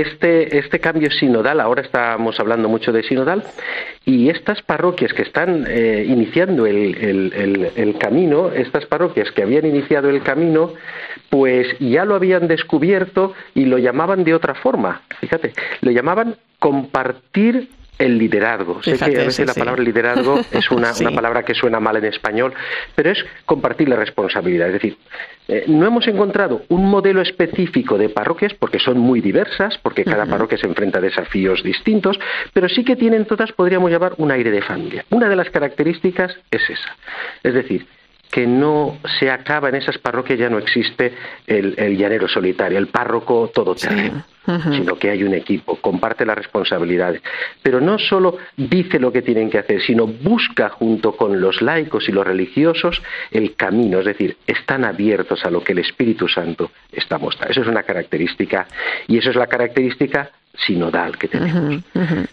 Este, 0.02 0.58
este 0.58 0.80
cambio 0.80 1.10
sinodal, 1.12 1.60
ahora 1.60 1.82
estamos 1.82 2.40
hablando 2.40 2.70
mucho 2.70 2.92
de 2.92 3.04
sinodal, 3.04 3.44
y 4.06 4.30
estas 4.30 4.62
parroquias 4.62 5.14
que 5.14 5.24
están 5.24 5.66
eh, 5.68 6.06
iniciando 6.08 6.66
el, 6.66 7.96
camino, 8.00 8.52
estas 8.52 8.86
parroquias 8.86 9.32
que 9.32 9.44
habían 9.44 9.66
iniciado 9.66 10.10
el 10.10 10.22
camino, 10.22 10.74
pues 11.30 11.68
ya 11.80 12.06
lo 12.06 12.16
habían 12.16 12.48
descubierto 12.48 13.34
y 13.54 13.66
lo 13.66 13.78
llamaban 13.78 14.24
de 14.24 14.34
otra 14.34 14.54
forma. 14.54 15.02
Fíjate, 15.20 15.54
lo 15.82 15.92
llamaban 15.92 16.36
compartir 16.60 17.70
el 17.98 18.18
liderazgo. 18.18 18.82
sé 18.84 18.98
que 18.98 19.22
a 19.22 19.26
veces 19.26 19.46
la 19.46 19.54
palabra 19.54 19.82
liderazgo 19.82 20.40
es 20.52 20.70
una, 20.72 20.92
una, 21.00 21.12
palabra 21.12 21.44
que 21.44 21.54
suena 21.54 21.80
mal 21.80 21.98
en 21.98 22.06
español, 22.06 22.54
pero 22.96 23.12
es 23.12 23.26
compartir 23.46 23.90
la 23.90 23.96
responsabilidad. 23.96 24.68
Es 24.68 24.74
decir, 24.74 24.98
eh, 25.48 25.66
no 25.68 25.86
hemos 25.86 26.08
encontrado 26.08 26.64
un 26.70 26.90
modelo 26.90 27.22
específico 27.22 27.98
de 27.98 28.10
parroquias 28.10 28.54
porque 28.54 28.80
son 28.80 28.98
muy 28.98 29.22
diversas, 29.22 29.78
porque 29.78 30.04
cada 30.04 30.26
parroquia 30.26 30.58
se 30.58 30.68
enfrenta 30.68 31.00
a 31.00 31.02
desafíos 31.02 31.64
distintos, 31.64 32.20
pero 32.54 32.68
sí 32.68 32.84
que 32.84 32.96
tienen 32.96 33.26
todas, 33.26 33.52
podríamos 33.52 33.92
llamar, 33.92 34.14
un 34.18 34.32
aire 34.32 34.52
de 34.52 34.62
familia. 34.62 35.06
Una 35.12 35.30
de 35.30 35.36
las 35.36 35.50
características 35.50 36.36
es 36.52 36.70
esa. 36.70 36.96
Es 37.44 37.54
decir, 37.54 37.86
que 38.36 38.46
no 38.46 38.98
se 39.18 39.32
acaba 39.32 39.70
en 39.70 39.76
esas 39.76 39.98
parroquias, 39.98 40.38
ya 40.38 40.50
no 40.50 40.58
existe 40.58 41.14
el, 41.48 41.74
llanero 41.98 42.28
solitario, 42.28 42.78
el 42.78 42.88
párroco 42.88 43.50
todoterreno, 43.54 44.26
sino 44.74 44.98
que 44.98 45.10
hay 45.10 45.24
un 45.24 45.34
equipo, 45.34 45.78
comparte 45.78 46.26
las 46.26 46.38
responsabilidades. 46.38 47.22
Pero 47.64 47.80
no 47.80 47.98
solo 47.98 48.38
dice 48.58 49.00
lo 49.00 49.14
que 49.14 49.22
tienen 49.22 49.50
que 49.50 49.60
hacer, 49.60 49.82
sino 49.84 50.06
busca 50.06 50.68
junto 50.68 51.16
con 51.16 51.40
los 51.40 51.62
laicos 51.62 52.10
y 52.10 52.12
los 52.12 52.28
religiosos 52.28 53.02
el 53.32 53.56
camino, 53.56 54.00
es 54.00 54.06
decir, 54.06 54.36
están 54.46 54.84
abiertos 54.84 55.46
a 55.46 55.50
lo 55.50 55.64
que 55.64 55.72
el 55.72 55.80
Espíritu 55.80 56.28
Santo 56.28 56.72
está 56.92 57.18
mostrando. 57.18 57.54
Eso 57.54 57.62
es 57.62 57.68
una 57.70 57.84
característica, 57.84 58.68
y 59.08 59.18
eso 59.18 59.30
es 59.30 59.38
la 59.38 59.48
característica 59.48 60.30
sinodal 60.58 61.18
que 61.18 61.30
tenemos. 61.30 61.86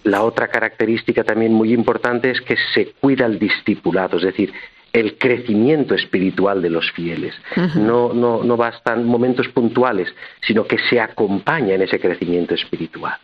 La 0.02 0.24
otra 0.24 0.48
característica 0.48 1.22
también 1.22 1.52
muy 1.52 1.72
importante 1.72 2.32
es 2.32 2.40
que 2.40 2.56
se 2.74 2.86
cuida 3.00 3.24
el 3.24 3.38
discipulado, 3.38 4.16
es 4.16 4.24
decir, 4.24 4.52
el 4.92 5.16
crecimiento 5.16 5.94
espiritual 5.94 6.60
de 6.60 6.70
los 6.70 6.90
fieles. 6.92 7.34
no, 7.76 8.12
no, 8.12 8.42
no 8.42 8.56
bastan 8.56 9.06
momentos 9.06 9.48
puntuales, 9.48 10.08
sino 10.46 10.66
que 10.66 10.78
se 10.78 11.00
acompaña 11.00 11.74
en 11.74 11.82
ese 11.82 11.98
crecimiento 11.98 12.54
espiritual. 12.54 13.16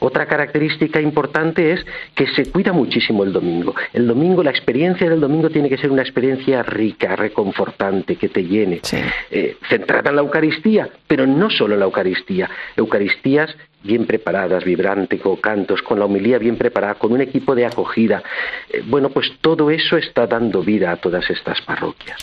Otra 0.00 0.26
característica 0.26 1.00
importante 1.00 1.72
es 1.72 1.84
que 2.14 2.26
se 2.28 2.50
cuida 2.50 2.72
muchísimo 2.72 3.24
el 3.24 3.32
domingo. 3.32 3.74
El 3.92 4.06
domingo, 4.06 4.42
la 4.42 4.50
experiencia 4.50 5.08
del 5.08 5.20
domingo 5.20 5.50
tiene 5.50 5.68
que 5.68 5.78
ser 5.78 5.90
una 5.90 6.02
experiencia 6.02 6.62
rica, 6.62 7.16
reconfortante, 7.16 8.16
que 8.16 8.28
te 8.28 8.44
llene, 8.44 8.80
eh, 9.30 9.56
centrada 9.68 10.10
en 10.10 10.16
la 10.16 10.22
Eucaristía, 10.22 10.88
pero 11.06 11.26
no 11.26 11.50
solo 11.50 11.74
en 11.74 11.80
la 11.80 11.86
Eucaristía. 11.86 12.50
Eucaristías 12.76 13.56
bien 13.82 14.06
preparadas, 14.06 14.64
vibrante, 14.64 15.18
con 15.18 15.36
cantos, 15.36 15.82
con 15.82 15.98
la 15.98 16.06
homilía 16.06 16.38
bien 16.38 16.56
preparada, 16.56 16.94
con 16.94 17.12
un 17.12 17.20
equipo 17.20 17.54
de 17.54 17.64
acogida. 17.64 18.22
Eh, 18.68 18.82
bueno, 18.84 19.10
pues 19.10 19.30
todo 19.40 19.70
eso 19.70 19.96
está 19.96 20.26
dando 20.26 20.62
vida 20.62 20.90
a 20.90 20.96
todas 20.96 21.28
estas 21.30 21.60
parroquias. 21.62 22.18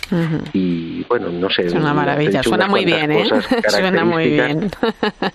Y 0.53 1.03
bueno, 1.03 1.29
no 1.29 1.49
sé. 1.49 1.67
Es 1.67 1.73
una 1.73 1.93
maravilla, 1.93 2.43
suena 2.43 2.67
muy 2.67 2.83
bien, 2.83 3.11
¿eh? 3.11 3.25
Suena 3.67 4.03
muy 4.03 4.29
bien. 4.29 4.69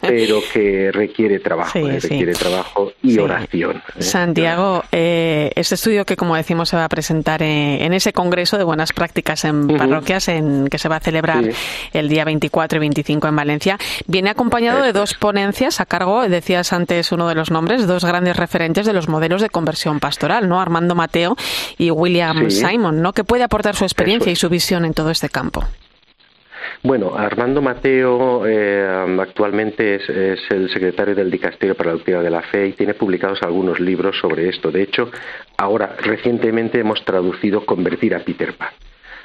pero 0.01 0.41
que 0.53 0.93
requiere 0.93 1.39
trabajo, 1.39 1.79
¿eh? 1.79 1.99
requiere 2.01 2.33
trabajo 2.33 2.93
y 3.03 3.19
oración. 3.19 3.83
¿eh? 3.97 4.03
Santiago, 4.03 4.85
este 4.91 5.75
estudio 5.75 6.05
que, 6.05 6.17
como 6.17 6.37
decimos, 6.37 6.69
se 6.69 6.77
va 6.77 6.85
a 6.85 6.89
presentar 6.89 7.43
en, 7.43 7.93
ese 7.95 8.13
congreso 8.13 8.59
de 8.59 8.65
buenas 8.65 8.93
prácticas 8.93 9.45
en 9.45 9.67
parroquias 9.67 10.29
en 10.29 10.69
que 10.69 10.79
se 10.79 10.89
va 10.89 10.97
a 10.97 11.01
celebrar 11.01 11.45
el 11.93 12.09
día 12.09 12.25
24 12.25 12.77
y 12.77 12.81
25 12.81 13.29
en 13.29 13.37
Valencia, 13.37 13.79
viene 14.07 14.31
acompañado 14.31 14.83
de 14.83 14.93
dos 14.93 15.15
ponencias 15.15 15.81
a 15.81 15.87
cargo 15.87 16.10
decías 16.29 16.73
antes 16.73 17.13
uno 17.13 17.29
de 17.29 17.35
los 17.35 17.51
nombres, 17.51 17.87
dos 17.87 18.05
grandes 18.05 18.37
referentes 18.37 18.87
de 18.87 18.93
los 18.93 19.09
modelos 19.09 19.43
de 19.43 19.49
conversión 19.49 20.01
pastoral, 20.01 20.49
¿no? 20.49 20.61
Armando 20.61 20.95
Mateo 20.95 21.37
y 21.79 21.91
William 21.91 22.51
Simon, 22.51 23.03
¿no? 23.03 23.13
Que 23.13 23.25
puede 23.25 23.45
aportar 23.45 23.77
su 23.77 23.85
experiencia 23.85 24.33
y 24.33 24.37
su 24.37 24.49
visión 24.49 24.85
en 24.85 24.95
todo 24.95 25.11
este 25.11 25.29
campo. 25.29 25.65
Bueno, 26.83 27.15
Armando 27.15 27.61
Mateo 27.61 28.47
eh, 28.47 28.87
actualmente 29.21 29.97
es, 29.97 30.09
el 30.51 30.71
secretario 30.71 31.15
del 31.15 31.31
Dicasterio 31.31 31.75
para 31.75 31.91
la 31.91 31.97
Doctrina 31.97 32.23
de 32.23 32.31
la 32.31 32.41
Fe 32.41 32.69
y 32.69 32.73
tiene 32.73 32.95
publicados 32.95 33.43
algunos 33.43 33.81
libros 33.81 34.19
sobre 34.19 34.49
esto. 34.49 34.71
De 34.71 34.83
hecho, 34.83 35.11
ahora 35.59 35.95
recientemente 36.01 36.81
hemos 36.81 37.05
traducido 37.05 37.67
Convertir 37.67 38.15
a 38.15 38.21
Peter 38.21 38.55
Pan. 38.55 38.71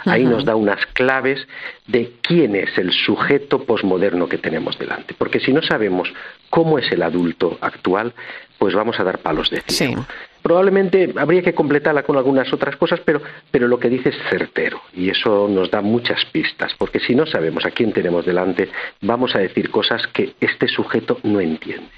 Ahí 0.06 0.24
nos 0.24 0.46
da 0.46 0.56
unas 0.56 0.86
claves 0.88 1.48
de 1.88 2.14
quién 2.22 2.56
es 2.56 2.78
el 2.78 2.92
sujeto 2.92 3.64
posmoderno 3.64 4.28
que 4.28 4.38
tenemos 4.38 4.78
delante. 4.78 5.16
Porque 5.18 5.40
si 5.40 5.52
no 5.52 5.62
sabemos 5.62 6.12
cómo 6.50 6.80
es 6.80 6.92
el 6.92 7.04
adulto 7.04 7.58
actual, 7.62 8.14
pues 8.58 8.74
vamos 8.74 9.00
a 9.00 9.04
dar 9.04 9.20
palos 9.20 9.50
de 9.50 9.62
cielo. 9.62 10.06
Probablemente 10.42 11.12
habría 11.18 11.42
que 11.42 11.56
completarla 11.56 12.04
con 12.04 12.18
algunas 12.18 12.54
otras 12.54 12.76
cosas, 12.76 13.00
pero, 13.04 13.20
pero 13.50 13.68
lo 13.68 13.80
que 13.80 13.90
dice 13.90 14.10
es 14.10 14.16
certero 14.30 14.80
y 14.94 15.10
eso 15.10 15.48
nos 15.50 15.72
da 15.72 15.82
muchas 15.82 16.24
pistas, 16.26 16.74
porque 16.78 17.00
si 17.00 17.16
no 17.16 17.26
sabemos 17.26 17.66
a 17.66 17.72
quién 17.72 17.92
tenemos 17.92 18.26
delante, 18.26 18.70
vamos 19.02 19.36
a 19.36 19.40
decir 19.40 19.72
cosas 19.72 20.06
que 20.08 20.36
este 20.40 20.68
sujeto 20.68 21.20
no 21.24 21.42
entiende. 21.42 21.90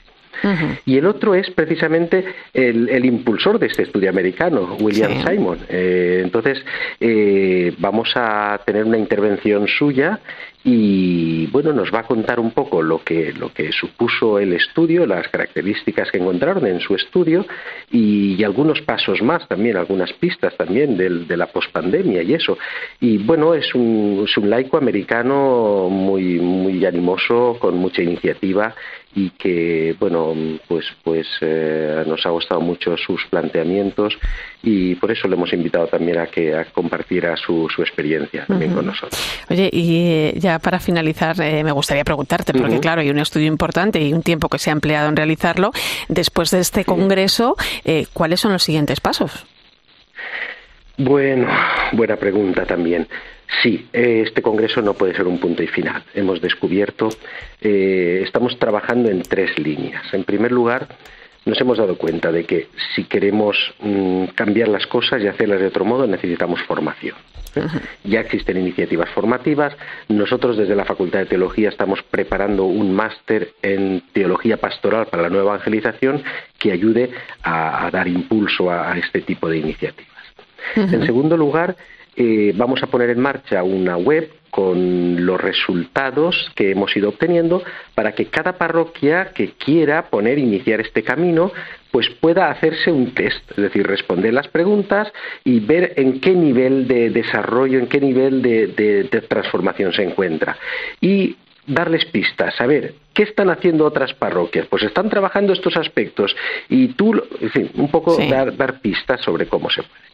Y 0.86 0.98
el 0.98 1.06
otro 1.06 1.36
es 1.36 1.50
precisamente 1.52 2.26
el, 2.54 3.06
impulsor 3.06 3.60
de 3.60 3.68
este 3.68 3.84
estudio 3.84 4.10
americano, 4.10 4.78
William 4.80 5.26
Simon. 5.26 5.60
Eh, 5.70 6.22
entonces, 6.24 6.64
eh, 7.00 7.74
vamos 7.78 8.12
a 8.16 8.60
tener 8.66 8.84
una 8.84 8.98
intervención 8.98 9.68
suya 9.68 10.20
y 10.70 11.48
bueno, 11.48 11.72
nos 11.72 11.94
va 11.94 12.00
a 12.00 12.04
contar 12.04 12.42
un 12.42 12.52
poco 12.52 12.82
lo 12.82 13.02
que, 13.02 13.32
lo 13.32 13.54
que 13.54 13.72
supuso 13.72 14.38
el 14.38 14.52
estudio, 14.52 15.06
las 15.06 15.26
características 15.30 16.12
que 16.12 16.18
encontraron 16.18 16.68
en 16.68 16.82
su 16.82 16.94
estudio 16.94 17.46
y, 17.90 18.44
algunos 18.44 18.82
pasos 18.82 19.22
más 19.22 19.48
también, 19.48 19.78
algunas 19.78 20.12
pistas 20.14 20.56
también 20.56 20.98
de 20.98 21.38
la 21.38 21.48
pospandemia 21.48 22.22
y 22.22 22.34
eso. 22.34 22.58
Y 23.00 23.18
bueno, 23.18 23.54
es 23.54 23.74
un, 23.76 24.26
es 24.28 24.38
un 24.38 24.50
laico 24.50 24.78
americano 24.78 25.88
muy, 25.90 26.40
muy 26.40 26.86
animoso, 26.86 27.58
con 27.60 27.78
mucha 27.78 28.02
iniciativa 28.02 28.76
y 29.18 29.32
que 29.32 29.96
bueno 30.00 30.36
pues 30.68 30.86
pues 31.04 31.26
eh, 31.42 32.04
nos 32.06 32.24
ha 32.28 32.30
gustado 32.30 32.62
mucho 32.62 32.96
sus 32.98 33.26
planteamientos 33.32 34.16
y 34.62 34.94
por 34.94 35.12
eso 35.12 35.28
le 35.28 35.36
hemos 35.36 35.52
invitado 35.54 35.88
también 35.88 36.20
a 36.20 36.28
que 36.28 36.54
compartiera 36.72 37.36
su, 37.36 37.68
su 37.74 37.82
experiencia 37.82 38.46
también 38.46 38.74
con 38.74 38.86
nosotros. 38.86 39.20
Oye, 39.50 39.70
y 39.74 40.08
eh, 40.08 40.34
ya 40.38 40.60
para 40.60 40.80
finalizar 40.80 41.40
eh, 41.42 41.64
me 41.64 41.72
gustaría 41.72 42.04
preguntarte, 42.04 42.54
porque 42.54 42.80
claro, 42.80 43.02
hay 43.02 43.10
un 43.10 43.18
estudio 43.18 43.48
importante 43.48 44.00
y 44.00 44.14
un 44.14 44.22
tiempo 44.22 44.50
que 44.50 44.60
se 44.60 44.70
ha 44.70 44.74
empleado 44.74 45.10
en 45.10 45.16
realizarlo. 45.16 45.72
Después 46.10 46.52
de 46.52 46.60
este 46.60 46.86
congreso, 46.86 47.56
¿cuáles 48.14 48.40
son 48.40 48.52
los 48.54 48.64
siguientes 48.64 49.00
pasos? 49.00 49.46
Bueno, 50.98 51.48
buena 51.94 52.18
pregunta 52.18 52.66
también. 52.66 53.08
Sí, 53.62 53.88
este 53.94 54.42
Congreso 54.42 54.82
no 54.82 54.94
puede 54.94 55.16
ser 55.16 55.26
un 55.26 55.40
punto 55.40 55.64
y 55.64 55.68
final. 55.68 56.04
Hemos 56.14 56.42
descubierto, 56.42 57.10
eh, 57.62 58.22
estamos 58.24 58.60
trabajando 58.60 59.10
en 59.10 59.22
tres 59.22 59.58
líneas. 59.58 60.14
En 60.14 60.26
primer 60.26 60.52
lugar, 60.52 60.88
nos 61.46 61.60
hemos 61.62 61.78
dado 61.78 61.98
cuenta 61.98 62.32
de 62.32 62.44
que 62.44 62.68
si 62.94 63.06
queremos 63.06 63.58
mm, 63.80 64.26
cambiar 64.36 64.68
las 64.68 64.86
cosas 64.86 65.22
y 65.22 65.28
hacerlas 65.28 65.62
de 65.62 65.68
otro 65.68 65.86
modo, 65.86 66.06
necesitamos 66.06 66.62
formación. 66.64 67.16
Ya 68.04 68.20
existen 68.20 68.58
iniciativas 68.58 69.10
formativas. 69.10 69.76
Nosotros 70.10 70.58
desde 70.58 70.76
la 70.76 70.86
Facultad 70.86 71.20
de 71.20 71.26
Teología 71.26 71.70
estamos 71.70 72.04
preparando 72.04 72.66
un 72.66 72.94
máster 72.94 73.54
en 73.64 74.04
teología 74.14 74.58
pastoral 74.58 75.08
para 75.08 75.24
la 75.24 75.30
nueva 75.30 75.56
evangelización 75.56 76.22
que 76.60 76.72
ayude 76.72 77.10
a, 77.42 77.90
dar 77.92 78.08
impulso 78.08 78.70
a, 78.70 78.96
este 78.98 79.22
tipo 79.22 79.50
de 79.50 79.58
iniciativas. 79.58 80.14
En 80.76 81.06
segundo 81.06 81.38
lugar, 81.38 81.76
eh, 82.18 82.52
vamos 82.56 82.82
a 82.82 82.88
poner 82.88 83.12
en 83.12 83.20
marcha 83.20 83.64
una 83.64 83.96
web 83.96 84.32
con 84.50 85.24
los 85.24 85.40
resultados 85.40 86.52
que 86.56 86.72
hemos 86.72 86.96
ido 86.98 87.10
obteniendo 87.10 87.64
para 87.94 88.14
que 88.14 88.26
cada 88.26 88.58
parroquia 88.58 89.32
que 89.36 89.52
quiera 89.52 90.10
poner 90.10 90.40
iniciar 90.40 90.82
este 90.82 91.04
camino 91.04 91.52
pues 91.92 92.10
pueda 92.20 92.50
hacerse 92.50 92.92
un 92.92 93.14
test, 93.14 93.52
es 93.52 93.58
decir, 93.58 93.86
responder 93.86 94.34
las 94.34 94.48
preguntas 94.48 95.12
y 95.44 95.60
ver 95.60 95.94
en 95.98 96.20
qué 96.20 96.32
nivel 96.32 96.88
de 96.88 97.12
desarrollo, 97.12 97.78
en 97.78 97.88
qué 97.88 98.02
nivel 98.02 98.42
de, 98.42 99.08
transformación 99.30 99.94
se 99.94 100.04
encuentra. 100.04 100.58
Darles 101.68 102.06
pistas, 102.06 102.56
saber 102.56 102.96
qué 103.14 103.24
están 103.24 103.50
haciendo 103.50 103.86
otras 103.86 104.14
parroquias, 104.14 104.66
pues 104.68 104.84
están 104.84 105.10
trabajando 105.10 105.54
estos 105.54 105.76
aspectos 105.78 106.36
y 106.70 106.90
tú, 106.90 107.22
en 107.42 107.50
fin, 107.52 107.72
un 107.76 107.92
poco 107.92 108.18
dar, 108.30 108.56
dar 108.56 108.80
pistas 108.80 109.22
sobre 109.22 109.48
cómo 109.48 109.70
se 109.70 109.84
puede. 109.84 110.08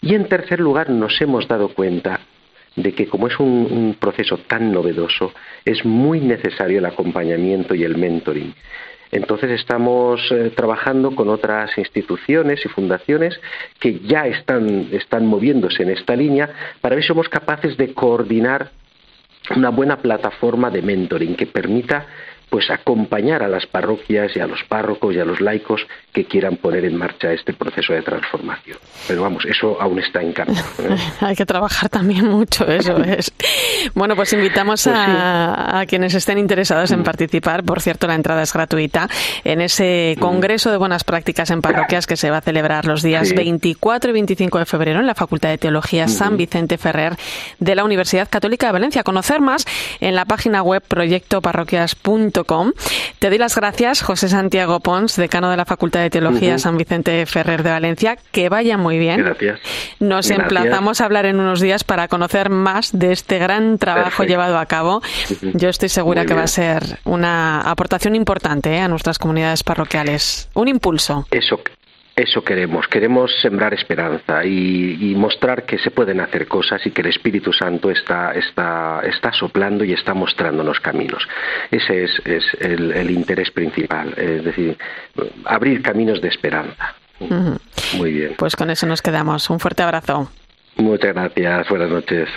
Y 0.00 0.14
en 0.14 0.26
tercer 0.28 0.60
lugar, 0.60 0.90
nos 0.90 1.20
hemos 1.20 1.46
dado 1.46 1.68
cuenta 1.68 2.20
de 2.76 2.92
que 2.92 3.06
como 3.06 3.28
es 3.28 3.38
un, 3.38 3.96
proceso 4.00 4.38
tan 4.38 4.72
novedoso, 4.72 5.32
es 5.64 5.84
muy 5.84 6.20
necesario 6.20 6.78
el 6.78 6.86
acompañamiento 6.86 7.74
y 7.74 7.84
el 7.84 7.96
mentoring. 7.96 8.54
Entonces 9.12 9.50
estamos 9.52 10.20
eh, 10.32 10.50
trabajando 10.56 11.14
con 11.14 11.28
otras 11.28 11.76
instituciones 11.78 12.64
y 12.64 12.68
fundaciones 12.68 13.40
que 13.78 14.00
ya 14.00 14.26
están, 14.26 14.88
están 14.90 15.26
moviéndose 15.26 15.84
en 15.84 15.90
esta 15.90 16.16
línea 16.16 16.50
para 16.80 16.96
ver 16.96 17.04
si 17.04 17.08
somos 17.08 17.28
capaces 17.28 17.76
de 17.76 17.94
coordinar 17.94 18.70
una 19.56 19.70
buena 19.70 19.98
plataforma 19.98 20.70
de 20.70 20.82
mentoring 20.82 21.36
que 21.36 21.46
permita 21.46 22.06
pues 22.50 22.70
acompañar 22.70 23.42
a 23.42 23.48
las 23.48 23.66
parroquias 23.66 24.36
y 24.36 24.40
a 24.40 24.46
los 24.46 24.62
párrocos 24.64 25.14
y 25.14 25.18
a 25.18 25.24
los 25.24 25.40
laicos 25.40 25.86
que 26.12 26.24
quieran 26.24 26.56
poner 26.56 26.84
en 26.84 26.96
marcha 26.96 27.32
este 27.32 27.52
proceso 27.52 27.92
de 27.92 28.02
transformación. 28.02 28.78
Pero 29.08 29.22
vamos, 29.22 29.44
eso 29.44 29.80
aún 29.80 29.98
está 29.98 30.22
en 30.22 30.32
camino. 30.32 30.60
¿eh? 30.78 30.96
Hay 31.20 31.34
que 31.34 31.46
trabajar 31.46 31.88
también 31.88 32.26
mucho, 32.28 32.66
eso 32.66 32.96
es. 33.04 33.32
Bueno, 33.94 34.14
pues 34.14 34.32
invitamos 34.32 34.84
pues 34.84 34.96
a, 34.96 35.84
quienes 35.88 36.14
estén 36.14 36.38
interesados 36.38 36.90
en 36.92 37.00
mm. 37.00 37.04
participar. 37.04 37.64
Por 37.64 37.80
cierto, 37.80 38.06
la 38.06 38.14
entrada 38.14 38.42
es 38.42 38.52
gratuita 38.52 39.08
en 39.42 39.60
ese 39.60 40.14
mm. 40.16 40.20
Congreso 40.20 40.70
de 40.70 40.76
Buenas 40.76 41.04
Prácticas 41.04 41.50
en 41.50 41.60
Parroquias 41.60 42.06
que 42.06 42.16
se 42.16 42.30
va 42.30 42.38
a 42.38 42.40
celebrar 42.40 42.86
los 42.86 43.02
días 43.02 43.34
24 43.34 44.10
y 44.10 44.12
25 44.12 44.58
de 44.58 44.66
febrero 44.66 45.00
en 45.00 45.06
la 45.06 45.14
Facultad 45.14 45.48
de 45.48 45.58
Teología 45.58 46.08
San 46.08 46.36
Vicente 46.36 46.78
Ferrer 46.78 47.16
de 47.58 47.74
la 47.74 47.84
Universidad 47.84 48.28
Católica 48.28 48.66
de 48.66 48.72
Valencia. 48.72 49.02
Conocer 49.02 49.40
más 49.40 49.66
en 50.00 50.14
la 50.14 50.24
página 50.24 50.62
web 50.62 50.82
proyectoparroquias.com 50.86 52.33
te 53.20 53.28
doy 53.28 53.38
las 53.38 53.54
gracias, 53.54 54.02
José 54.02 54.28
Santiago 54.28 54.80
Pons, 54.80 55.14
decano 55.14 55.50
de 55.50 55.56
la 55.56 55.64
Facultad 55.64 56.00
de 56.00 56.10
Teología 56.10 56.58
San 56.58 56.76
Vicente 56.76 57.24
Ferrer 57.26 57.62
de 57.62 57.70
Valencia. 57.70 58.18
Que 58.32 58.48
vaya 58.48 58.76
muy 58.76 58.98
bien. 58.98 59.22
Gracias. 59.22 59.60
Nos 60.00 60.30
emplazamos 60.30 61.00
a 61.00 61.04
hablar 61.04 61.26
en 61.26 61.38
unos 61.38 61.60
días 61.60 61.84
para 61.84 62.08
conocer 62.08 62.50
más 62.50 62.90
de 62.92 63.12
este 63.12 63.38
gran 63.38 63.78
trabajo 63.78 64.24
llevado 64.24 64.58
a 64.58 64.66
cabo. 64.66 65.00
Yo 65.54 65.68
estoy 65.68 65.88
segura 65.88 66.26
que 66.26 66.34
va 66.34 66.42
a 66.42 66.48
ser 66.48 66.98
una 67.04 67.60
aportación 67.60 68.16
importante 68.16 68.74
¿eh? 68.74 68.80
a 68.80 68.88
nuestras 68.88 69.20
comunidades 69.20 69.62
parroquiales. 69.62 70.48
Un 70.54 70.66
impulso. 70.66 71.26
Eso, 71.30 71.60
eso 72.16 72.44
queremos, 72.44 72.86
queremos 72.86 73.32
sembrar 73.42 73.74
esperanza 73.74 74.44
y, 74.44 75.14
mostrar 75.16 75.64
que 75.64 75.78
se 75.78 75.90
pueden 75.90 76.20
hacer 76.20 76.46
cosas 76.46 76.84
y 76.86 76.90
que 76.90 77.00
el 77.00 77.08
Espíritu 77.08 77.52
Santo 77.52 77.90
está, 77.90 78.32
está, 78.32 79.00
está 79.04 79.32
soplando 79.32 79.84
y 79.84 79.92
está 79.92 80.12
mostrándonos 80.12 80.80
caminos. 80.80 81.26
Ese 81.70 82.04
es, 82.04 82.22
es 82.24 82.44
el, 82.60 83.10
interés 83.10 83.50
principal, 83.50 84.12
es 84.16 84.44
decir, 84.44 84.76
abrir 85.44 85.82
caminos 85.82 86.20
de 86.20 86.28
esperanza. 86.28 86.94
Muy 87.96 88.12
bien. 88.12 88.34
Pues 88.36 88.54
con 88.56 88.70
eso 88.70 88.86
nos 88.86 89.02
quedamos. 89.02 89.48
Un 89.50 89.60
fuerte 89.60 89.82
abrazo. 89.82 90.30
Muchas 90.76 91.14
gracias. 91.14 91.68
Buenas 91.68 91.90
noches. 91.90 92.28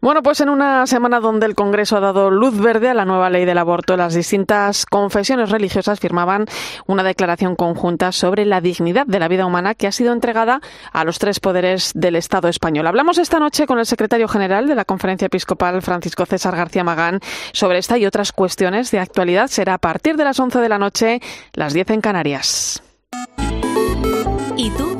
Bueno, 0.00 0.22
pues 0.22 0.40
en 0.40 0.48
una 0.48 0.86
semana 0.86 1.20
donde 1.20 1.44
el 1.44 1.54
Congreso 1.54 1.98
ha 1.98 2.00
dado 2.00 2.30
luz 2.30 2.58
verde 2.58 2.88
a 2.88 2.94
la 2.94 3.04
nueva 3.04 3.28
ley 3.28 3.44
del 3.44 3.58
aborto, 3.58 3.98
las 3.98 4.14
distintas 4.14 4.86
confesiones 4.86 5.50
religiosas 5.50 6.00
firmaban 6.00 6.46
una 6.86 7.02
declaración 7.02 7.54
conjunta 7.54 8.10
sobre 8.10 8.46
la 8.46 8.62
dignidad 8.62 9.06
de 9.06 9.18
la 9.18 9.28
vida 9.28 9.44
humana 9.44 9.74
que 9.74 9.86
ha 9.86 9.92
sido 9.92 10.14
entregada 10.14 10.62
a 10.92 11.04
los 11.04 11.18
tres 11.18 11.38
poderes 11.38 11.92
del 11.94 12.16
Estado 12.16 12.48
español. 12.48 12.86
Hablamos 12.86 13.18
esta 13.18 13.38
noche 13.38 13.66
con 13.66 13.78
el 13.78 13.84
secretario 13.84 14.26
general 14.26 14.66
de 14.66 14.74
la 14.74 14.86
Conferencia 14.86 15.26
Episcopal, 15.26 15.82
Francisco 15.82 16.24
César 16.24 16.56
García 16.56 16.82
Magán, 16.82 17.20
sobre 17.52 17.76
esta 17.76 17.98
y 17.98 18.06
otras 18.06 18.32
cuestiones 18.32 18.90
de 18.90 19.00
actualidad. 19.00 19.48
Será 19.48 19.74
a 19.74 19.78
partir 19.78 20.16
de 20.16 20.24
las 20.24 20.40
11 20.40 20.60
de 20.60 20.68
la 20.70 20.78
noche, 20.78 21.20
las 21.52 21.74
10 21.74 21.90
en 21.90 22.00
Canarias. 22.00 22.82
¿Y 24.56 24.70
tú? 24.70 24.99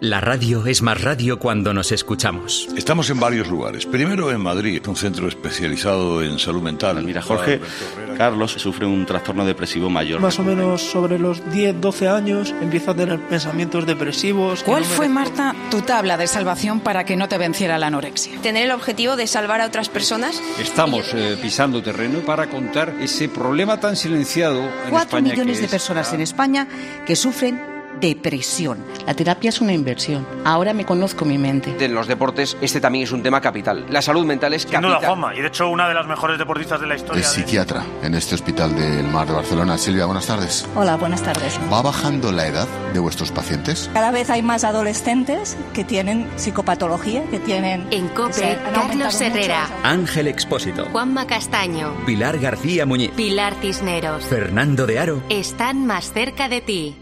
La 0.00 0.18
radio 0.18 0.64
es 0.64 0.80
más 0.80 0.98
radio 1.02 1.38
cuando 1.38 1.74
nos 1.74 1.92
escuchamos. 1.92 2.66
Estamos 2.74 3.10
en 3.10 3.20
varios 3.20 3.48
lugares. 3.48 3.84
Primero 3.84 4.32
en 4.32 4.40
Madrid, 4.40 4.80
un 4.88 4.96
centro 4.96 5.28
especializado 5.28 6.22
en 6.22 6.38
salud 6.38 6.62
mental. 6.62 7.04
Mira, 7.04 7.20
Jorge, 7.20 7.60
Carlos 8.16 8.52
sufre 8.52 8.86
un 8.86 9.04
trastorno 9.04 9.44
depresivo 9.44 9.90
mayor. 9.90 10.18
Más 10.22 10.38
o 10.38 10.42
menos 10.42 10.80
sobre 10.80 11.18
los 11.18 11.52
10, 11.52 11.82
12 11.82 12.08
años 12.08 12.54
empieza 12.62 12.92
a 12.92 12.94
tener 12.94 13.20
pensamientos 13.20 13.84
depresivos. 13.84 14.62
¿Cuál 14.62 14.86
fue, 14.86 15.10
Marta, 15.10 15.54
tu 15.70 15.82
tabla 15.82 16.16
de 16.16 16.26
salvación 16.26 16.80
para 16.80 17.04
que 17.04 17.16
no 17.16 17.28
te 17.28 17.36
venciera 17.36 17.76
la 17.76 17.88
anorexia? 17.88 18.40
Tener 18.40 18.64
el 18.64 18.70
objetivo 18.70 19.16
de 19.16 19.26
salvar 19.26 19.60
a 19.60 19.66
otras 19.66 19.90
personas. 19.90 20.42
Estamos 20.58 21.12
eh, 21.12 21.36
pisando 21.42 21.82
terreno 21.82 22.20
para 22.20 22.48
contar 22.48 22.94
ese 23.02 23.28
problema 23.28 23.78
tan 23.78 23.96
silenciado 23.96 24.62
en 24.62 24.88
Cuatro 24.88 25.20
millones 25.20 25.60
de 25.60 25.68
personas 25.68 26.10
en 26.14 26.22
España 26.22 26.66
que 27.06 27.16
sufren 27.16 27.79
depresión. 28.00 28.84
La 29.06 29.14
terapia 29.14 29.50
es 29.50 29.60
una 29.60 29.72
inversión. 29.72 30.26
Ahora 30.44 30.72
me 30.72 30.84
conozco 30.84 31.24
mi 31.24 31.38
mente. 31.38 31.74
En 31.84 31.94
los 31.94 32.06
deportes 32.06 32.56
este 32.60 32.80
también 32.80 33.04
es 33.04 33.12
un 33.12 33.22
tema 33.22 33.40
capital. 33.40 33.86
La 33.90 34.02
salud 34.02 34.24
mental 34.24 34.54
es 34.54 34.64
capital. 34.64 34.82
Sin 34.82 34.90
duda, 34.90 35.06
Juanma. 35.06 35.34
Y 35.34 35.40
de 35.40 35.48
hecho 35.48 35.68
una 35.68 35.88
de 35.88 35.94
las 35.94 36.06
mejores 36.06 36.38
deportistas 36.38 36.80
de 36.80 36.86
la 36.86 36.96
historia. 36.96 37.20
Es 37.20 37.28
psiquiatra 37.28 37.84
en 38.02 38.14
este 38.14 38.34
Hospital 38.34 38.74
del 38.74 39.06
Mar 39.08 39.26
de 39.26 39.34
Barcelona. 39.34 39.78
Silvia, 39.78 40.06
buenas 40.06 40.26
tardes. 40.26 40.66
Hola, 40.74 40.96
buenas 40.96 41.22
tardes. 41.22 41.58
¿Va 41.72 41.82
bajando 41.82 42.32
la 42.32 42.46
edad 42.46 42.68
de 42.92 42.98
vuestros 42.98 43.30
pacientes? 43.30 43.90
Cada 43.92 44.10
vez 44.10 44.30
hay 44.30 44.42
más 44.42 44.64
adolescentes 44.64 45.56
que 45.74 45.84
tienen 45.84 46.28
psicopatología, 46.36 47.24
que 47.30 47.38
tienen... 47.38 47.86
En 47.90 48.08
COPE, 48.08 48.58
Carlos 48.74 49.20
Herrera. 49.20 49.68
Ángel 49.82 50.28
Expósito. 50.28 50.86
Juanma 50.86 51.26
Castaño. 51.26 51.92
Pilar 52.06 52.38
García 52.38 52.86
Muñiz. 52.86 53.10
Pilar 53.12 53.54
Cisneros. 53.60 54.24
Fernando 54.24 54.86
de 54.86 54.98
Aro. 54.98 55.22
Están 55.28 55.86
más 55.86 56.12
cerca 56.12 56.48
de 56.48 56.60
ti 56.60 56.96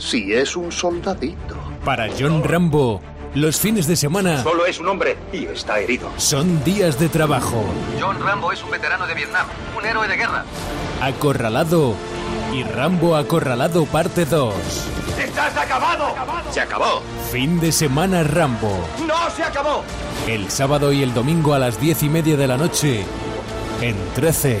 si 0.00 0.32
es 0.32 0.56
un 0.56 0.72
soldadito. 0.72 1.56
Para 1.84 2.08
John 2.18 2.42
Rambo, 2.42 3.00
los 3.34 3.58
fines 3.58 3.86
de 3.86 3.96
semana... 3.96 4.42
Solo 4.42 4.66
es 4.66 4.78
un 4.80 4.88
hombre 4.88 5.16
y 5.32 5.46
está 5.46 5.78
herido. 5.78 6.10
Son 6.16 6.62
días 6.64 6.98
de 6.98 7.08
trabajo. 7.08 7.64
John 8.00 8.18
Rambo 8.20 8.52
es 8.52 8.62
un 8.62 8.70
veterano 8.70 9.06
de 9.06 9.14
Vietnam, 9.14 9.46
un 9.78 9.86
héroe 9.86 10.08
de 10.08 10.16
guerra. 10.16 10.44
Acorralado 11.00 11.94
y 12.52 12.62
Rambo 12.64 13.16
Acorralado 13.16 13.84
parte 13.86 14.24
2. 14.24 14.54
¡Estás 15.18 15.56
acabado! 15.56 16.14
¡Se 16.50 16.60
acabó! 16.60 17.02
Fin 17.30 17.60
de 17.60 17.70
semana 17.72 18.22
Rambo. 18.22 18.84
¡No 19.06 19.30
se 19.30 19.44
acabó! 19.44 19.84
El 20.26 20.50
sábado 20.50 20.92
y 20.92 21.02
el 21.02 21.14
domingo 21.14 21.54
a 21.54 21.58
las 21.58 21.80
diez 21.80 22.02
y 22.02 22.08
media 22.08 22.36
de 22.36 22.46
la 22.46 22.56
noche 22.56 23.04
en 23.80 23.96
13. 24.14 24.60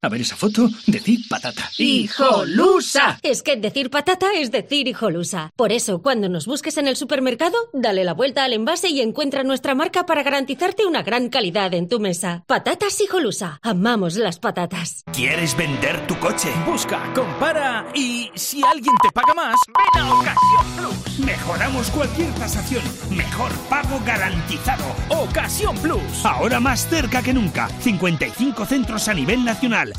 A 0.00 0.08
ver 0.08 0.20
esa 0.20 0.36
foto, 0.36 0.68
decir 0.86 1.18
patata. 1.28 1.68
¡Hijolusa! 1.76 3.18
Es 3.24 3.42
que 3.42 3.56
decir 3.56 3.90
patata 3.90 4.28
es 4.32 4.52
decir 4.52 4.86
hijolusa. 4.86 5.50
Por 5.56 5.72
eso, 5.72 6.02
cuando 6.02 6.28
nos 6.28 6.46
busques 6.46 6.76
en 6.78 6.86
el 6.86 6.94
supermercado, 6.94 7.56
dale 7.72 8.04
la 8.04 8.14
vuelta 8.14 8.44
al 8.44 8.52
envase 8.52 8.90
y 8.90 9.00
encuentra 9.00 9.42
nuestra 9.42 9.74
marca 9.74 10.06
para 10.06 10.22
garantizarte 10.22 10.86
una 10.86 11.02
gran 11.02 11.30
calidad 11.30 11.74
en 11.74 11.88
tu 11.88 11.98
mesa. 11.98 12.44
Patatas 12.46 13.00
hijolusa. 13.00 13.58
Amamos 13.60 14.14
las 14.14 14.38
patatas. 14.38 15.02
¿Quieres 15.12 15.56
vender 15.56 16.06
tu 16.06 16.16
coche? 16.20 16.52
Busca, 16.64 17.12
compara 17.12 17.88
y 17.92 18.30
si 18.36 18.62
alguien 18.62 18.94
te 19.02 19.10
paga 19.10 19.34
más, 19.34 19.56
ven 19.66 20.04
a 20.04 20.14
Ocasión 20.14 20.76
Plus. 20.76 21.18
Mejoramos 21.26 21.90
cualquier 21.90 22.32
tasación. 22.34 22.84
Mejor 23.10 23.50
pago 23.68 24.00
garantizado. 24.06 24.84
Ocasión 25.08 25.76
Plus. 25.78 26.24
Ahora 26.24 26.60
más 26.60 26.86
cerca 26.88 27.20
que 27.20 27.34
nunca. 27.34 27.68
55 27.80 28.64
centros 28.64 29.08
a 29.08 29.14
nivel 29.14 29.44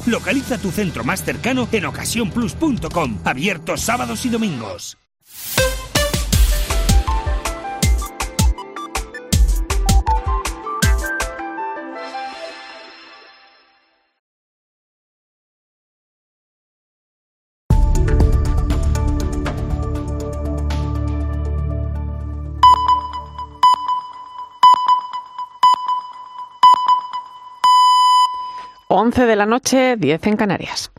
Localiza 0.06 0.58
tu 0.58 0.72
centro 0.72 1.04
más 1.04 1.24
cercano 1.24 1.68
en 1.72 1.86
ocasiónplus.com. 1.86 3.20
Abierto 3.24 3.78
sábados 3.78 4.26
y 4.26 4.30
domingos. 4.30 4.98
Once 28.92 29.24
de 29.28 29.36
la 29.36 29.46
noche, 29.46 29.98
10 29.98 30.26
en 30.26 30.36
Canarias. 30.36 30.92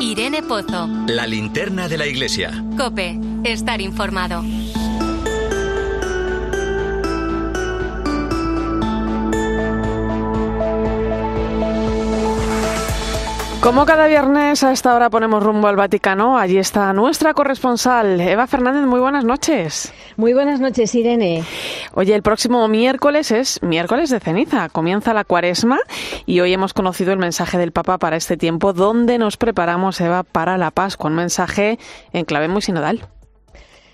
Irene 0.00 0.42
Pozo. 0.42 0.88
La 1.06 1.26
linterna 1.26 1.86
de 1.86 1.98
la 1.98 2.06
iglesia. 2.06 2.50
Cope. 2.78 3.20
Estar 3.44 3.82
informado. 3.82 4.42
Como 13.60 13.84
cada 13.84 14.06
viernes 14.06 14.64
a 14.64 14.72
esta 14.72 14.94
hora 14.94 15.10
ponemos 15.10 15.42
rumbo 15.42 15.68
al 15.68 15.76
Vaticano, 15.76 16.38
allí 16.38 16.56
está 16.56 16.94
nuestra 16.94 17.34
corresponsal, 17.34 18.18
Eva 18.18 18.46
Fernández. 18.46 18.86
Muy 18.86 19.00
buenas 19.00 19.26
noches. 19.26 19.92
Muy 20.16 20.32
buenas 20.32 20.60
noches, 20.60 20.94
Irene. 20.94 21.44
Oye, 21.94 22.14
el 22.14 22.22
próximo 22.22 22.66
miércoles 22.68 23.32
es 23.32 23.62
miércoles 23.62 24.10
de 24.10 24.20
ceniza, 24.20 24.68
comienza 24.68 25.12
la 25.12 25.24
cuaresma 25.24 25.78
y 26.24 26.40
hoy 26.40 26.52
hemos 26.52 26.72
conocido 26.72 27.12
el 27.12 27.18
mensaje 27.18 27.58
del 27.58 27.72
Papa 27.72 27.98
para 27.98 28.16
este 28.16 28.36
tiempo, 28.36 28.72
donde 28.72 29.18
nos 29.18 29.36
preparamos, 29.36 30.00
Eva, 30.00 30.22
para 30.22 30.56
la 30.56 30.70
Pascua, 30.70 31.10
un 31.10 31.16
mensaje 31.16 31.78
en 32.12 32.24
clave 32.24 32.48
muy 32.48 32.62
sinodal. 32.62 33.08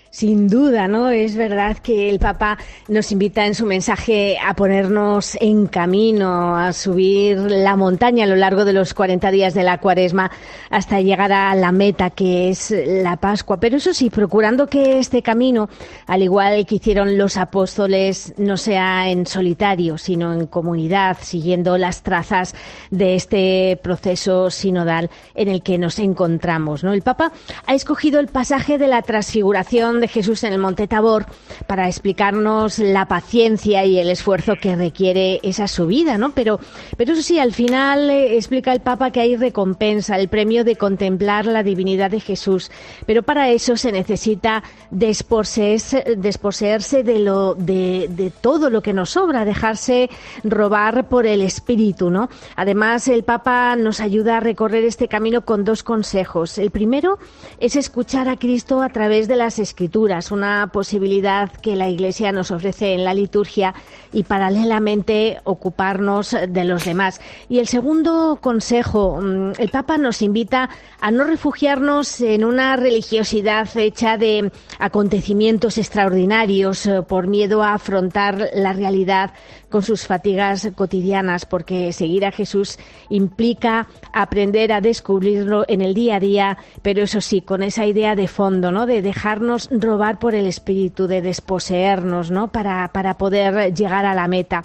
Sin 0.09 0.47
duda, 0.47 0.87
¿no? 0.87 1.09
Es 1.09 1.35
verdad 1.35 1.77
que 1.77 2.09
el 2.09 2.19
Papa 2.19 2.57
nos 2.87 3.11
invita 3.11 3.45
en 3.45 3.55
su 3.55 3.65
mensaje 3.65 4.37
a 4.43 4.55
ponernos 4.55 5.37
en 5.39 5.67
camino, 5.67 6.57
a 6.57 6.73
subir 6.73 7.37
la 7.37 7.75
montaña 7.75 8.23
a 8.23 8.27
lo 8.27 8.35
largo 8.35 8.65
de 8.65 8.73
los 8.73 8.93
40 8.93 9.29
días 9.31 9.53
de 9.53 9.63
la 9.63 9.79
cuaresma 9.79 10.31
hasta 10.69 11.01
llegar 11.01 11.31
a 11.31 11.53
la 11.55 11.71
meta 11.71 12.09
que 12.09 12.49
es 12.49 12.73
la 12.85 13.17
Pascua. 13.17 13.59
Pero 13.59 13.77
eso 13.77 13.93
sí, 13.93 14.09
procurando 14.09 14.67
que 14.67 14.99
este 14.99 15.21
camino, 15.21 15.69
al 16.07 16.23
igual 16.23 16.65
que 16.65 16.75
hicieron 16.75 17.17
los 17.17 17.37
apóstoles, 17.37 18.33
no 18.37 18.57
sea 18.57 19.09
en 19.09 19.25
solitario, 19.25 19.97
sino 19.97 20.33
en 20.33 20.47
comunidad, 20.47 21.17
siguiendo 21.21 21.77
las 21.77 22.01
trazas 22.03 22.55
de 22.91 23.15
este 23.15 23.79
proceso 23.83 24.49
sinodal 24.49 25.09
en 25.35 25.49
el 25.49 25.61
que 25.61 25.77
nos 25.77 25.99
encontramos, 25.99 26.83
¿no? 26.83 26.93
El 26.93 27.01
Papa 27.01 27.31
ha 27.65 27.73
escogido 27.75 28.19
el 28.19 28.27
pasaje 28.27 28.77
de 28.77 28.87
la 28.87 29.01
transfiguración 29.01 29.96
de 29.99 30.07
Jesús 30.07 30.43
en 30.43 30.53
el 30.53 30.59
Monte 30.59 30.87
Tabor 30.87 31.25
para 31.65 31.87
explicarnos 31.87 32.79
la 32.79 33.07
paciencia 33.07 33.85
y 33.85 33.99
el 33.99 34.09
esfuerzo 34.09 34.53
que 34.61 34.75
requiere 34.75 35.39
esa 35.43 35.67
subida, 35.67 36.17
¿no? 36.17 36.31
Pero, 36.31 36.59
pero 36.95 37.13
eso 37.13 37.21
sí, 37.21 37.39
al 37.39 37.53
final 37.53 38.09
eh, 38.09 38.37
explica 38.37 38.73
el 38.73 38.81
Papa 38.81 39.11
que 39.11 39.21
hay 39.21 39.35
recompensa, 39.35 40.17
el 40.17 40.27
premio 40.27 40.63
de 40.63 40.75
contemplar 40.75 41.45
la 41.45 41.63
divinidad 41.63 42.11
de 42.11 42.19
Jesús. 42.19 42.71
Pero 43.05 43.23
para 43.23 43.49
eso 43.49 43.77
se 43.77 43.91
necesita 43.91 44.63
desposeerse, 44.91 46.15
desposeerse 46.17 47.03
de, 47.03 47.19
lo, 47.19 47.55
de, 47.55 48.07
de 48.09 48.31
todo 48.31 48.69
lo 48.69 48.81
que 48.81 48.93
nos 48.93 49.11
sobra, 49.11 49.45
dejarse 49.45 50.09
robar 50.43 51.07
por 51.07 51.25
el 51.25 51.41
Espíritu, 51.41 52.09
¿no? 52.09 52.29
Además, 52.55 53.07
el 53.07 53.23
Papa 53.23 53.75
nos 53.75 53.99
ayuda 53.99 54.37
a 54.37 54.39
recorrer 54.39 54.83
este 54.83 55.07
camino 55.07 55.41
con 55.41 55.63
dos 55.63 55.83
consejos. 55.83 56.57
El 56.57 56.71
primero 56.71 57.19
es 57.59 57.75
escuchar 57.75 58.29
a 58.29 58.37
Cristo 58.37 58.81
a 58.81 58.89
través 58.89 59.27
de 59.27 59.35
las 59.35 59.59
Escrituras, 59.59 59.86
una 60.31 60.69
posibilidad 60.71 61.51
que 61.51 61.75
la 61.75 61.89
Iglesia 61.89 62.31
nos 62.31 62.51
ofrece 62.51 62.93
en 62.93 63.03
la 63.03 63.13
liturgia 63.13 63.73
y 64.13 64.23
paralelamente 64.23 65.39
ocuparnos 65.43 66.35
de 66.47 66.63
los 66.63 66.85
demás. 66.85 67.19
Y 67.49 67.59
el 67.59 67.67
segundo 67.67 68.39
consejo, 68.41 69.19
mm, 69.21 69.53
el 69.57 69.69
Papa 69.69 69.97
nos 69.97 70.21
invita 70.21 70.69
a 70.99 71.11
no 71.11 71.23
refugiarnos 71.23 72.21
en 72.21 72.43
una 72.43 72.75
religiosidad 72.75 73.67
hecha 73.75 74.17
de 74.17 74.51
acontecimientos 74.79 75.77
extraordinarios 75.77 76.85
eh, 76.85 77.01
por 77.01 77.27
miedo 77.27 77.63
a 77.63 77.73
afrontar 77.73 78.49
la 78.53 78.73
realidad 78.73 79.31
con 79.69 79.83
sus 79.83 80.07
fatigas 80.07 80.69
cotidianas, 80.75 81.45
porque 81.45 81.91
seguir 81.91 82.25
a 82.25 82.31
Jesús 82.31 82.77
implica 83.09 83.87
aprender 84.13 84.71
a 84.71 84.81
descubrirlo 84.81 85.65
en 85.67 85.81
el 85.81 85.93
día 85.93 86.15
a 86.15 86.19
día, 86.19 86.57
pero 86.81 87.03
eso 87.03 87.21
sí, 87.21 87.41
con 87.41 87.63
esa 87.63 87.85
idea 87.85 88.15
de 88.15 88.27
fondo, 88.27 88.71
¿no? 88.71 88.85
De 88.85 89.01
dejarnos 89.01 89.69
robar 89.81 90.19
por 90.19 90.35
el 90.35 90.45
espíritu, 90.47 91.07
de 91.07 91.21
desposeernos, 91.21 92.31
¿no? 92.31 92.47
Para, 92.49 92.89
para 92.89 93.15
poder 93.15 93.73
llegar 93.73 94.05
a 94.05 94.13
la 94.13 94.27
meta. 94.27 94.63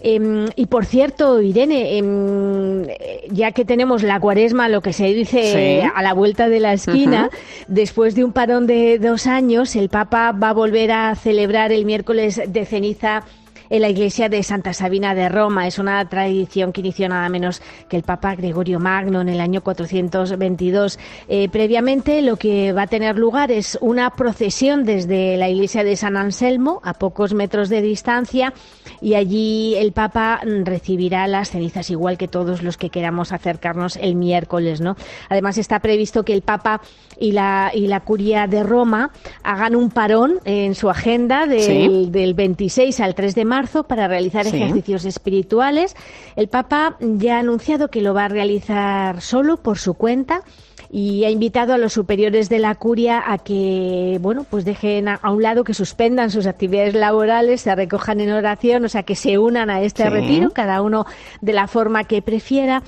Eh, 0.00 0.46
y 0.56 0.66
por 0.66 0.84
cierto, 0.84 1.40
Irene, 1.40 1.98
eh, 1.98 3.26
ya 3.30 3.52
que 3.52 3.64
tenemos 3.64 4.02
la 4.02 4.20
cuaresma, 4.20 4.68
lo 4.68 4.80
que 4.80 4.92
se 4.92 5.06
dice 5.06 5.82
Sí. 5.82 5.90
a 5.94 6.02
la 6.02 6.12
vuelta 6.14 6.48
de 6.48 6.60
la 6.60 6.72
esquina, 6.72 7.30
después 7.68 8.14
de 8.14 8.24
un 8.24 8.32
parón 8.32 8.66
de 8.66 8.98
dos 8.98 9.26
años, 9.26 9.76
el 9.76 9.88
Papa 9.88 10.32
va 10.32 10.50
a 10.50 10.52
volver 10.54 10.92
a 10.92 11.14
celebrar 11.14 11.72
el 11.72 11.84
miércoles 11.84 12.40
de 12.46 12.64
ceniza 12.64 13.24
en 13.70 13.82
la 13.82 13.88
iglesia 13.88 14.28
de 14.28 14.42
Santa 14.42 14.72
Sabina 14.72 15.14
de 15.14 15.28
Roma. 15.28 15.66
Es 15.66 15.78
una 15.78 16.04
tradición 16.08 16.72
que 16.72 16.80
inició 16.80 17.08
nada 17.08 17.28
menos 17.28 17.62
que 17.88 17.96
el 17.96 18.02
Papa 18.02 18.34
Gregorio 18.34 18.78
Magno 18.80 19.20
en 19.20 19.28
el 19.28 19.40
año 19.40 19.62
422. 19.62 20.98
Eh, 21.28 21.48
previamente 21.50 22.22
lo 22.22 22.36
que 22.36 22.72
va 22.72 22.82
a 22.82 22.86
tener 22.86 23.16
lugar 23.18 23.50
es 23.50 23.78
una 23.80 24.10
procesión 24.10 24.84
desde 24.84 25.36
la 25.36 25.48
iglesia 25.48 25.84
de 25.84 25.96
San 25.96 26.16
Anselmo, 26.16 26.80
a 26.84 26.94
pocos 26.94 27.34
metros 27.34 27.68
de 27.68 27.82
distancia, 27.82 28.52
y 29.00 29.14
allí 29.14 29.74
el 29.76 29.92
Papa 29.92 30.40
recibirá 30.64 31.26
las 31.26 31.50
cenizas 31.50 31.90
igual 31.90 32.18
que 32.18 32.28
todos 32.28 32.62
los 32.62 32.76
que 32.76 32.90
queramos 32.90 33.32
acercarnos 33.32 33.96
el 33.96 34.14
miércoles, 34.14 34.80
¿no? 34.80 34.96
Además 35.28 35.58
está 35.58 35.80
previsto 35.80 36.24
que 36.24 36.32
el 36.34 36.42
Papa 36.42 36.80
y 37.18 37.32
la 37.32 37.70
y 37.74 37.86
la 37.86 38.00
curia 38.00 38.46
de 38.46 38.62
Roma 38.62 39.10
hagan 39.42 39.76
un 39.76 39.90
parón 39.90 40.40
en 40.44 40.74
su 40.74 40.90
agenda 40.90 41.46
del, 41.46 41.62
Sí. 41.62 42.08
del 42.10 42.34
26 42.34 43.00
al 43.00 43.14
3 43.14 43.34
de 43.34 43.44
marzo 43.44 43.61
para 43.84 44.08
realizar 44.08 44.44
Sí. 44.46 44.56
ejercicios 44.56 45.04
espirituales. 45.04 45.96
El 46.36 46.48
Papa 46.48 46.96
ya 47.00 47.36
ha 47.36 47.40
anunciado 47.40 47.88
que 47.88 48.00
lo 48.02 48.14
va 48.14 48.26
a 48.26 48.28
realizar 48.28 49.20
solo 49.20 49.56
por 49.56 49.78
su 49.78 49.94
cuenta 49.94 50.42
y 50.90 51.24
ha 51.24 51.30
invitado 51.30 51.72
a 51.72 51.78
los 51.78 51.94
superiores 51.94 52.50
de 52.50 52.58
la 52.58 52.74
curia 52.74 53.22
a 53.26 53.38
que, 53.38 54.18
bueno, 54.20 54.44
pues 54.48 54.64
dejen 54.66 55.08
a, 55.08 55.14
a 55.22 55.30
un 55.32 55.42
lado, 55.42 55.64
que 55.64 55.72
suspendan 55.72 56.30
sus 56.30 56.46
actividades 56.46 56.94
laborales, 56.94 57.62
se 57.62 57.74
recojan 57.74 58.20
en 58.20 58.30
oración, 58.30 58.84
o 58.84 58.88
sea, 58.90 59.02
que 59.02 59.14
se 59.14 59.38
unan 59.38 59.70
a 59.70 59.80
este 59.80 60.02
Sí. 60.02 60.08
retiro, 60.10 60.50
cada 60.50 60.82
uno 60.82 61.06
de 61.40 61.52
la 61.54 61.66
forma 61.66 62.04
que 62.04 62.20
prefiera. 62.20 62.82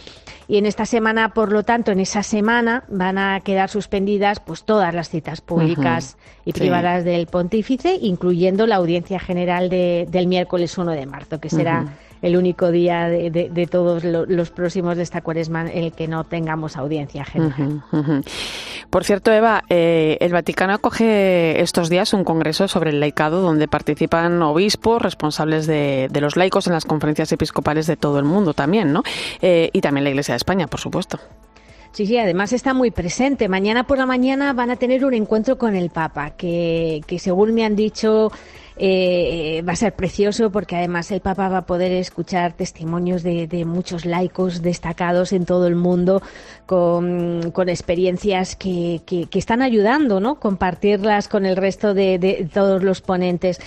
Y 0.47 0.59
en 0.59 0.67
esta 0.67 0.85
semana, 0.87 1.33
por 1.33 1.53
lo 1.53 1.63
tanto, 1.63 1.91
en 1.93 2.01
esa 2.01 2.23
semana 2.23 2.85
van 2.89 3.17
a 3.19 3.41
quedar 3.41 3.71
suspendidas 3.71 4.41
pues 4.41 4.65
todas 4.65 4.93
las 4.95 5.09
citas 5.09 5.41
públicas 5.41 6.17
y 6.45 6.53
Sí. 6.53 6.59
privadas 6.61 7.05
del 7.05 7.27
pontífice, 7.27 7.99
incluyendo 8.01 8.67
la 8.67 8.77
audiencia 8.77 9.19
general 9.19 9.71
de- 9.71 10.07
del 10.11 10.27
miércoles 10.27 10.77
1 10.77 10.93
de 10.93 11.07
marzo, 11.07 11.41
que 11.41 11.49
será. 11.49 11.87
El 12.25 12.39
único 12.39 12.71
día 12.71 13.11
de, 13.11 13.69
todos 13.71 14.03
los 14.03 14.51
próximos 14.51 14.97
de 14.97 15.03
esta 15.03 15.21
cuaresma 15.21 15.71
en 15.71 15.85
el 15.85 15.93
que 15.93 16.09
no 16.09 16.25
tengamos 16.25 16.79
audiencia 16.79 17.23
general. 17.23 17.83
Por 18.89 19.05
cierto, 19.05 19.31
Eva, 19.31 19.63
eh, 19.69 20.17
el 20.21 20.33
Vaticano 20.33 20.73
acoge 20.73 21.61
estos 21.61 21.91
días 21.91 22.15
un 22.15 22.25
congreso 22.25 22.67
sobre 22.67 22.91
el 22.91 23.01
laicado 23.01 23.43
donde 23.43 23.69
participan 23.69 24.41
obispos 24.41 25.03
responsables 25.03 25.67
de, 25.67 26.09
los 26.19 26.37
laicos 26.37 26.67
en 26.67 26.73
las 26.73 26.87
conferencias 26.87 27.31
episcopales 27.31 27.87
de 27.87 27.97
todo 27.97 28.19
el 28.19 28.25
mundo 28.25 28.55
también, 28.55 28.91
¿no? 28.91 29.03
Eh, 29.43 29.69
y 29.75 29.83
también 29.83 30.05
la 30.05 30.11
Iglesia 30.11 30.33
de 30.33 30.39
España, 30.39 30.67
por 30.67 30.81
supuesto. 30.81 31.21
Sí, 31.93 32.07
sí, 32.07 32.17
además 32.17 32.55
está 32.55 32.73
muy 32.73 32.91
presente. 32.91 33.51
Mañana 33.51 33.87
por 33.87 33.99
la 33.99 34.07
mañana 34.07 34.55
van 34.55 34.71
a 34.71 34.77
tener 34.77 35.05
un 35.05 35.13
encuentro 35.13 35.59
con 35.59 35.77
el 35.77 35.91
Papa, 35.91 36.31
que, 36.31 37.03
que 37.07 37.19
según 37.19 37.53
me 37.53 37.67
han 37.67 37.77
dicho 37.77 38.33
eh, 38.77 39.63
va 39.67 39.73
a 39.73 39.77
ser 39.77 39.95
precioso 39.95 40.51
porque 40.51 40.77
además 40.77 41.11
el 41.11 41.21
Papa 41.21 41.49
va 41.49 41.59
a 41.59 41.67
poder 41.67 41.93
escuchar 41.93 42.55
testimonios 42.55 43.23
de, 43.23 43.65
muchos 43.65 44.05
laicos 44.05 44.63
destacados 44.63 45.33
en 45.33 45.45
todo 45.45 45.67
el 45.67 45.77
mundo 45.77 46.23
con, 46.67 47.53
experiencias 47.69 48.57
que, 48.57 49.01
están 49.33 49.63
ayudando, 49.63 50.21
¿no? 50.21 50.41
Compartirlas 50.41 51.29
con 51.29 51.47
el 51.47 51.57
resto 51.57 51.95
de 51.95 52.49
todos 52.53 52.83
los 52.83 53.01
ponentes. 53.01 53.61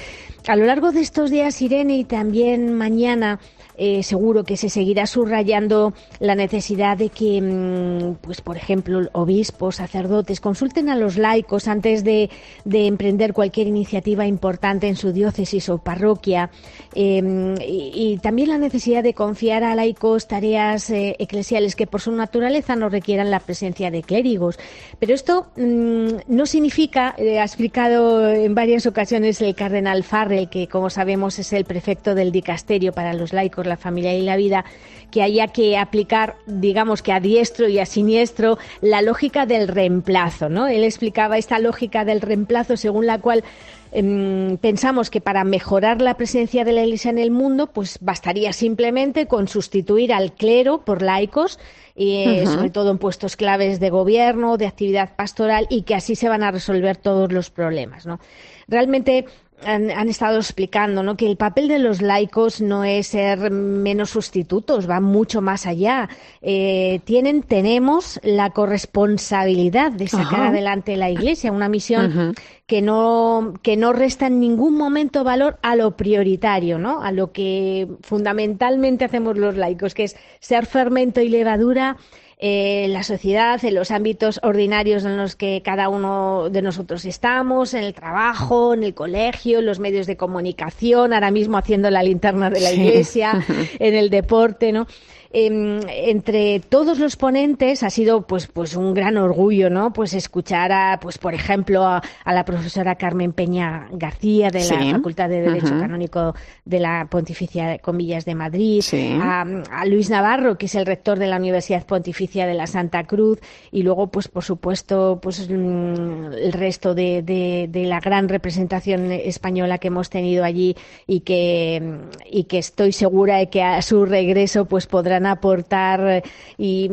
A 0.48 0.56
lo 0.56 0.66
largo 0.66 0.94
de 0.94 1.02
estos 1.02 1.30
días, 1.30 1.62
Irene, 1.62 1.98
y 1.98 2.04
también 2.06 2.74
mañana, 2.74 3.40
eh, 3.78 4.02
seguro 4.02 4.44
que 4.44 4.58
se 4.58 4.70
seguirá 4.70 5.06
subrayando 5.06 5.94
la 6.20 6.34
necesidad 6.34 6.98
de 6.98 7.10
que, 7.10 7.42
mm, 7.42 8.16
pues, 8.22 8.42
por 8.42 8.58
ejemplo, 8.58 9.08
obispos, 9.14 9.76
sacerdotes 9.76 10.42
consulten 10.42 10.90
a 10.90 10.96
los 10.96 11.18
laicos 11.18 11.68
antes 11.68 12.04
de, 12.04 12.30
emprender 12.66 13.34
cualquier 13.34 13.68
iniciativa 13.68 14.26
importante 14.26 14.88
en 14.88 14.96
su 14.96 15.12
diócesis 15.12 15.70
o 15.70 15.78
parroquia 15.78 16.50
em, 16.96 17.56
y, 17.62 18.18
también 18.22 18.50
la 18.50 18.58
necesidad 18.58 19.04
de 19.04 19.14
confiar 19.14 19.64
a 19.64 19.76
laicos 19.76 20.28
tareas 20.28 20.90
eh, 20.90 21.16
eclesiales 21.20 21.76
que 21.76 21.86
por 21.86 22.02
su 22.02 22.12
naturaleza 22.12 22.76
no 22.76 22.90
requieran 22.90 23.30
la 23.30 23.40
presencia 23.40 23.92
de 23.92 24.02
clérigos. 24.02 24.58
Pero 25.00 25.14
esto 25.14 25.48
mm, 25.56 26.08
no 26.28 26.46
significa, 26.46 27.14
eh, 27.18 27.40
ha 27.40 27.44
explicado 27.44 28.30
en 28.30 28.56
varias 28.56 28.86
ocasiones 28.86 29.42
el 29.42 29.54
cardenal 29.56 30.04
Farrell, 30.04 30.50
que 30.50 30.68
como 30.68 30.90
sabemos 30.90 31.38
es 31.40 31.54
el 31.54 31.66
prefecto 31.66 32.16
del 32.16 32.32
dicasterio 32.32 32.92
para 32.94 33.14
los 33.14 33.34
laicos 33.34 33.67
la 33.68 33.78
familia 33.78 34.18
y 34.18 34.22
la 34.22 34.36
vida, 34.36 34.66
que 35.12 35.22
haya 35.22 35.48
que 35.48 35.78
aplicar, 35.78 36.36
digamos 36.46 37.02
que 37.02 37.14
a 37.14 37.20
diestro 37.20 37.68
y 37.68 37.80
a 37.80 37.86
siniestro, 37.86 38.58
la 38.82 39.02
lógica 39.02 39.46
del 39.46 39.68
reemplazo, 39.68 40.50
¿no? 40.50 40.68
Él 40.68 40.84
explicaba 40.84 41.38
esta 41.38 41.60
lógica 41.60 42.04
del 42.06 42.22
reemplazo 42.22 42.76
según 42.78 43.06
la 43.06 43.20
cual 43.20 43.44
em, 43.92 44.58
pensamos 44.58 45.10
que 45.10 45.22
para 45.22 45.44
mejorar 45.46 46.02
la 46.02 46.16
presencia 46.16 46.66
de 46.66 46.74
la 46.74 46.84
Iglesia 46.84 47.10
en 47.10 47.20
el 47.20 47.32
mundo, 47.32 47.68
pues 47.68 48.00
bastaría 48.02 48.52
simplemente 48.52 49.28
con 49.28 49.48
sustituir 49.48 50.12
al 50.12 50.34
clero 50.34 50.84
por 50.84 51.02
laicos, 51.02 51.58
y, 51.96 52.24
eh, 52.24 52.46
sobre 52.46 52.70
todo 52.70 52.92
en 52.92 53.00
puestos 53.00 53.36
claves 53.36 53.80
de 53.80 53.90
gobierno, 53.90 54.58
de 54.58 54.68
actividad 54.68 55.16
pastoral, 55.16 55.66
y 55.70 55.82
que 55.82 55.96
así 55.96 56.16
se 56.16 56.30
van 56.30 56.44
a 56.44 56.52
resolver 56.52 56.98
todos 56.98 57.32
los 57.32 57.50
problemas. 57.50 58.06
¿no? 58.06 58.20
Realmente 58.68 59.26
han, 59.66 60.10
estado 60.10 60.38
explicando 60.38 61.04
¿no? 61.04 61.18
que 61.18 61.28
el 61.28 61.36
papel 61.36 61.68
de 61.68 61.80
los 61.80 62.02
laicos 62.02 62.62
no 62.62 62.84
es 62.84 63.08
ser 63.08 63.50
menos 63.52 64.12
sustitutos, 64.12 64.90
va 64.90 65.00
mucho 65.00 65.42
más 65.42 65.66
allá. 65.66 66.10
Eh, 66.42 67.02
tienen, 67.06 67.42
tenemos 67.44 68.20
la 68.24 68.52
corresponsabilidad 68.52 69.92
de 69.92 70.08
sacar 70.08 70.48
adelante 70.48 70.96
la 70.96 71.10
Iglesia, 71.10 71.52
una 71.52 71.70
misión 71.70 72.36
que, 72.68 72.82
no, 72.82 73.54
que 73.62 73.78
no 73.78 73.94
resta 73.94 74.28
en 74.28 74.40
ningún 74.40 74.76
momento 74.78 75.24
valor 75.24 75.58
a 75.62 75.76
lo 75.76 75.98
prioritario, 75.98 76.78
¿no? 76.78 77.02
a 77.02 77.12
lo 77.12 77.32
que 77.32 77.88
fundamentalmente 78.02 79.06
hacemos 79.06 79.38
los 79.38 79.58
laicos, 79.58 79.94
que 79.94 80.04
es 80.04 80.16
ser 80.40 80.66
fermento 80.66 81.22
y 81.22 81.30
levadura 81.30 81.98
eh, 82.40 82.86
la 82.90 83.02
sociedad, 83.02 83.64
en 83.66 83.74
los 83.74 83.90
ámbitos 83.90 84.40
ordinarios 84.44 85.04
en 85.06 85.18
los 85.18 85.36
que 85.36 85.64
cada 85.64 85.90
uno 85.90 86.50
de 86.52 86.62
nosotros 86.62 87.04
estamos, 87.06 87.74
en 87.74 87.84
el 87.84 87.96
trabajo, 87.96 88.76
en 88.76 88.84
el 88.84 88.94
colegio, 88.94 89.58
en 89.58 89.66
los 89.66 89.80
medios 89.80 90.06
de 90.06 90.18
comunicación, 90.18 91.14
ahora 91.14 91.32
mismo 91.32 91.58
haciendo 91.58 91.90
la 91.90 92.04
linterna 92.04 92.52
de 92.52 92.60
la 92.60 92.72
iglesia, 92.72 93.44
en 93.80 93.96
el 93.96 94.12
deporte, 94.12 94.72
¿no? 94.72 94.86
Em, 95.32 95.82
entre 95.90 96.62
todos 96.62 97.00
los 97.00 97.18
ponentes 97.18 97.84
ha 97.84 97.90
sido 97.90 98.22
pues 98.22 98.48
pues 98.48 98.78
un 98.78 98.94
gran 98.94 99.18
orgullo 99.18 99.70
no 99.70 99.92
pues 99.92 100.14
escuchar 100.14 100.72
a 100.72 101.00
pues 101.02 101.18
por 101.18 101.34
ejemplo 101.34 101.86
a, 101.86 102.02
la 102.26 102.46
profesora 102.46 102.96
Carmen 102.96 103.34
Peña 103.34 103.90
García 103.92 104.50
de 104.50 104.64
la 104.64 104.92
Facultad 104.98 105.28
de 105.28 105.42
Derecho 105.42 105.78
Canónico 105.80 106.34
de 106.64 106.80
la 106.80 107.08
Pontificia 107.10 107.78
Comillas 107.80 108.24
de 108.24 108.36
Madrid 108.36 108.82
a, 109.22 109.46
Luis 109.86 110.10
Navarro 110.10 110.58
que 110.58 110.68
es 110.68 110.76
el 110.76 110.86
rector 110.86 111.20
de 111.20 111.28
la 111.28 111.38
Universidad 111.38 111.86
Pontificia 111.86 112.48
de 112.48 112.54
la 112.54 112.66
Santa 112.66 113.04
Cruz 113.04 113.40
y 113.72 113.84
luego 113.84 114.08
pues 114.08 114.30
por 114.30 114.46
supuesto 114.46 115.20
pues 115.22 115.50
mm, 115.50 116.32
el 116.34 116.54
resto 116.54 116.96
de, 116.96 117.22
de, 117.22 117.84
la 117.84 118.00
gran 118.00 118.30
representación 118.30 119.12
española 119.12 119.78
que 119.78 119.90
hemos 119.90 120.10
tenido 120.10 120.46
allí 120.46 120.76
y 121.06 121.22
que 121.22 122.00
y 122.30 122.46
que 122.46 122.60
estoy 122.60 122.94
segura 122.94 123.38
de 123.38 123.50
que 123.50 123.62
a 123.62 123.82
su 123.82 124.06
regreso 124.06 124.66
pues 124.66 124.88
podrá 124.88 125.17
aportar 125.26 126.08
eh, 126.08 126.24
y 126.58 126.92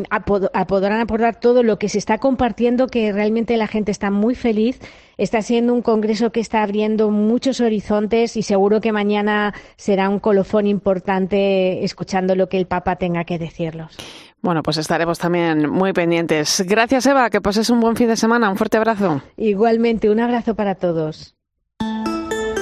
podrán 0.66 1.00
aportar 1.00 1.38
todo 1.38 1.62
lo 1.62 1.78
que 1.78 1.88
se 1.88 1.98
está 1.98 2.18
compartiendo, 2.18 2.86
que 2.86 3.12
realmente 3.12 3.56
la 3.56 3.66
gente 3.66 3.90
está 3.90 4.10
muy 4.10 4.34
feliz. 4.34 4.80
Está 5.16 5.42
siendo 5.42 5.72
un 5.72 5.82
congreso 5.82 6.32
que 6.32 6.40
está 6.40 6.62
abriendo 6.62 7.10
muchos 7.10 7.60
horizontes 7.60 8.36
y 8.36 8.42
seguro 8.42 8.80
que 8.80 8.90
mañana 8.90 9.54
será 9.76 10.08
un 10.08 10.18
colofón 10.18 10.66
importante 10.66 11.84
escuchando 11.84 12.34
lo 12.34 12.48
que 12.48 12.56
el 12.56 12.66
Papa 12.66 12.96
tenga 12.96 13.24
que 13.24 13.38
decirlos. 13.38 13.96
Bueno, 14.44 14.62
pues 14.62 14.76
estaremos 14.76 15.18
también 15.18 15.70
muy 15.70 15.92
pendientes. 15.94 16.62
Gracias, 16.66 17.06
Eva. 17.06 17.30
Que 17.30 17.40
pases 17.40 17.70
un 17.70 17.80
buen 17.80 17.96
fin 17.96 18.08
de 18.08 18.16
semana. 18.16 18.50
Un 18.50 18.56
fuerte 18.56 18.76
abrazo. 18.76 19.22
Igualmente, 19.38 20.10
un 20.10 20.20
abrazo 20.20 20.54
para 20.54 20.74
todos. 20.74 21.34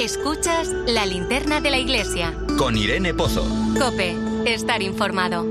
Escuchas 0.01 0.69
la 0.87 1.07
linterna 1.07 1.61
de 1.61 1.71
la 1.71 1.79
iglesia. 1.79 2.35
Con 2.59 2.77
Irene 2.77 3.15
Pozo. 3.15 3.45
Cope, 3.79 4.15
estar 4.47 4.83
informado. 4.83 5.47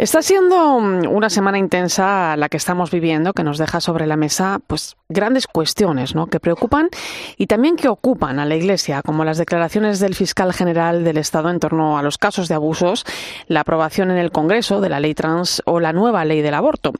Está 0.00 0.22
siendo 0.22 0.76
una 0.76 1.28
semana 1.28 1.58
intensa 1.58 2.34
la 2.38 2.48
que 2.48 2.56
estamos 2.56 2.90
viviendo, 2.90 3.34
que 3.34 3.44
nos 3.44 3.58
deja 3.58 3.82
sobre 3.82 4.06
la 4.06 4.16
mesa 4.16 4.58
pues 4.66 4.96
grandes 5.10 5.46
cuestiones, 5.46 6.14
¿no? 6.14 6.26
que 6.26 6.40
preocupan 6.40 6.88
y 7.36 7.48
también 7.48 7.76
que 7.76 7.88
ocupan 7.88 8.38
a 8.38 8.46
la 8.46 8.56
Iglesia, 8.56 9.02
como 9.02 9.26
las 9.26 9.36
declaraciones 9.36 10.00
del 10.00 10.14
fiscal 10.14 10.54
general 10.54 11.04
del 11.04 11.18
Estado 11.18 11.50
en 11.50 11.60
torno 11.60 11.98
a 11.98 12.02
los 12.02 12.16
casos 12.16 12.48
de 12.48 12.54
abusos, 12.54 13.04
la 13.46 13.60
aprobación 13.60 14.10
en 14.10 14.16
el 14.16 14.30
Congreso 14.30 14.80
de 14.80 14.88
la 14.88 15.00
ley 15.00 15.14
trans 15.14 15.60
o 15.66 15.80
la 15.80 15.92
nueva 15.92 16.24
ley 16.24 16.40
del 16.40 16.54
aborto. 16.54 16.92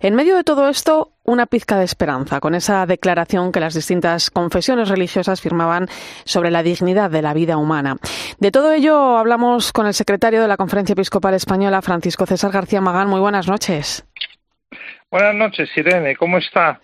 En 0.00 0.16
medio 0.16 0.34
de 0.34 0.42
todo 0.42 0.68
esto, 0.68 1.12
una 1.28 1.44
pizca 1.44 1.76
de 1.76 1.84
esperanza 1.84 2.40
con 2.40 2.54
esa 2.54 2.86
declaración 2.86 3.52
que 3.52 3.60
las 3.60 3.74
distintas 3.74 4.30
confesiones 4.30 4.88
religiosas 4.88 5.42
firmaban 5.42 5.86
sobre 6.24 6.50
la 6.50 6.62
dignidad 6.62 7.10
de 7.10 7.20
la 7.20 7.34
vida 7.34 7.58
humana. 7.58 7.96
De 8.38 8.50
todo 8.50 8.72
ello 8.72 9.18
hablamos 9.18 9.72
con 9.72 9.86
el 9.86 9.92
secretario 9.92 10.40
de 10.40 10.48
la 10.48 10.56
Conferencia 10.56 10.94
Episcopal 10.94 11.34
Española, 11.34 11.82
Francisco 11.82 12.24
César 12.24 12.50
García 12.50 12.80
Magán. 12.80 13.08
Muy 13.08 13.20
buenas 13.20 13.46
noches. 13.46 14.06
Buenas 15.10 15.34
noches, 15.34 15.68
Irene. 15.76 16.16
¿Cómo 16.16 16.38
está? 16.38 16.80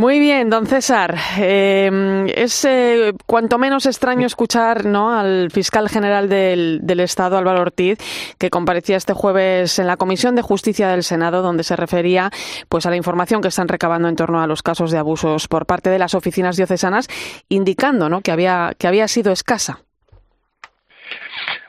Muy 0.00 0.18
bien, 0.18 0.48
don 0.48 0.66
César. 0.66 1.14
Em, 1.36 2.26
es 2.28 2.64
eh, 2.64 3.12
cuanto 3.26 3.58
menos 3.58 3.84
extraño 3.84 4.26
escuchar 4.26 4.86
¿no? 4.86 5.14
al 5.14 5.50
fiscal 5.50 5.90
general 5.90 6.26
del, 6.30 7.00
Estado, 7.00 7.36
Álvaro 7.36 7.60
Ortiz, 7.60 7.98
que 8.38 8.48
comparecía 8.48 8.96
este 8.96 9.12
jueves 9.12 9.78
en 9.78 9.86
la 9.86 9.98
Comisión 9.98 10.36
de 10.36 10.40
Justicia 10.40 10.88
del 10.88 11.02
Senado, 11.02 11.42
donde 11.42 11.64
se 11.64 11.76
refería 11.76 12.30
pues, 12.70 12.86
a 12.86 12.90
la 12.90 12.96
información 12.96 13.42
que 13.42 13.48
están 13.48 13.68
recabando 13.68 14.08
en 14.08 14.16
torno 14.16 14.40
a 14.40 14.46
los 14.46 14.62
casos 14.62 14.90
de 14.90 14.96
abusos 14.96 15.48
por 15.48 15.66
parte 15.66 15.90
de 15.90 15.98
las 15.98 16.14
oficinas 16.14 16.56
diocesanas, 16.56 17.06
indicando 17.50 18.08
¿no? 18.08 18.22
que, 18.22 18.30
había, 18.30 18.72
que 18.78 18.88
había 18.88 19.06
sido 19.06 19.32
escasa. 19.32 19.80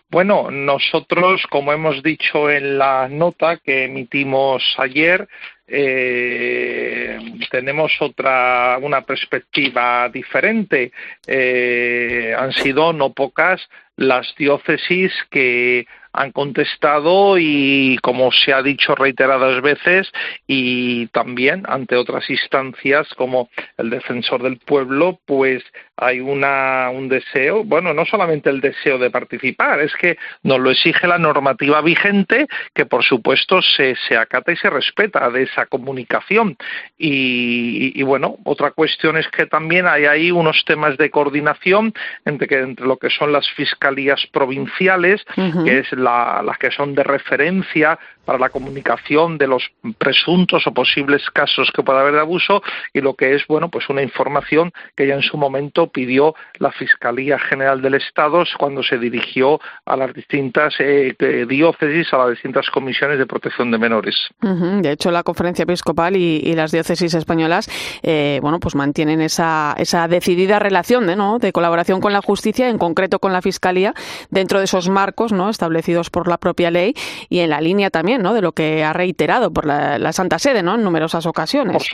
Bueno, 0.09 0.51
nosotros, 0.51 1.41
como 1.49 1.73
hemos 1.73 2.01
dicho 2.01 2.49
en 2.49 2.77
la 2.77 3.09
nota 3.09 3.57
que 3.57 3.85
emitimos 3.85 4.61
ayer, 4.77 5.27
eh, 5.71 7.17
tenemos 7.49 7.93
otra 8.01 8.77
una 8.81 9.01
perspectiva 9.01 10.09
diferente. 10.09 10.91
Eh, 11.25 12.35
han 12.37 12.51
sido 12.51 12.93
no 12.93 13.13
pocas 13.13 13.69
las 13.95 14.33
diócesis 14.37 15.13
que 15.29 15.85
han 16.13 16.31
contestado 16.31 17.37
y, 17.37 17.97
como 18.01 18.31
se 18.31 18.53
ha 18.53 18.61
dicho 18.61 18.95
reiteradas 18.95 19.61
veces, 19.61 20.11
y 20.47 21.07
también 21.07 21.63
ante 21.67 21.95
otras 21.95 22.29
instancias 22.29 23.07
como 23.15 23.49
el 23.77 23.89
defensor 23.89 24.43
del 24.43 24.57
pueblo, 24.57 25.19
pues 25.25 25.63
hay 25.97 26.19
una, 26.19 26.89
un 26.89 27.09
deseo, 27.09 27.63
bueno, 27.63 27.93
no 27.93 28.05
solamente 28.05 28.49
el 28.49 28.59
deseo 28.59 28.97
de 28.97 29.11
participar, 29.11 29.81
es 29.81 29.93
que 29.95 30.17
nos 30.41 30.59
lo 30.59 30.71
exige 30.71 31.07
la 31.07 31.19
normativa 31.19 31.79
vigente, 31.81 32.47
que 32.73 32.87
por 32.87 33.03
supuesto 33.03 33.61
se, 33.61 33.95
se 34.07 34.17
acata 34.17 34.51
y 34.51 34.57
se 34.57 34.71
respeta 34.71 35.29
de 35.29 35.43
esa 35.43 35.67
comunicación. 35.67 36.57
Y, 36.97 38.01
bueno, 38.01 38.37
otra 38.45 38.71
cuestión 38.71 39.15
es 39.17 39.27
que 39.27 39.45
también 39.45 39.87
hay 39.87 40.05
ahí 40.05 40.31
unos 40.31 40.63
temas 40.65 40.97
de 40.97 41.11
coordinación 41.11 41.93
entre, 42.25 42.47
que, 42.47 42.59
entre 42.59 42.87
lo 42.87 42.97
que 42.97 43.11
son 43.11 43.31
las 43.31 43.47
fiscalías 43.51 44.25
provinciales, 44.31 45.23
que 45.35 45.79
es 45.79 45.91
la, 46.01 46.41
las 46.43 46.57
que 46.57 46.71
son 46.71 46.95
de 46.95 47.03
referencia 47.03 47.99
para 48.25 48.37
la 48.37 48.49
comunicación 48.49 49.37
de 49.37 49.47
los 49.47 49.71
presuntos 49.97 50.67
o 50.67 50.73
posibles 50.73 51.29
casos 51.31 51.71
que 51.73 51.83
pueda 51.83 52.01
haber 52.01 52.13
de 52.13 52.19
abuso 52.19 52.61
y 52.93 53.01
lo 53.01 53.15
que 53.15 53.35
es 53.35 53.45
bueno 53.47 53.69
pues 53.69 53.89
una 53.89 54.01
información 54.01 54.71
que 54.95 55.07
ya 55.07 55.15
en 55.15 55.21
su 55.21 55.37
momento 55.37 55.87
pidió 55.87 56.35
la 56.59 56.71
Fiscalía 56.71 57.39
General 57.39 57.81
del 57.81 57.95
Estado 57.95 58.43
cuando 58.57 58.83
se 58.83 58.97
dirigió 58.97 59.59
a 59.85 59.97
las 59.97 60.13
distintas 60.13 60.75
eh, 60.79 61.15
diócesis 61.47 62.13
a 62.13 62.17
las 62.17 62.29
distintas 62.31 62.69
comisiones 62.69 63.17
de 63.17 63.25
protección 63.25 63.71
de 63.71 63.77
menores. 63.77 64.15
De 64.41 64.91
hecho 64.91 65.11
la 65.11 65.23
Conferencia 65.23 65.63
Episcopal 65.63 66.15
y, 66.15 66.51
las 66.51 66.71
diócesis 66.71 67.13
españolas 67.13 67.69
eh, 68.03 68.39
bueno 68.41 68.59
pues 68.59 68.75
mantienen 68.75 69.21
esa, 69.21 69.73
esa 69.77 70.07
decidida 70.07 70.59
relación 70.59 71.07
de, 71.07 71.15
¿no? 71.15 71.39
de 71.39 71.51
colaboración 71.51 72.01
con 72.01 72.13
la 72.13 72.21
justicia 72.21 72.69
en 72.69 72.77
concreto 72.77 73.19
con 73.19 73.33
la 73.33 73.41
Fiscalía 73.41 73.93
dentro 74.29 74.59
de 74.59 74.65
esos 74.65 74.89
marcos 74.89 75.31
¿no? 75.31 75.49
establecidos 75.49 75.90
por 76.09 76.27
la 76.27 76.37
propia 76.37 76.71
ley 76.71 76.93
y 77.29 77.39
en 77.39 77.49
la 77.49 77.61
línea 77.61 77.89
también. 77.89 78.23
De 78.23 78.41
lo 78.41 78.53
que 78.53 78.83
ha 78.83 78.93
reiterado 78.93 79.51
por 79.51 79.65
la, 79.65 80.13
Santa 80.13 80.39
Sede. 80.39 80.59
En 80.59 80.65
numerosas 80.65 81.25
ocasiones. 81.25 81.91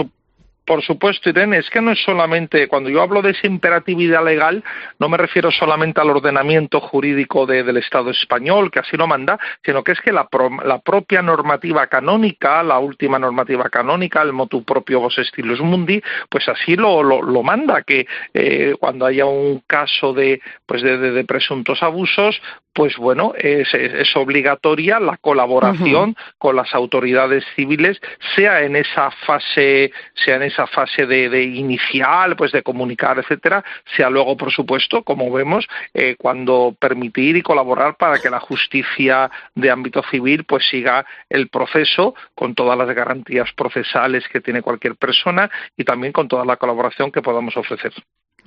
Por 0.68 0.84
supuesto, 0.84 1.30
Irene, 1.30 1.60
es 1.60 1.70
que 1.70 1.80
no 1.80 1.92
es 1.94 2.04
solamente, 2.04 2.68
cuando 2.68 2.90
yo 2.90 3.02
hablo 3.02 3.22
de 3.22 3.32
esa 3.32 3.48
imperatividad 3.48 4.26
legal, 4.26 4.62
no 5.00 5.08
me 5.08 5.16
refiero 5.16 5.50
solamente 5.50 6.02
al 6.02 6.10
ordenamiento 6.10 6.82
jurídico 6.82 7.46
del 7.46 7.78
Estado 7.78 8.10
español, 8.10 8.70
que 8.70 8.80
así 8.80 8.98
lo 8.98 9.08
manda, 9.08 9.40
sino 9.64 9.82
que 9.82 9.94
es 9.94 10.02
que 10.02 10.12
la, 10.12 10.28
propia 10.28 11.22
normativa 11.22 11.88
canónica, 11.88 12.64
la 12.64 12.80
última 12.80 13.18
normativa 13.18 13.70
canónica, 13.70 14.22
el 14.22 14.34
motu 14.34 14.66
propio 14.66 15.00
vos 15.00 15.18
estilos 15.18 15.62
mundi, 15.62 16.02
pues 16.28 16.50
así 16.50 16.76
lo, 16.76 17.02
lo, 17.02 17.44
manda, 17.44 17.84
que 17.84 18.06
eh, 18.34 18.76
cuando 18.78 19.06
haya 19.06 19.24
un 19.24 19.64
caso 19.66 20.12
de, 20.12 20.42
pues 20.66 20.82
de, 20.82 21.24
presuntos 21.24 21.82
abusos, 21.82 22.42
pues 22.78 22.96
bueno, 22.98 23.34
es, 23.36 23.74
es, 23.74 24.16
obligatoria 24.16 25.00
la 25.00 25.18
colaboración 25.18 26.16
con 26.38 26.56
las 26.56 26.76
autoridades 26.76 27.44
civiles, 27.56 28.00
sea 28.36 28.62
en 28.62 28.76
esa 28.76 29.10
fase, 29.10 29.92
sea 30.14 30.36
en 30.36 30.44
esa 30.44 30.68
fase 30.68 31.08
de, 31.08 31.44
inicial, 31.44 32.36
pues 32.36 32.52
de 32.52 32.62
comunicar, 32.62 33.18
etcétera, 33.18 33.66
sea 33.96 34.12
luego, 34.12 34.38
por 34.38 34.52
supuesto, 34.52 35.02
como 35.02 35.32
vemos, 35.32 35.68
eh, 35.96 36.18
cuando 36.20 36.76
permitir 36.80 37.38
y 37.38 37.42
colaborar 37.42 37.96
para 37.96 38.20
que 38.20 38.30
la 38.30 38.42
justicia 38.42 39.32
de 39.56 39.72
ámbito 39.72 40.04
civil 40.12 40.44
pues 40.44 40.70
siga 40.70 41.04
el 41.30 41.48
proceso 41.50 42.14
con 42.36 42.54
todas 42.54 42.78
las 42.78 42.94
garantías 42.94 43.52
procesales 43.54 44.28
que 44.28 44.40
tiene 44.40 44.62
cualquier 44.62 44.96
persona 44.98 45.50
y 45.76 45.84
también 45.84 46.14
con 46.14 46.28
toda 46.28 46.46
la 46.46 46.58
colaboración 46.58 47.12
que 47.12 47.24
podamos 47.24 47.58
ofrecer. 47.58 47.94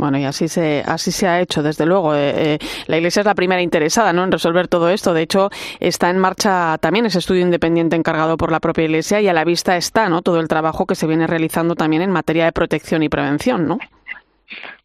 Bueno, 0.00 0.16
y 0.16 0.24
así 0.24 0.48
se, 0.48 0.82
así 0.86 1.12
se 1.12 1.28
ha 1.28 1.42
hecho, 1.42 1.62
desde 1.62 1.84
luego. 1.84 2.14
Eh, 2.14 2.54
eh, 2.54 2.58
la 2.86 2.96
Iglesia 2.96 3.20
es 3.20 3.26
la 3.26 3.34
primera 3.34 3.60
interesada 3.60 4.14
¿no? 4.14 4.24
en 4.24 4.32
resolver 4.32 4.66
todo 4.66 4.88
esto. 4.88 5.12
De 5.12 5.20
hecho, 5.20 5.50
está 5.78 6.08
en 6.08 6.16
marcha 6.16 6.78
también 6.78 7.04
ese 7.04 7.18
estudio 7.18 7.42
independiente 7.42 7.96
encargado 7.96 8.38
por 8.38 8.50
la 8.50 8.60
propia 8.60 8.84
Iglesia 8.84 9.20
y 9.20 9.28
a 9.28 9.34
la 9.34 9.44
vista 9.44 9.76
está 9.76 10.08
¿no? 10.08 10.22
todo 10.22 10.40
el 10.40 10.48
trabajo 10.48 10.86
que 10.86 10.94
se 10.94 11.06
viene 11.06 11.26
realizando 11.26 11.74
también 11.74 12.00
en 12.00 12.10
materia 12.12 12.46
de 12.46 12.52
protección 12.52 13.02
y 13.02 13.10
prevención, 13.10 13.68
¿no? 13.68 13.78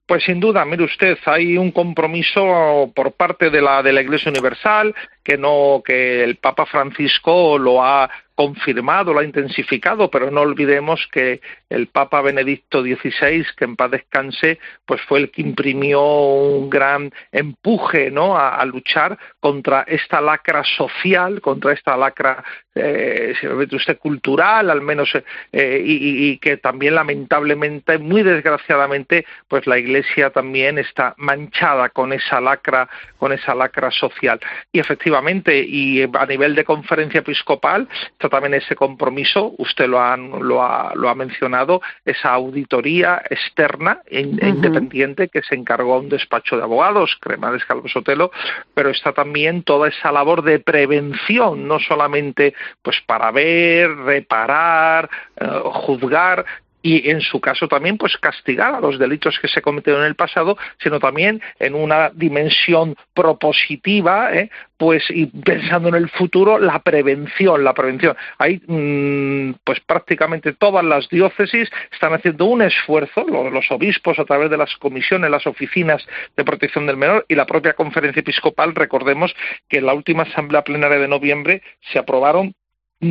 Pues 0.06 0.26
sin 0.26 0.42
duda, 0.42 0.66
mire 0.66 0.84
usted, 0.84 1.18
hay 1.26 1.58
un 1.58 1.72
compromiso 1.72 2.92
por 2.94 3.14
parte 3.14 3.50
de 3.50 3.62
la 3.62 3.82
de 3.82 3.94
la 3.94 4.02
Iglesia 4.02 4.30
Universal 4.30 4.94
que 5.24 5.38
no 5.38 5.82
que 5.84 6.26
el 6.26 6.36
Papa 6.36 6.66
Francisco 6.66 7.58
lo 7.58 7.82
ha 7.82 8.10
confirmado, 8.36 9.14
lo 9.14 9.22
ha 9.22 9.24
intensificado, 9.24 10.12
pero 10.12 10.30
no 10.30 10.42
olvidemos 10.42 11.08
que 11.12 11.42
el 11.70 11.88
Papa 11.88 12.22
Benedicto 12.22 12.84
XVI, 12.84 13.46
que 13.56 13.66
en 13.66 13.76
paz 13.76 13.92
descanse, 13.92 14.60
pues 14.86 15.02
fue 15.02 15.20
el 15.20 15.32
que 15.32 15.42
imprimió 15.42 16.04
un 16.04 16.70
gran 16.70 17.12
empuje 17.32 18.12
¿no? 18.12 18.38
a, 18.38 18.64
luchar 18.66 19.18
contra 19.40 19.84
esta 19.88 20.20
lacra 20.20 20.64
social, 20.78 21.40
contra 21.40 21.72
esta 21.72 21.96
lacra, 21.96 22.44
eh, 22.76 23.34
si 23.40 23.48
me 23.48 23.64
usted, 23.64 23.98
cultural, 23.98 24.70
al 24.70 24.82
menos, 24.82 25.10
eh, 25.52 25.84
y, 25.84 26.30
y, 26.30 26.38
que 26.38 26.58
también 26.58 26.96
lamentablemente, 26.96 27.98
muy 27.98 28.22
desgraciadamente, 28.22 29.26
pues 29.48 29.66
la 29.66 29.78
Iglesia 29.78 30.30
también 30.30 30.78
está 30.78 31.14
manchada 31.18 31.90
con 31.90 32.14
esa 32.14 32.42
lacra, 32.42 32.90
con 33.18 33.32
esa 33.32 33.56
lacra 33.56 33.92
social. 33.92 34.40
Y 34.72 34.80
efectivamente, 34.80 35.58
y 35.58 36.04
a 36.04 36.26
nivel 36.26 36.56
de 36.56 36.66
conferencia 36.66 37.20
episcopal, 37.20 37.88
también 38.18 38.56
ese 38.56 38.76
compromiso, 38.76 39.54
usted 39.58 39.88
lo 39.88 40.02
ha, 40.02 40.18
lo 40.18 40.62
ha, 40.64 40.94
lo 40.96 41.10
ha 41.10 41.16
mencionado, 41.16 41.82
esa 42.04 42.34
auditoría 42.34 43.22
externa 43.30 44.02
e, 44.06 44.22
independiente 44.22 45.30
que 45.30 45.42
se 45.42 45.56
encargó 45.56 45.96
a 45.96 46.00
un 46.00 46.10
despacho 46.10 46.58
de 46.58 46.64
abogados, 46.64 47.18
Cremades 47.20 47.66
Calvo 47.66 47.88
Sotelo, 47.88 48.32
pero 48.74 48.90
está 48.90 49.14
también 49.14 49.64
toda 49.64 49.90
esa 49.90 50.12
labor 50.12 50.44
de 50.44 50.60
prevención, 50.60 51.68
no 51.68 51.80
solamente 51.80 52.54
pues 52.82 53.02
para 53.06 53.32
ver, 53.32 53.90
reparar, 53.98 55.10
eh, 55.38 55.62
juzgar, 55.64 56.46
y 56.86 57.10
en 57.10 57.20
su 57.20 57.42
caso 57.42 57.68
también 57.68 57.98
pues 57.98 58.16
castigar 58.16 58.76
a 58.76 58.80
los 58.80 59.00
delitos 59.00 59.40
que 59.40 59.48
se 59.48 59.64
cometieron 59.64 60.04
en 60.04 60.08
el 60.10 60.16
pasado, 60.16 60.56
sino 60.78 61.00
también 61.00 61.42
en 61.58 61.74
una 61.74 62.12
dimensión 62.14 62.96
propositiva, 63.16 64.32
¿eh? 64.36 64.52
pues 64.78 65.04
y 65.10 65.26
pensando 65.26 65.90
en 65.90 65.96
el 65.96 66.10
futuro 66.10 66.60
la 66.60 66.78
prevención, 66.78 67.64
la 67.64 67.74
prevención. 67.74 68.16
Hay 68.38 68.62
mm, 68.68 69.56
pues 69.64 69.80
prácticamente 69.80 70.54
todas 70.54 70.86
las 70.86 71.10
diócesis 71.10 71.72
están 71.92 72.14
haciendo 72.14 72.46
un 72.46 72.62
esfuerzo, 72.62 73.26
los 73.26 73.72
obispos 73.72 74.20
a 74.20 74.26
través 74.26 74.52
de 74.52 74.58
las 74.58 74.76
comisiones, 74.78 75.32
las 75.32 75.48
oficinas 75.48 76.06
de 76.38 76.44
protección 76.44 76.86
del 76.86 76.98
menor 76.98 77.26
y 77.28 77.34
la 77.34 77.48
propia 77.48 77.74
conferencia 77.74 78.20
episcopal, 78.20 78.76
recordemos 78.76 79.36
que 79.68 79.80
en 79.80 79.88
la 79.88 79.96
última 79.96 80.22
asamblea 80.22 80.64
plenaria 80.64 81.00
de 81.00 81.08
noviembre 81.08 81.64
se 81.92 81.98
aprobaron 81.98 82.54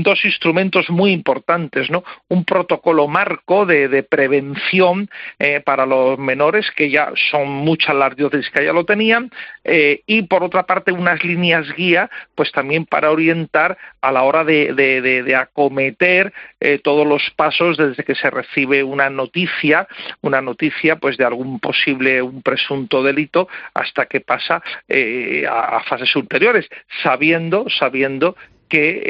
dos 0.03 0.25
instrumentos 0.25 0.91
muy 0.91 1.13
importantes, 1.13 1.91
¿no? 1.91 2.05
Un 2.29 2.45
protocolo 2.45 3.07
marco 3.09 3.67
de, 3.67 4.03
prevención 4.03 5.09
eh, 5.39 5.61
para 5.61 5.87
los 5.87 6.19
menores, 6.19 6.71
que 6.75 6.91
ya 6.91 7.13
son 7.31 7.49
muchas 7.49 7.95
las 7.95 8.17
diócesis 8.17 8.51
que 8.51 8.65
ya 8.65 8.73
lo 8.73 8.85
tenían, 8.85 9.31
eh, 9.65 10.03
y 10.07 10.23
por 10.23 10.43
otra 10.43 10.65
parte 10.65 10.93
unas 10.93 11.23
líneas 11.25 11.67
guía, 11.75 12.11
pues 12.35 12.53
también 12.53 12.87
para 12.87 13.11
orientar 13.11 13.79
a 14.01 14.13
la 14.13 14.23
hora 14.23 14.45
de, 14.45 15.35
acometer 15.35 16.33
eh, 16.61 16.79
todos 16.83 17.07
los 17.07 17.31
pasos 17.37 17.77
desde 17.77 18.05
que 18.05 18.15
se 18.15 18.31
recibe 18.31 18.83
una 18.83 19.11
noticia, 19.11 19.87
una 20.21 20.41
noticia 20.41 20.97
pues 20.97 21.17
de 21.17 21.25
algún 21.25 21.61
posible, 21.61 22.23
un 22.23 22.43
presunto 22.43 23.03
delito, 23.03 23.49
hasta 23.75 24.07
que 24.07 24.21
pasa 24.21 24.63
a, 25.51 25.77
a 25.77 25.83
fases 25.85 26.15
ulteriores, 26.17 26.69
sabiendo, 27.03 27.67
sabiendo 27.69 28.37
que 28.75 29.03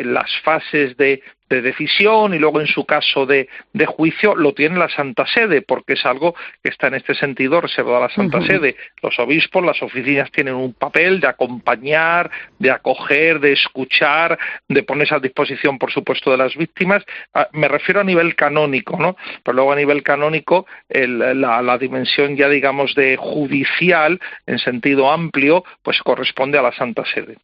eh, 0.00 0.04
las 0.04 0.30
fases 0.42 0.94
de 0.98 1.22
de 1.48 1.62
decisión 1.62 2.34
y 2.34 2.38
luego 2.38 2.60
en 2.60 2.66
su 2.66 2.84
caso 2.84 3.24
de, 3.24 3.48
de, 3.72 3.86
juicio 3.86 4.34
lo 4.34 4.52
tiene 4.52 4.78
la 4.78 4.88
Santa 4.88 5.26
Sede, 5.26 5.62
porque 5.62 5.92
es 5.92 6.04
algo 6.04 6.34
que 6.62 6.70
está 6.70 6.88
en 6.88 6.94
este 6.94 7.14
sentido 7.14 7.60
reservado 7.60 7.98
a 7.98 8.00
la 8.00 8.08
Santa 8.08 8.40
Sede. 8.42 8.76
Los 9.00 9.18
obispos, 9.18 9.64
las 9.64 9.80
oficinas 9.82 10.30
tienen 10.32 10.54
un 10.54 10.72
papel 10.72 11.20
de 11.20 11.28
acompañar, 11.28 12.30
de 12.58 12.70
acoger, 12.70 13.38
de 13.38 13.52
escuchar, 13.52 14.38
de 14.68 14.82
ponerse 14.82 15.14
a 15.14 15.20
disposición, 15.20 15.78
por 15.78 15.92
supuesto, 15.92 16.30
de 16.30 16.36
las 16.36 16.56
víctimas. 16.56 17.04
Ah, 17.32 17.48
me 17.52 17.68
refiero 17.68 18.00
a 18.00 18.04
nivel 18.04 18.34
canónico, 18.34 18.96
¿no? 18.98 19.16
Pero 19.44 19.54
luego 19.54 19.72
a 19.72 19.76
nivel 19.76 20.02
canónico, 20.02 20.66
la, 20.88 21.62
la, 21.62 21.78
dimensión 21.78 22.36
ya, 22.36 22.48
digamos, 22.48 22.94
de 22.94 23.16
judicial, 23.16 24.18
en 24.46 24.58
sentido 24.58 25.10
amplio, 25.10 25.64
pues 25.82 26.00
corresponde 26.02 26.58
a 26.58 26.62
la 26.62 26.72
Santa 26.72 27.04
Sede. 27.04 27.36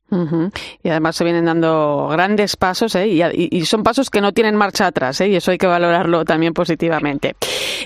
Y 0.82 0.88
además 0.88 1.16
se 1.16 1.24
vienen 1.24 1.44
dando 1.44 2.09
grandes 2.11 2.57
pasos, 2.57 2.96
¿eh? 2.96 3.07
y, 3.07 3.22
y 3.57 3.64
son 3.64 3.82
pasos 3.82 3.91
pasos 3.93 4.09
que 4.09 4.22
no 4.22 4.32
tienen 4.32 4.57
marcha 4.57 4.86
atrás, 4.86 5.20
¿eh? 5.20 5.28
y 5.28 5.36
eso 5.36 5.51
hay 5.51 5.59
que 5.59 5.66
valorarlo 5.66 6.24
también 6.24 6.55
positivamente. 6.55 7.34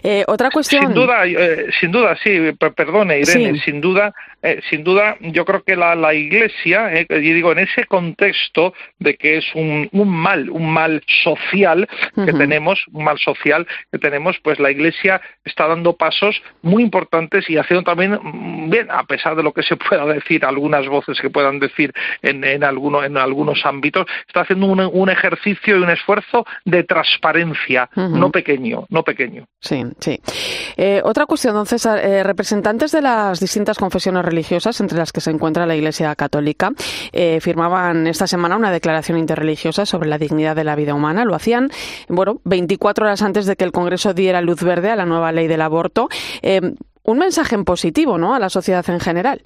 Eh, 0.05 0.23
otra 0.29 0.51
cuestión. 0.51 0.85
Sin 0.85 0.95
duda, 0.95 1.27
eh, 1.27 1.67
sin 1.81 1.91
duda, 1.91 2.17
sí, 2.23 2.53
perdone, 2.77 3.19
Irene, 3.19 3.59
sin 3.59 3.81
duda, 3.81 4.15
sin 4.71 4.85
duda, 4.85 5.17
yo 5.21 5.45
creo 5.45 5.65
que 5.65 5.75
la, 5.75 5.97
la 5.97 6.15
Iglesia, 6.15 6.93
eh, 6.93 7.07
y 7.11 7.33
digo, 7.33 7.51
en 7.51 7.59
ese 7.59 7.87
contexto 7.87 8.73
de 9.01 9.17
que 9.17 9.39
es 9.39 9.45
un, 9.55 9.89
un 9.91 10.09
mal, 10.09 10.49
un 10.49 10.71
mal 10.71 11.03
social 11.25 11.89
que 12.15 12.33
tenemos, 12.33 12.85
un 12.93 13.03
mal 13.03 13.19
social 13.19 13.67
que 13.91 13.99
tenemos, 13.99 14.39
pues 14.45 14.61
la 14.61 14.71
Iglesia 14.71 15.21
está 15.45 15.67
dando 15.67 15.97
pasos 15.97 16.41
muy 16.63 16.85
importantes 16.85 17.51
y 17.51 17.57
haciendo 17.57 17.83
también, 17.83 18.13
mm, 18.23 18.71
bien, 18.71 18.87
a 18.91 19.03
pesar 19.05 19.35
de 19.35 19.43
lo 19.43 19.53
que 19.53 19.65
se 19.65 19.75
pueda 19.77 20.07
decir, 20.07 20.45
algunas 20.45 20.87
voces 20.87 21.19
que 21.21 21.31
puedan 21.31 21.59
decir 21.59 21.93
en, 22.23 22.45
en, 22.45 22.63
alguno, 22.63 23.03
en 23.03 23.17
algunos 23.17 23.67
ámbitos, 23.67 24.07
está 24.29 24.43
haciendo 24.43 24.67
un, 24.67 24.81
un 24.81 25.11
ejercicio 25.11 25.77
y 25.77 25.83
un 25.83 25.91
esfuerzo 25.97 26.45
de 26.65 26.85
transparencia, 26.85 27.89
no 27.97 28.31
pequeño, 28.31 28.87
no 28.89 29.03
pequeño. 29.03 29.47
Sí, 29.61 29.85
sí. 29.99 30.21
Eh, 30.77 31.01
otra 31.05 31.27
cuestión, 31.27 31.55
don 31.55 31.67
César, 31.67 31.99
eh, 31.99 32.23
representantes 32.23 32.93
de 32.93 33.03
las 33.03 33.41
distintas 33.41 33.79
confesiones 33.79 34.25
religiosas, 34.25 34.81
entre 34.81 34.99
las 34.99 35.13
que 35.13 35.21
se 35.21 35.31
encuentra 35.31 35.67
la 35.67 35.75
Iglesia 35.75 36.15
Católica, 36.15 36.73
eh, 37.13 37.41
firmaban 37.41 38.07
esta 38.07 38.27
semana 38.27 38.57
una 38.57 38.71
declaración 38.71 39.19
interreligiosa 39.19 39.87
sobre 39.87 40.09
la 40.09 40.19
dignidad 40.19 40.55
de 40.55 40.65
la 40.65 40.77
vida 40.77 40.95
humana. 40.95 41.25
Lo 41.25 41.35
hacían, 41.35 41.71
bueno, 42.09 42.41
24 42.45 43.07
horas 43.07 43.23
antes 43.23 43.47
de 43.47 43.57
que 43.57 43.65
el 43.65 43.73
Congreso 43.73 44.15
diera 44.15 44.41
luz 44.41 44.63
verde 44.63 44.91
a 44.91 44.97
la 44.97 45.07
nueva 45.07 45.33
ley 45.33 45.47
del 45.47 45.63
aborto. 45.63 46.09
un 47.09 47.19
mensaje 47.19 47.55
en 47.55 47.65
positivo, 47.65 48.19
¿no?, 48.19 48.35
a 48.35 48.41
la 48.41 48.51
sociedad 48.51 48.85
en 48.91 48.99
general. 48.99 49.43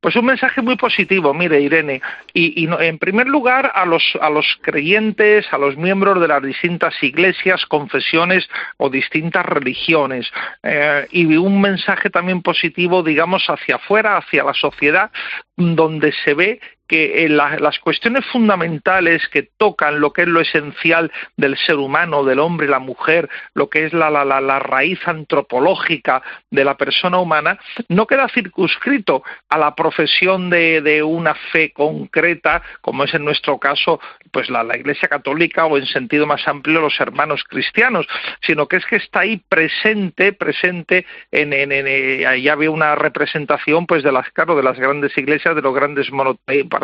Pues 0.00 0.14
un 0.16 0.26
mensaje 0.26 0.62
muy 0.62 0.76
positivo, 0.76 1.34
mire 1.34 1.60
Irene, 1.60 2.00
y, 2.32 2.68
en 2.68 2.98
primer 2.98 3.26
lugar 3.26 3.72
a 3.74 3.84
los, 3.84 4.16
a 4.20 4.30
los 4.30 4.46
creyentes, 4.62 5.46
a 5.52 5.58
los 5.58 5.76
miembros 5.76 6.20
de 6.20 6.28
las 6.28 6.42
distintas 6.42 6.94
iglesias, 7.02 7.66
confesiones 7.66 8.48
o 8.76 8.88
distintas 8.88 9.44
religiones, 9.44 10.30
eh, 10.62 11.06
y 11.10 11.36
un 11.36 11.60
mensaje 11.60 12.10
también 12.10 12.42
positivo, 12.42 13.02
digamos, 13.02 13.46
hacia 13.48 13.76
afuera, 13.76 14.16
hacia 14.16 14.44
la 14.44 14.54
sociedad, 14.54 15.10
donde 15.56 16.12
se 16.24 16.34
ve 16.34 16.60
que 16.86 17.24
eh, 17.24 17.28
las 17.28 17.78
cuestiones 17.80 18.24
fundamentales 18.26 19.26
que 19.28 19.48
tocan 19.56 20.00
lo 20.00 20.12
que 20.12 20.22
es 20.22 20.28
lo 20.28 20.40
esencial 20.40 21.10
del 21.36 21.56
ser 21.56 21.76
humano, 21.76 22.24
del 22.24 22.38
hombre 22.38 22.68
la 22.68 22.78
mujer, 22.78 23.28
lo 23.54 23.68
que 23.68 23.84
es 23.84 23.92
la, 23.92 24.10
la, 24.10 24.24
la, 24.24 24.58
raíz 24.58 24.98
antropológica 25.06 26.22
de 26.50 26.64
la 26.64 26.76
persona 26.76 27.18
humana, 27.18 27.58
no 27.88 28.06
queda 28.06 28.28
circunscrito 28.28 29.22
a 29.48 29.58
la 29.58 29.74
profesión 29.74 30.50
de, 30.50 31.02
una 31.02 31.34
fe 31.52 31.72
concreta, 31.72 32.62
como 32.80 33.04
es 33.04 33.14
en 33.14 33.24
nuestro 33.24 33.58
caso 33.58 34.00
pues 34.30 34.50
la, 34.50 34.62
la, 34.62 34.76
Iglesia 34.76 35.08
Católica 35.08 35.66
o 35.66 35.78
en 35.78 35.86
sentido 35.86 36.26
más 36.26 36.46
amplio 36.46 36.80
los 36.80 36.98
hermanos 37.00 37.44
cristianos, 37.44 38.06
sino 38.42 38.66
que 38.66 38.76
es 38.76 38.86
que 38.86 38.96
está 38.96 39.20
ahí 39.20 39.42
presente, 39.48 40.32
presente 40.32 41.06
en, 41.30 41.52
en, 41.52 41.72
en 41.72 41.86
eh, 41.86 42.26
ahí 42.26 42.48
había 42.48 42.70
una 42.70 42.94
representación 42.94 43.86
pues 43.86 44.02
de 44.02 44.12
las 44.12 44.30
claro 44.30 44.56
de 44.56 44.62
las 44.62 44.78
grandes 44.78 45.16
iglesias, 45.16 45.54
de 45.54 45.62
los 45.62 45.74
grandes 45.74 46.10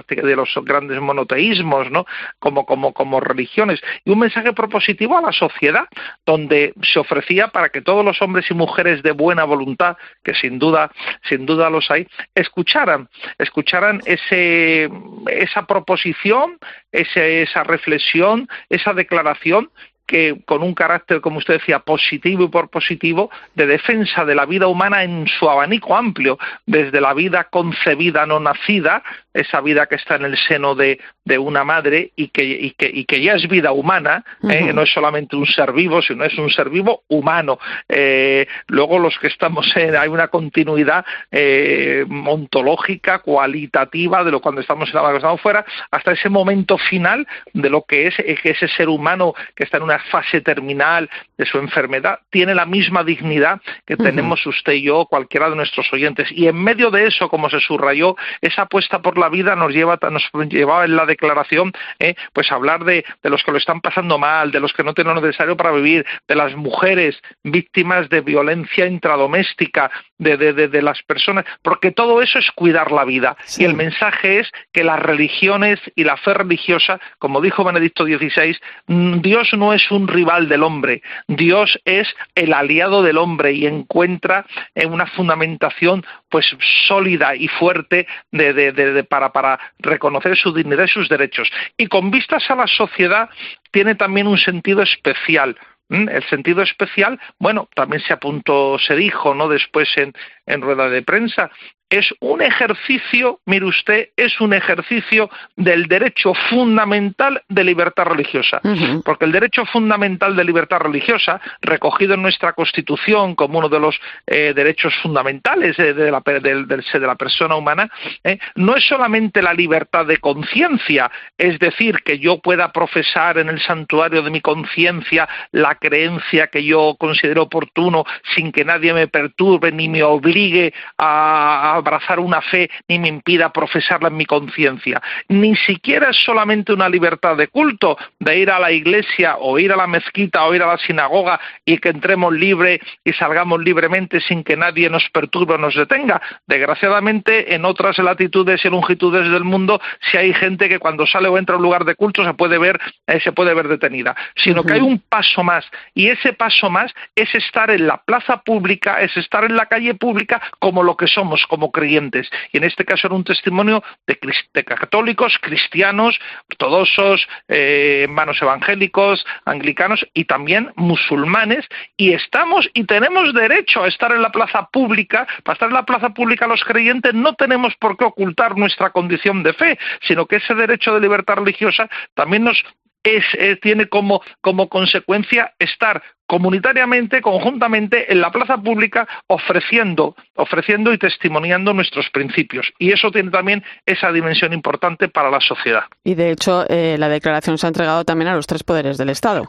de 0.08 0.36
los 0.36 0.54
grandes 0.64 1.00
monoteísmos, 1.00 1.90
¿no? 1.90 2.06
Como, 2.38 2.66
como, 2.66 2.92
como 2.92 3.20
religiones. 3.20 3.80
Y 4.04 4.10
un 4.10 4.18
mensaje 4.18 4.52
propositivo 4.52 5.16
a 5.16 5.22
la 5.22 5.32
sociedad, 5.32 5.84
donde 6.26 6.74
se 6.82 6.98
ofrecía 6.98 7.48
para 7.48 7.68
que 7.68 7.80
todos 7.80 8.04
los 8.04 8.20
hombres 8.22 8.50
y 8.50 8.54
mujeres 8.54 9.02
de 9.02 9.12
buena 9.12 9.44
voluntad, 9.44 9.96
que 10.22 10.34
sin 10.34 10.58
duda, 10.58 10.90
sin 11.28 11.46
duda 11.46 11.70
los 11.70 11.90
hay, 11.90 12.06
escucharan, 12.34 13.08
escucharan 13.38 14.00
ese, 14.06 14.90
esa 15.26 15.66
proposición, 15.66 16.58
ese, 16.90 17.42
esa 17.42 17.64
reflexión, 17.64 18.48
esa 18.68 18.92
declaración 18.92 19.70
que 20.06 20.42
con 20.44 20.62
un 20.62 20.74
carácter, 20.74 21.20
como 21.20 21.38
usted 21.38 21.54
decía, 21.54 21.78
positivo 21.78 22.44
y 22.44 22.48
por 22.48 22.68
positivo, 22.68 23.30
de 23.54 23.66
defensa 23.66 24.24
de 24.24 24.34
la 24.34 24.44
vida 24.44 24.66
humana 24.66 25.04
en 25.04 25.26
su 25.26 25.48
abanico 25.48 25.96
amplio, 25.96 26.38
desde 26.66 27.00
la 27.00 27.14
vida 27.14 27.44
concebida 27.44 28.26
no 28.26 28.38
nacida, 28.38 29.02
esa 29.34 29.60
vida 29.60 29.86
que 29.86 29.96
está 29.96 30.16
en 30.16 30.24
el 30.24 30.36
seno 30.36 30.74
de, 30.74 30.98
de 31.24 31.38
una 31.38 31.64
madre 31.64 32.12
y 32.16 32.28
que, 32.28 32.44
y, 32.44 32.70
que, 32.72 32.90
y 32.92 33.04
que 33.04 33.22
ya 33.22 33.34
es 33.34 33.48
vida 33.48 33.72
humana, 33.72 34.24
eh, 34.48 34.72
no 34.72 34.82
es 34.82 34.92
solamente 34.92 35.36
un 35.36 35.46
ser 35.46 35.72
vivo, 35.72 36.02
sino 36.02 36.24
es 36.24 36.36
un 36.38 36.50
ser 36.50 36.68
vivo 36.70 37.02
humano. 37.08 37.58
Eh, 37.88 38.46
luego 38.68 38.98
los 38.98 39.18
que 39.18 39.28
estamos 39.28 39.70
en, 39.76 39.96
hay 39.96 40.08
una 40.08 40.28
continuidad 40.28 41.04
eh, 41.30 42.04
ontológica, 42.26 43.20
cualitativa, 43.20 44.24
de 44.24 44.30
lo 44.30 44.40
cuando 44.40 44.60
estamos 44.60 44.88
en 44.88 44.94
la 44.94 45.00
cuando 45.00 45.18
estamos 45.18 45.40
fuera, 45.40 45.64
hasta 45.90 46.12
ese 46.12 46.28
momento 46.28 46.78
final 46.78 47.26
de 47.52 47.70
lo 47.70 47.82
que 47.82 48.06
es 48.06 48.16
que 48.42 48.50
ese 48.50 48.68
ser 48.68 48.88
humano 48.88 49.34
que 49.54 49.64
está 49.64 49.76
en 49.76 49.84
una 49.84 49.98
fase 49.98 50.40
terminal 50.40 51.08
de 51.36 51.46
su 51.46 51.58
enfermedad 51.58 52.20
tiene 52.30 52.54
la 52.54 52.66
misma 52.66 53.04
dignidad 53.04 53.60
que 53.86 53.96
tenemos 53.96 54.44
usted 54.46 54.72
y 54.74 54.82
yo, 54.82 55.06
cualquiera 55.06 55.48
de 55.48 55.56
nuestros 55.56 55.92
oyentes. 55.92 56.28
Y 56.32 56.48
en 56.48 56.56
medio 56.56 56.90
de 56.90 57.06
eso, 57.06 57.28
como 57.28 57.48
se 57.50 57.60
subrayó, 57.60 58.16
esa 58.40 58.62
apuesta 58.62 59.00
por 59.00 59.18
la 59.22 59.28
vida 59.28 59.54
nos 59.54 59.72
lleva 59.72 59.98
nos 60.10 60.28
llevaba 60.50 60.84
en 60.84 60.96
la 60.96 61.06
declaración 61.06 61.72
eh, 62.00 62.14
pues 62.32 62.50
hablar 62.50 62.84
de, 62.84 63.04
de, 63.22 63.30
los 63.30 63.42
que 63.44 63.52
lo 63.52 63.58
están 63.58 63.80
pasando 63.80 64.18
mal, 64.18 64.50
de 64.50 64.58
los 64.58 64.72
que 64.72 64.82
no 64.82 64.94
tienen 64.94 65.14
lo 65.14 65.20
necesario 65.20 65.56
para 65.56 65.70
vivir, 65.70 66.04
de 66.26 66.34
las 66.34 66.56
mujeres 66.56 67.20
víctimas 67.44 68.08
de 68.08 68.20
violencia 68.20 68.86
intradoméstica, 68.86 69.90
de, 70.18 70.36
de, 70.36 70.68
de 70.68 70.82
las 70.82 71.02
personas, 71.02 71.44
porque 71.62 71.92
todo 71.92 72.20
eso 72.20 72.38
es 72.38 72.50
cuidar 72.50 72.90
la 72.90 73.04
vida. 73.04 73.36
Sí. 73.44 73.62
Y 73.62 73.64
el 73.66 73.74
mensaje 73.74 74.40
es 74.40 74.50
que 74.72 74.82
las 74.82 74.98
religiones 74.98 75.78
y 75.94 76.04
la 76.04 76.16
fe 76.16 76.34
religiosa, 76.34 77.00
como 77.18 77.40
dijo 77.40 77.64
Benedicto 77.64 78.04
XVI, 78.04 78.56
mm, 78.86 79.20
Dios 79.20 79.52
no 79.54 79.72
es 79.72 79.90
un 79.90 80.08
rival 80.08 80.48
del 80.48 80.64
hombre, 80.64 81.02
Dios 81.28 81.78
es 81.84 82.12
el 82.34 82.52
aliado 82.52 83.02
del 83.02 83.18
hombre 83.18 83.52
y 83.52 83.66
encuentra 83.66 84.46
en 84.74 84.92
una 84.92 85.06
fundamentación 85.06 86.04
pues 86.28 86.56
sólida 86.88 87.36
y 87.36 87.46
fuerte 87.48 88.06
de, 88.30 88.52
de, 88.52 88.72
de, 88.72 89.04
para, 89.12 89.30
para 89.30 89.60
reconocer 89.78 90.34
su 90.38 90.54
dignidad 90.54 90.84
y 90.84 90.88
sus 90.88 91.06
derechos. 91.06 91.50
Y 91.76 91.86
con 91.86 92.10
vistas 92.10 92.50
a 92.50 92.54
la 92.54 92.66
sociedad 92.66 93.28
tiene 93.70 93.94
también 93.94 94.26
un 94.26 94.38
sentido 94.38 94.80
especial. 94.80 95.54
El 95.90 96.24
sentido 96.30 96.62
especial, 96.62 97.20
bueno, 97.38 97.68
también 97.74 98.02
se 98.02 98.14
apuntó, 98.14 98.78
se 98.78 98.96
dijo, 98.96 99.34
¿no? 99.34 99.48
Después 99.48 99.86
en, 99.98 100.14
en 100.46 100.62
rueda 100.62 100.88
de 100.88 101.02
prensa, 101.02 101.50
es 101.92 102.12
un 102.20 102.40
ejercicio, 102.40 103.40
mire 103.44 103.66
usted, 103.66 104.08
es 104.16 104.40
un 104.40 104.54
ejercicio 104.54 105.28
del 105.56 105.88
derecho 105.88 106.32
fundamental 106.48 107.42
de 107.50 107.64
libertad 107.64 108.06
religiosa. 108.06 108.60
Uh 108.64 108.68
-huh. 108.68 109.02
Porque 109.04 109.26
el 109.26 109.32
derecho 109.32 109.66
fundamental 109.66 110.34
de 110.34 110.42
libertad 110.42 110.78
religiosa, 110.78 111.38
recogido 111.60 112.14
en 112.14 112.22
nuestra 112.22 112.54
Constitución 112.54 113.34
como 113.34 113.58
uno 113.58 113.68
de 113.68 113.78
los 113.78 114.00
eh, 114.26 114.54
derechos 114.56 114.94
fundamentales 115.02 115.76
de, 115.76 115.92
de, 115.92 116.10
la, 116.10 116.22
de, 116.24 116.40
de, 116.40 116.64
de, 116.64 117.06
la, 117.06 117.14
persona 117.14 117.56
humana, 117.56 117.90
eh, 118.24 118.38
no 118.54 118.74
es 118.74 118.84
solamente 118.88 119.42
la 119.42 119.52
libertad 119.52 120.06
de 120.06 120.16
conciencia, 120.16 121.10
es 121.36 121.58
decir, 121.58 122.02
que 122.02 122.18
yo 122.18 122.38
pueda 122.38 122.72
profesar 122.72 123.36
en 123.36 123.50
el 123.50 123.60
santuario 123.60 124.22
de 124.22 124.30
mi 124.30 124.40
conciencia 124.40 125.28
la 125.50 125.74
creencia 125.74 126.46
que 126.46 126.64
yo 126.64 126.96
considero 126.98 127.42
oportuno 127.42 128.04
sin 128.34 128.50
que 128.50 128.64
nadie 128.64 128.94
me 128.94 129.08
perturbe 129.08 129.70
ni 129.72 129.90
me 129.90 130.02
obligue 130.02 130.72
a, 130.96 131.74
a 131.76 131.81
abrazar 131.82 132.18
una 132.20 132.40
fe 132.40 132.70
ni 132.88 132.98
me 132.98 133.08
impida 133.08 133.52
profesarla 133.52 134.08
en 134.08 134.16
mi 134.16 134.24
conciencia. 134.24 135.02
Ni 135.28 135.54
siquiera 135.56 136.10
es 136.10 136.16
solamente 136.16 136.72
una 136.72 136.88
libertad 136.88 137.36
de 137.36 137.48
culto, 137.48 137.98
de 138.18 138.38
ir 138.38 138.50
a 138.50 138.58
la 138.58 138.72
iglesia 138.72 139.36
o 139.38 139.58
ir 139.58 139.72
a 139.72 139.76
la 139.76 139.86
mezquita 139.86 140.44
o 140.44 140.54
ir 140.54 140.62
a 140.62 140.66
la 140.66 140.78
sinagoga 140.78 141.40
y 141.64 141.78
que 141.78 141.90
entremos 141.90 142.32
libre 142.32 142.80
y 143.04 143.12
salgamos 143.12 143.62
libremente 143.62 144.20
sin 144.20 144.44
que 144.44 144.56
nadie 144.56 144.88
nos 144.88 145.08
perturbe 145.10 145.54
o 145.54 145.58
nos 145.58 145.74
detenga. 145.74 146.20
Desgraciadamente, 146.46 147.54
en 147.54 147.64
otras 147.64 147.98
latitudes 147.98 148.64
y 148.64 148.70
longitudes 148.70 149.30
del 149.30 149.44
mundo, 149.44 149.80
si 150.10 150.16
hay 150.16 150.32
gente 150.34 150.68
que 150.68 150.78
cuando 150.78 151.06
sale 151.06 151.28
o 151.28 151.38
entra 151.38 151.54
a 151.54 151.58
un 151.58 151.64
lugar 151.64 151.84
de 151.84 151.94
culto 151.94 152.24
se 152.24 152.34
puede 152.34 152.58
ver, 152.58 152.80
eh, 153.06 153.20
se 153.20 153.32
puede 153.32 153.54
ver 153.54 153.68
detenida. 153.68 154.14
Sino 154.36 154.60
uh 154.60 154.64
-huh. 154.64 154.66
que 154.66 154.74
hay 154.74 154.80
un 154.80 154.98
paso 154.98 155.42
más, 155.42 155.64
y 155.94 156.08
ese 156.08 156.32
paso 156.32 156.70
más 156.70 156.92
es 157.14 157.34
estar 157.34 157.70
en 157.70 157.86
la 157.86 157.98
plaza 157.98 158.42
pública, 158.42 159.00
es 159.00 159.16
estar 159.16 159.44
en 159.44 159.56
la 159.56 159.66
calle 159.66 159.94
pública 159.94 160.40
como 160.58 160.82
lo 160.82 160.96
que 160.96 161.06
somos, 161.06 161.46
como 161.46 161.71
creyentes. 161.72 162.30
Y 162.52 162.58
en 162.58 162.64
este 162.64 162.84
caso 162.84 163.06
era 163.08 163.16
un 163.16 163.24
testimonio 163.24 163.82
de, 164.06 164.64
católicos, 164.64 165.38
cristianos, 165.40 166.18
ortodoxos, 166.50 167.26
eh, 167.48 168.02
hermanos 168.04 168.40
evangélicos, 168.40 169.24
anglicanos 169.44 170.06
y 170.14 170.24
también 170.24 170.70
musulmanes. 170.76 171.66
Y 171.96 172.12
estamos 172.12 172.68
y 172.74 172.84
tenemos 172.84 173.34
derecho 173.34 173.82
a 173.82 173.88
estar 173.88 174.12
en 174.12 174.22
la 174.22 174.30
plaza 174.30 174.68
pública. 174.72 175.26
Para 175.42 175.54
estar 175.54 175.68
en 175.68 175.74
la 175.74 175.84
plaza 175.84 176.10
pública 176.10 176.46
los 176.46 176.62
creyentes 176.64 177.14
no 177.14 177.34
tenemos 177.34 177.74
por 177.76 177.96
qué 177.96 178.04
ocultar 178.04 178.56
nuestra 178.56 178.90
condición 178.90 179.42
de 179.42 179.52
fe, 179.52 179.78
sino 180.02 180.26
que 180.26 180.36
ese 180.36 180.54
derecho 180.54 180.94
de 180.94 181.00
libertad 181.00 181.36
religiosa 181.36 181.88
también 182.14 182.44
nos 182.44 182.62
es, 183.02 183.24
tiene 183.60 183.88
como, 183.88 184.22
como 184.40 184.68
consecuencia 184.68 185.54
estar 185.58 186.02
comunitariamente, 186.26 187.20
conjuntamente, 187.20 188.10
en 188.10 188.20
la 188.20 188.30
plaza 188.30 188.56
pública, 188.56 189.06
ofreciendo, 189.26 190.16
ofreciendo 190.34 190.92
y 190.92 190.98
testimoniando 190.98 191.74
nuestros 191.74 192.08
principios. 192.10 192.72
Y 192.78 192.92
eso 192.92 193.10
tiene 193.10 193.30
también 193.30 193.62
esa 193.84 194.10
dimensión 194.12 194.52
importante 194.52 195.08
para 195.08 195.30
la 195.30 195.40
sociedad. 195.40 195.84
Y 196.04 196.14
de 196.14 196.30
hecho, 196.30 196.64
eh, 196.68 196.96
la 196.98 197.08
declaración 197.08 197.58
se 197.58 197.66
ha 197.66 197.68
entregado 197.68 198.04
también 198.04 198.28
a 198.28 198.34
los 198.34 198.46
tres 198.46 198.62
poderes 198.62 198.96
del 198.96 199.10
Estado. 199.10 199.46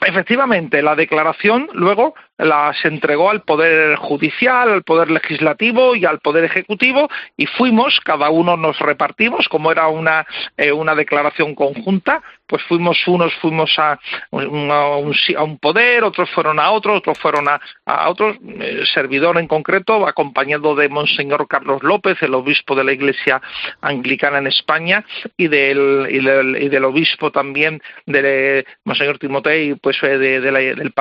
Efectivamente, 0.00 0.82
la 0.82 0.94
declaración 0.94 1.68
luego 1.72 2.14
las 2.38 2.84
entregó 2.84 3.30
al 3.30 3.42
Poder 3.42 3.96
Judicial, 3.96 4.70
al 4.70 4.82
Poder 4.82 5.10
Legislativo 5.10 5.94
y 5.94 6.04
al 6.04 6.20
Poder 6.20 6.44
Ejecutivo 6.44 7.08
y 7.36 7.46
fuimos, 7.46 8.00
cada 8.04 8.30
uno 8.30 8.56
nos 8.56 8.78
repartimos, 8.78 9.48
como 9.48 9.70
era 9.70 9.88
una, 9.88 10.26
eh, 10.56 10.72
una 10.72 10.94
declaración 10.94 11.54
conjunta, 11.54 12.22
pues 12.46 12.62
fuimos 12.64 12.98
unos 13.06 13.32
fuimos 13.34 13.78
a, 13.78 13.98
un, 14.30 14.70
a 14.70 15.42
un, 15.42 15.58
poder, 15.58 16.04
otros 16.04 16.30
fueron 16.30 16.60
a 16.60 16.70
otro, 16.70 16.94
otros 16.94 17.18
fueron 17.18 17.48
a, 17.48 17.60
a 17.86 18.10
otro 18.10 18.36
eh, 18.60 18.84
servidor 18.92 19.38
en 19.38 19.48
concreto, 19.48 20.06
acompañado 20.06 20.74
de 20.74 20.88
Monseñor 20.88 21.46
Carlos 21.48 21.82
López, 21.82 22.20
el 22.22 22.34
obispo 22.34 22.74
de 22.74 22.84
la 22.84 22.92
Iglesia 22.92 23.40
Anglicana 23.80 24.38
en 24.38 24.46
España, 24.48 25.04
y 25.36 25.48
del, 25.48 26.06
y 26.10 26.20
del, 26.20 26.62
y 26.62 26.68
del 26.68 26.84
obispo 26.84 27.30
también 27.30 27.80
de 28.06 28.66
Monseñor 28.84 29.18
Timotei, 29.18 29.74
pues 29.76 30.02
eh, 30.02 30.18
de, 30.18 30.52
la, 30.52 30.58
del 30.58 30.92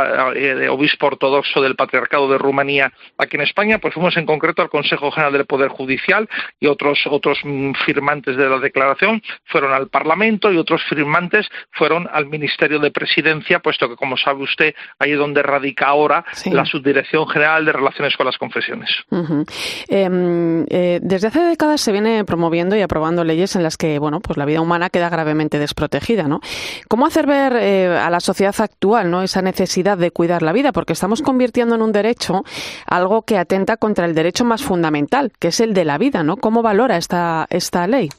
de 0.60 0.70
obispo 0.70 1.08
ortodoxo 1.24 1.62
del 1.62 1.76
Patriarcado 1.76 2.30
de 2.30 2.38
Rumanía 2.38 2.92
aquí 3.18 3.38
en 3.38 3.44
España, 3.44 3.80
pues 3.80 3.94
fuimos 3.94 4.16
en 4.18 4.26
concreto 4.26 4.62
al 4.62 4.70
Consejo 4.70 5.12
General 5.12 5.34
del 5.34 5.46
Poder 5.46 5.70
Judicial 5.70 6.28
y 6.60 6.68
otros, 6.68 7.00
otros 7.10 7.40
firmantes 7.86 8.36
de 8.36 8.50
la 8.50 8.60
declaración 8.60 9.22
fueron 9.46 9.74
al 9.74 9.88
Parlamento 9.88 10.52
y 10.52 10.58
otros 10.58 10.82
firmantes 10.90 11.48
fueron 11.72 12.10
al 12.12 12.26
Ministerio 12.28 12.80
de 12.80 12.92
Presidencia, 12.92 13.60
puesto 13.60 13.88
que, 13.88 13.96
como 13.96 14.18
sabe 14.18 14.44
usted, 14.44 14.76
ahí 15.00 15.12
es 15.12 15.18
donde 15.18 15.42
radica 15.42 15.88
ahora 15.88 16.26
la 16.52 16.66
Subdirección 16.66 17.28
General 17.28 17.64
de 17.64 17.72
Relaciones 17.72 18.18
con 18.18 18.26
las 18.26 18.38
Confesiones. 18.38 18.90
Em, 19.88 20.66
eh, 20.70 21.00
desde 21.02 21.28
hace 21.28 21.42
décadas 21.42 21.82
se 21.82 21.92
viene 21.92 22.26
promoviendo 22.26 22.76
y 22.76 22.82
aprobando 22.82 23.24
leyes 23.24 23.56
en 23.56 23.64
las 23.64 23.78
que, 23.78 24.00
bueno, 24.00 24.20
pues 24.20 24.38
la 24.38 24.46
vida 24.46 24.62
humana 24.62 24.90
queda 24.90 25.10
gravemente 25.10 25.60
desprotegida, 25.60 26.28
¿no? 26.28 26.42
¿Cómo 26.90 27.06
hacer 27.06 27.28
ver 27.28 27.54
eh, 27.56 27.88
a 27.88 28.10
la 28.10 28.20
sociedad 28.20 28.56
actual, 28.60 29.10
¿no? 29.10 29.22
Esa 29.22 29.42
necesidad 29.42 29.98
de 29.98 30.12
cuidar 30.12 30.42
la 30.42 30.52
vida, 30.52 30.72
porque 30.72 30.94
estamos 30.94 31.13
convirtiendo 31.22 31.76
en 31.76 31.82
un 31.82 31.92
derecho 31.92 32.44
algo 32.86 33.24
que 33.24 33.38
atenta 33.38 33.78
contra 33.78 34.06
el 34.06 34.16
derecho 34.16 34.46
más 34.46 34.64
fundamental, 34.64 35.32
que 35.40 35.50
es 35.50 35.60
el 35.60 35.74
de 35.74 35.86
la 35.86 35.98
vida, 35.98 36.24
¿no? 36.24 36.38
¿Cómo 36.38 36.62
valora 36.62 36.98
esta, 36.98 37.46
esta 37.50 37.88
ley? 37.88 38.10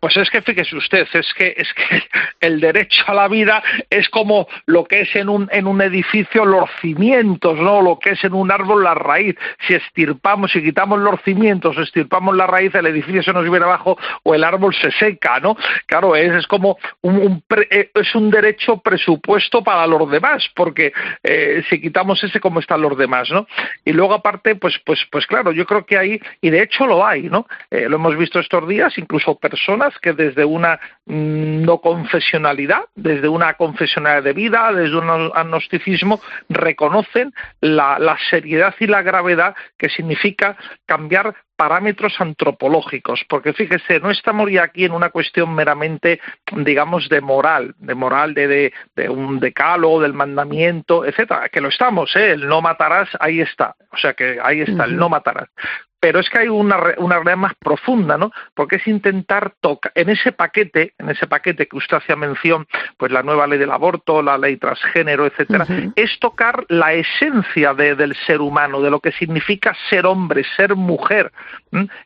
Pues 0.00 0.16
es 0.16 0.30
que 0.30 0.42
fíjese 0.42 0.76
usted, 0.76 1.06
es 1.12 1.34
que 1.34 1.54
es 1.56 1.72
que 1.74 2.02
el 2.40 2.60
derecho 2.60 3.04
a 3.06 3.14
la 3.14 3.28
vida 3.28 3.62
es 3.90 4.08
como 4.08 4.46
lo 4.66 4.84
que 4.84 5.02
es 5.02 5.16
en 5.16 5.28
un 5.28 5.48
en 5.52 5.66
un 5.66 5.80
edificio 5.80 6.44
los 6.44 6.70
cimientos, 6.80 7.58
¿no? 7.58 7.82
Lo 7.82 7.98
que 7.98 8.10
es 8.10 8.24
en 8.24 8.34
un 8.34 8.50
árbol 8.50 8.84
la 8.84 8.94
raíz. 8.94 9.36
Si 9.66 9.74
estirpamos, 9.74 10.52
si 10.52 10.62
quitamos 10.62 11.00
los 11.00 11.20
cimientos, 11.22 11.76
estirpamos 11.78 12.36
la 12.36 12.46
raíz, 12.46 12.74
el 12.74 12.86
edificio 12.86 13.22
se 13.22 13.32
nos 13.32 13.48
viene 13.48 13.64
abajo 13.64 13.98
o 14.22 14.34
el 14.34 14.44
árbol 14.44 14.74
se 14.74 14.90
seca, 14.92 15.40
¿no? 15.40 15.56
Claro, 15.86 16.14
es, 16.14 16.32
es 16.32 16.46
como 16.46 16.78
un, 17.02 17.42
eh, 17.70 17.90
es 17.94 18.14
un 18.14 18.30
derecho 18.30 18.78
presupuesto 18.78 19.62
para 19.62 19.86
los 19.86 20.10
demás, 20.10 20.48
porque 20.54 20.92
eh, 21.22 21.62
si 21.68 21.80
quitamos 21.80 22.22
ese, 22.22 22.40
¿cómo 22.40 22.60
están 22.60 22.82
los 22.82 22.96
demás, 22.96 23.30
no? 23.30 23.46
Y 23.84 23.92
luego 23.92 24.14
aparte, 24.14 24.54
pues 24.54 24.78
pues 24.84 25.00
pues 25.10 25.26
claro, 25.26 25.52
yo 25.52 25.66
creo 25.66 25.84
que 25.84 25.98
ahí 25.98 26.20
y 26.40 26.50
de 26.50 26.62
hecho 26.62 26.86
lo 26.86 27.04
hay, 27.04 27.22
¿no? 27.22 27.46
Eh, 27.70 27.88
lo 27.88 27.96
hemos 27.96 28.16
visto 28.16 28.38
estos 28.38 28.66
días, 28.68 28.96
incluso 28.96 29.36
personas 29.36 29.87
que 30.00 30.12
desde 30.12 30.44
una 30.44 30.80
mm, 31.06 31.62
no 31.62 31.78
confesionalidad, 31.78 32.82
desde 32.94 33.28
una 33.28 33.54
confesionalidad 33.54 34.22
de 34.22 34.32
vida, 34.32 34.72
desde 34.72 34.96
un 34.96 35.10
agnosticismo, 35.34 36.20
reconocen 36.48 37.32
la, 37.60 37.98
la 37.98 38.18
seriedad 38.30 38.74
y 38.78 38.86
la 38.86 39.02
gravedad 39.02 39.54
que 39.76 39.88
significa 39.88 40.56
cambiar 40.86 41.34
parámetros 41.58 42.14
antropológicos, 42.20 43.24
porque 43.28 43.52
fíjese, 43.52 43.98
no 43.98 44.12
estamos 44.12 44.48
ya 44.48 44.62
aquí 44.62 44.84
en 44.84 44.92
una 44.92 45.10
cuestión 45.10 45.52
meramente, 45.56 46.20
digamos, 46.52 47.08
de 47.08 47.20
moral, 47.20 47.74
de 47.78 47.96
moral 47.96 48.32
de, 48.32 48.46
de, 48.46 48.72
de 48.94 49.08
un 49.08 49.40
decálogo, 49.40 50.00
del 50.00 50.12
mandamiento, 50.12 51.04
etcétera, 51.04 51.48
que 51.48 51.60
lo 51.60 51.68
estamos, 51.68 52.14
¿eh? 52.14 52.30
el 52.30 52.46
no 52.46 52.62
matarás, 52.62 53.08
ahí 53.18 53.40
está, 53.40 53.74
o 53.90 53.96
sea 53.96 54.14
que 54.14 54.38
ahí 54.40 54.60
está, 54.60 54.84
el 54.84 54.96
no 54.96 55.08
matarás 55.08 55.48
pero 56.00 56.20
es 56.20 56.30
que 56.30 56.38
hay 56.38 56.48
una, 56.48 56.76
una 56.98 57.16
realidad 57.16 57.36
más 57.36 57.54
profunda, 57.56 58.16
¿no? 58.16 58.30
Porque 58.54 58.76
es 58.76 58.86
intentar 58.86 59.54
tocar, 59.60 59.92
en 59.94 60.08
ese 60.10 60.32
paquete, 60.32 60.94
en 60.98 61.10
ese 61.10 61.26
paquete 61.26 61.66
que 61.66 61.76
usted 61.76 61.96
hacía 61.96 62.16
mención, 62.16 62.66
pues 62.96 63.10
la 63.10 63.22
nueva 63.22 63.46
ley 63.46 63.58
del 63.58 63.72
aborto, 63.72 64.22
la 64.22 64.38
ley 64.38 64.56
transgénero, 64.56 65.26
etcétera, 65.26 65.66
es 65.96 66.18
tocar 66.20 66.64
la 66.68 66.92
esencia 66.92 67.74
de, 67.74 67.96
del 67.96 68.14
ser 68.26 68.40
humano, 68.40 68.80
de 68.80 68.90
lo 68.90 69.00
que 69.00 69.12
significa 69.12 69.76
ser 69.90 70.06
hombre, 70.06 70.44
ser 70.56 70.76
mujer, 70.76 71.32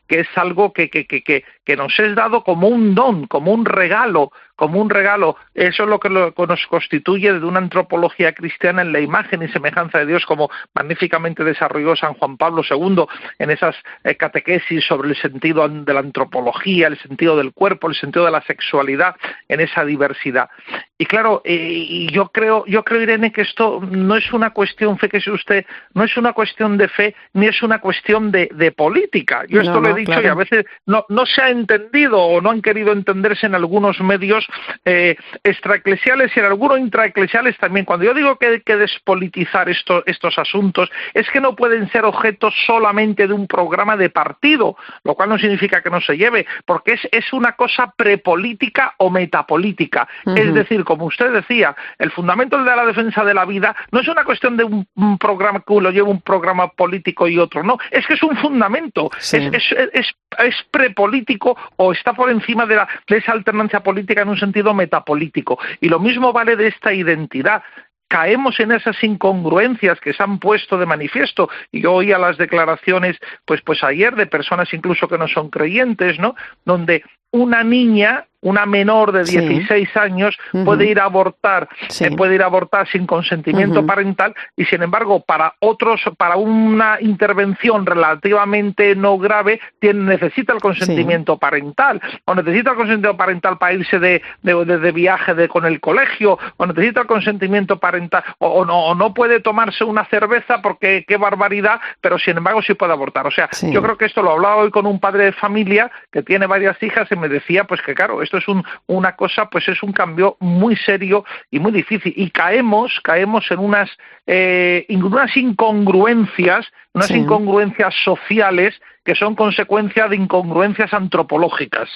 que 0.07 0.19
es 0.21 0.27
algo 0.35 0.73
que, 0.73 0.89
que, 0.89 1.05
que, 1.05 1.23
que 1.23 1.43
nos 1.77 1.97
es 1.99 2.15
dado 2.15 2.43
como 2.43 2.67
un 2.67 2.93
don, 2.93 3.27
como 3.27 3.53
un 3.53 3.65
regalo, 3.65 4.31
como 4.55 4.81
un 4.81 4.89
regalo. 4.89 5.37
Eso 5.53 5.83
es 5.83 5.89
lo 5.89 5.99
que, 5.99 6.09
nos 6.09 6.67
constituye 6.67 7.33
de 7.33 7.45
una 7.45 7.59
antropología 7.59 8.33
cristiana 8.33 8.81
en 8.81 8.91
la 8.91 8.99
imagen 8.99 9.41
y 9.43 9.47
semejanza 9.47 9.99
de 9.99 10.05
Dios, 10.05 10.25
como 10.25 10.49
magníficamente 10.73 11.43
desarrolló 11.43 11.95
San 11.95 12.13
Juan 12.15 12.37
Pablo 12.37 12.63
II 12.69 13.05
en 13.39 13.49
esas 13.49 13.75
eh, 14.03 14.15
catequesis 14.15 14.85
sobre 14.85 15.09
el 15.09 15.15
sentido 15.15 15.67
de 15.67 15.93
la 15.93 16.01
antropología, 16.01 16.87
el 16.87 16.99
sentido 16.99 17.37
del 17.37 17.53
cuerpo, 17.53 17.89
el 17.89 17.95
sentido 17.95 18.25
de 18.25 18.31
la 18.31 18.41
sexualidad 18.41 19.15
en 19.47 19.61
esa 19.61 19.85
diversidad. 19.85 20.49
Y 20.97 21.05
claro, 21.05 21.41
eh, 21.45 21.55
y 21.55 22.11
yo 22.11 22.29
creo, 22.29 22.65
yo 22.65 22.83
creo, 22.83 23.01
Irene, 23.01 23.31
que 23.31 23.41
esto 23.41 23.81
no 23.89 24.15
es 24.15 24.31
una 24.31 24.51
cuestión, 24.51 24.97
fíjese 24.97 25.31
usted, 25.31 25.65
no 25.93 26.03
es 26.03 26.15
una 26.17 26.33
cuestión 26.33 26.77
de 26.77 26.87
fe, 26.87 27.15
ni 27.33 27.47
es 27.47 27.61
una 27.63 27.79
cuestión 27.79 28.31
de, 28.31 28.73
política. 28.75 29.43
Yo 29.47 29.61
esto 29.61 29.81
lo 29.81 29.89
he 29.89 29.93
dicho 29.93 30.19
y 30.21 30.25
a 30.25 30.33
veces 30.33 30.65
no, 30.85 31.05
no 31.09 31.25
se 31.25 31.41
ha 31.41 31.49
entendido 31.53 32.21
o 32.21 32.41
no 32.41 32.51
han 32.51 32.61
querido 32.61 32.91
entenderse 32.91 33.45
en 33.45 33.55
algunos 33.55 33.99
medios 34.01 34.45
eh, 34.85 35.15
extraeclesiales 35.43 36.31
y 36.35 36.39
en 36.39 36.45
algunos 36.45 36.79
intraeclesiales 36.79 37.57
también. 37.57 37.85
Cuando 37.85 38.05
yo 38.05 38.13
digo 38.13 38.37
que 38.37 38.47
hay 38.47 38.61
que 38.61 38.75
despolitizar 38.75 39.69
estos 39.69 40.37
asuntos, 40.37 40.89
es 41.13 41.29
que 41.29 41.39
no 41.39 41.55
pueden 41.55 41.89
ser 41.91 42.05
objetos 42.05 42.53
solamente 42.65 43.27
de 43.27 43.33
un 43.33 43.47
programa 43.47 43.95
de 43.95 44.09
partido, 44.09 44.75
lo 45.03 45.15
cual 45.15 45.29
no 45.29 45.37
significa 45.37 45.81
que 45.81 45.89
no 45.89 46.01
se 46.01 46.17
lleve, 46.17 46.45
porque 46.65 46.93
es, 46.93 47.07
es 47.11 47.31
una 47.33 47.53
cosa 47.53 47.93
prepolítica 47.95 48.95
o 48.97 49.09
metapolítica. 49.09 50.07
Es 50.25 50.53
decir, 50.53 50.83
como 50.83 51.05
usted 51.05 51.31
decía, 51.31 51.75
el 51.97 52.11
fundamento 52.11 52.57
de 52.57 52.75
la 52.75 52.85
defensa 52.85 53.23
de 53.23 53.33
la 53.33 53.45
vida 53.45 53.75
no 53.91 53.99
es 53.99 54.07
una 54.07 54.23
cuestión 54.23 54.57
de 54.57 54.63
un, 54.63 54.87
programa 55.19 55.63
que 55.65 55.73
uno 55.73 55.91
lleva 55.91 56.09
un 56.09 56.21
programa 56.21 56.67
político 56.69 57.27
y 57.27 57.37
otro, 57.37 57.63
no, 57.63 57.77
es 57.91 58.05
que 58.07 58.13
es 58.15 58.23
un 58.23 58.35
fundamento, 58.37 59.09
es, 59.17 59.33
es, 59.33 59.71
es, 59.93 60.07
es, 60.39 60.55
prepolítico 60.71 61.42
o 61.75 61.91
está 61.91 62.13
por 62.13 62.29
encima 62.29 62.65
de, 62.65 62.79
esa 63.07 63.31
alternancia 63.31 63.81
política 63.81 64.21
en 64.21 64.29
un 64.29 64.37
sentido 64.37 64.73
metapolítico. 64.73 65.59
Y 65.81 65.89
lo 65.89 65.99
mismo 65.99 66.33
vale 66.33 66.55
de 66.55 66.67
esta 66.67 66.93
identidad. 66.93 67.63
Caemos 68.07 68.59
en 68.59 68.71
esas 68.71 69.01
incongruencias 69.03 69.99
que 69.99 70.13
se 70.13 70.21
han 70.21 70.39
puesto 70.39 70.77
de 70.77 70.85
manifiesto. 70.85 71.49
Y 71.71 71.81
yo 71.81 71.93
oía 71.93 72.17
las 72.17 72.37
declaraciones 72.37 73.17
pues 73.45 73.61
pues 73.61 73.83
ayer 73.83 74.15
de 74.15 74.27
personas 74.27 74.73
incluso 74.73 75.07
que 75.07 75.17
no 75.17 75.27
son 75.27 75.49
creyentes 75.49 76.19
no 76.19 76.35
donde 76.65 77.03
una 77.33 77.63
niña 77.63 78.25
una 78.43 78.65
menor 78.65 79.11
de 79.11 79.23
16 79.23 79.97
años 79.97 80.37
puede 80.65 80.85
ir 80.85 80.99
a 80.99 81.05
abortar, 81.05 81.69
eh, 81.99 82.11
puede 82.15 82.35
ir 82.35 82.43
a 82.43 82.45
abortar 82.45 82.87
sin 82.87 83.07
consentimiento 83.07 83.85
parental 83.85 84.35
y 84.55 84.65
sin 84.65 84.83
embargo 84.83 85.21
para 85.21 85.55
otros, 85.59 86.01
para 86.17 86.35
una 86.35 86.97
intervención 86.99 87.85
relativamente 87.85 88.95
no 88.95 89.17
grave, 89.17 89.59
tiene, 89.79 90.03
necesita 90.03 90.53
el 90.53 90.61
consentimiento 90.61 91.37
parental. 91.37 92.01
O 92.25 92.35
necesita 92.35 92.71
el 92.71 92.75
consentimiento 92.75 93.17
parental 93.17 93.57
para 93.57 93.73
irse 93.73 93.99
de, 93.99 94.21
de, 94.41 94.91
viaje 94.91 95.33
de, 95.33 95.47
con 95.47 95.65
el 95.65 95.79
colegio 95.79 96.37
o 96.57 96.65
necesita 96.65 97.01
el 97.01 97.07
consentimiento 97.07 97.79
parental 97.79 98.23
o, 98.39 98.65
no, 98.65 98.87
o 98.87 98.95
no 98.95 99.13
puede 99.13 99.39
tomarse 99.39 99.83
una 99.83 100.05
cerveza 100.05 100.61
porque 100.61 101.05
qué 101.07 101.17
barbaridad, 101.17 101.79
pero 102.01 102.19
sin 102.19 102.37
embargo 102.37 102.61
sí 102.61 102.73
puede 102.73 102.91
abortar. 102.91 103.25
O 103.25 103.31
sea, 103.31 103.49
yo 103.61 103.81
creo 103.81 103.97
que 103.97 104.05
esto 104.05 104.21
lo 104.21 104.31
hablaba 104.31 104.57
hoy 104.57 104.71
con 104.71 104.85
un 104.85 104.99
padre 104.99 105.25
de 105.25 105.31
familia 105.31 105.89
que 106.11 106.23
tiene 106.23 106.45
varias 106.45 106.81
hijas 106.83 107.07
y 107.09 107.15
me 107.23 107.29
decía 107.29 107.63
pues 107.63 107.81
que 107.81 107.95
claro, 107.95 108.21
esto 108.21 108.37
es 108.37 108.47
un, 108.49 108.65
una 108.87 109.15
cosa, 109.15 109.49
pues 109.49 109.65
es 109.69 109.81
un 109.81 109.93
cambio 109.93 110.35
muy 110.41 110.75
serio 110.75 111.23
y 111.49 111.59
muy 111.59 111.71
difícil. 111.71 112.13
Y 112.17 112.31
caemos, 112.31 112.99
caemos 113.01 113.49
en 113.49 113.59
unas, 113.59 113.89
eh, 114.27 114.85
unas 114.89 115.37
incongruencias, 115.37 116.67
unas 116.93 117.09
incongruencias 117.11 117.95
sociales 118.03 118.75
que 119.05 119.15
son 119.15 119.35
consecuencia 119.35 120.09
de 120.09 120.17
incongruencias 120.17 120.93
antropológicas. 120.93 121.89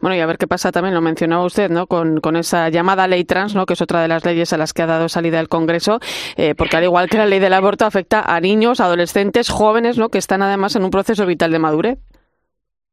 Bueno, 0.00 0.16
y 0.16 0.20
a 0.20 0.26
ver 0.26 0.38
qué 0.38 0.46
pasa 0.46 0.70
también, 0.70 0.94
lo 0.94 1.00
mencionaba 1.00 1.44
usted, 1.44 1.70
¿no? 1.70 1.88
Con, 1.88 2.20
con, 2.20 2.36
esa 2.36 2.68
llamada 2.68 3.08
ley 3.08 3.24
trans, 3.24 3.56
¿no? 3.56 3.66
Que 3.66 3.74
es 3.74 3.82
otra 3.82 4.02
de 4.02 4.08
las 4.08 4.24
leyes 4.24 4.52
a 4.52 4.56
las 4.56 4.72
que 4.72 4.82
ha 4.82 4.86
dado 4.86 5.08
salida 5.08 5.40
el 5.40 5.48
Congreso, 5.48 5.98
eh, 6.36 6.54
porque 6.54 6.76
al 6.76 6.84
igual 6.84 7.08
que 7.08 7.18
la 7.18 7.26
ley 7.26 7.40
del 7.40 7.54
aborto 7.54 7.86
afecta 7.86 8.20
a 8.20 8.40
niños, 8.40 8.80
adolescentes, 8.80 9.48
jóvenes, 9.48 9.98
¿no? 9.98 10.10
Que 10.10 10.18
están 10.18 10.42
además 10.42 10.76
en 10.76 10.84
un 10.84 10.90
proceso 10.90 11.26
vital 11.26 11.50
de 11.50 11.58
madurez. 11.58 11.98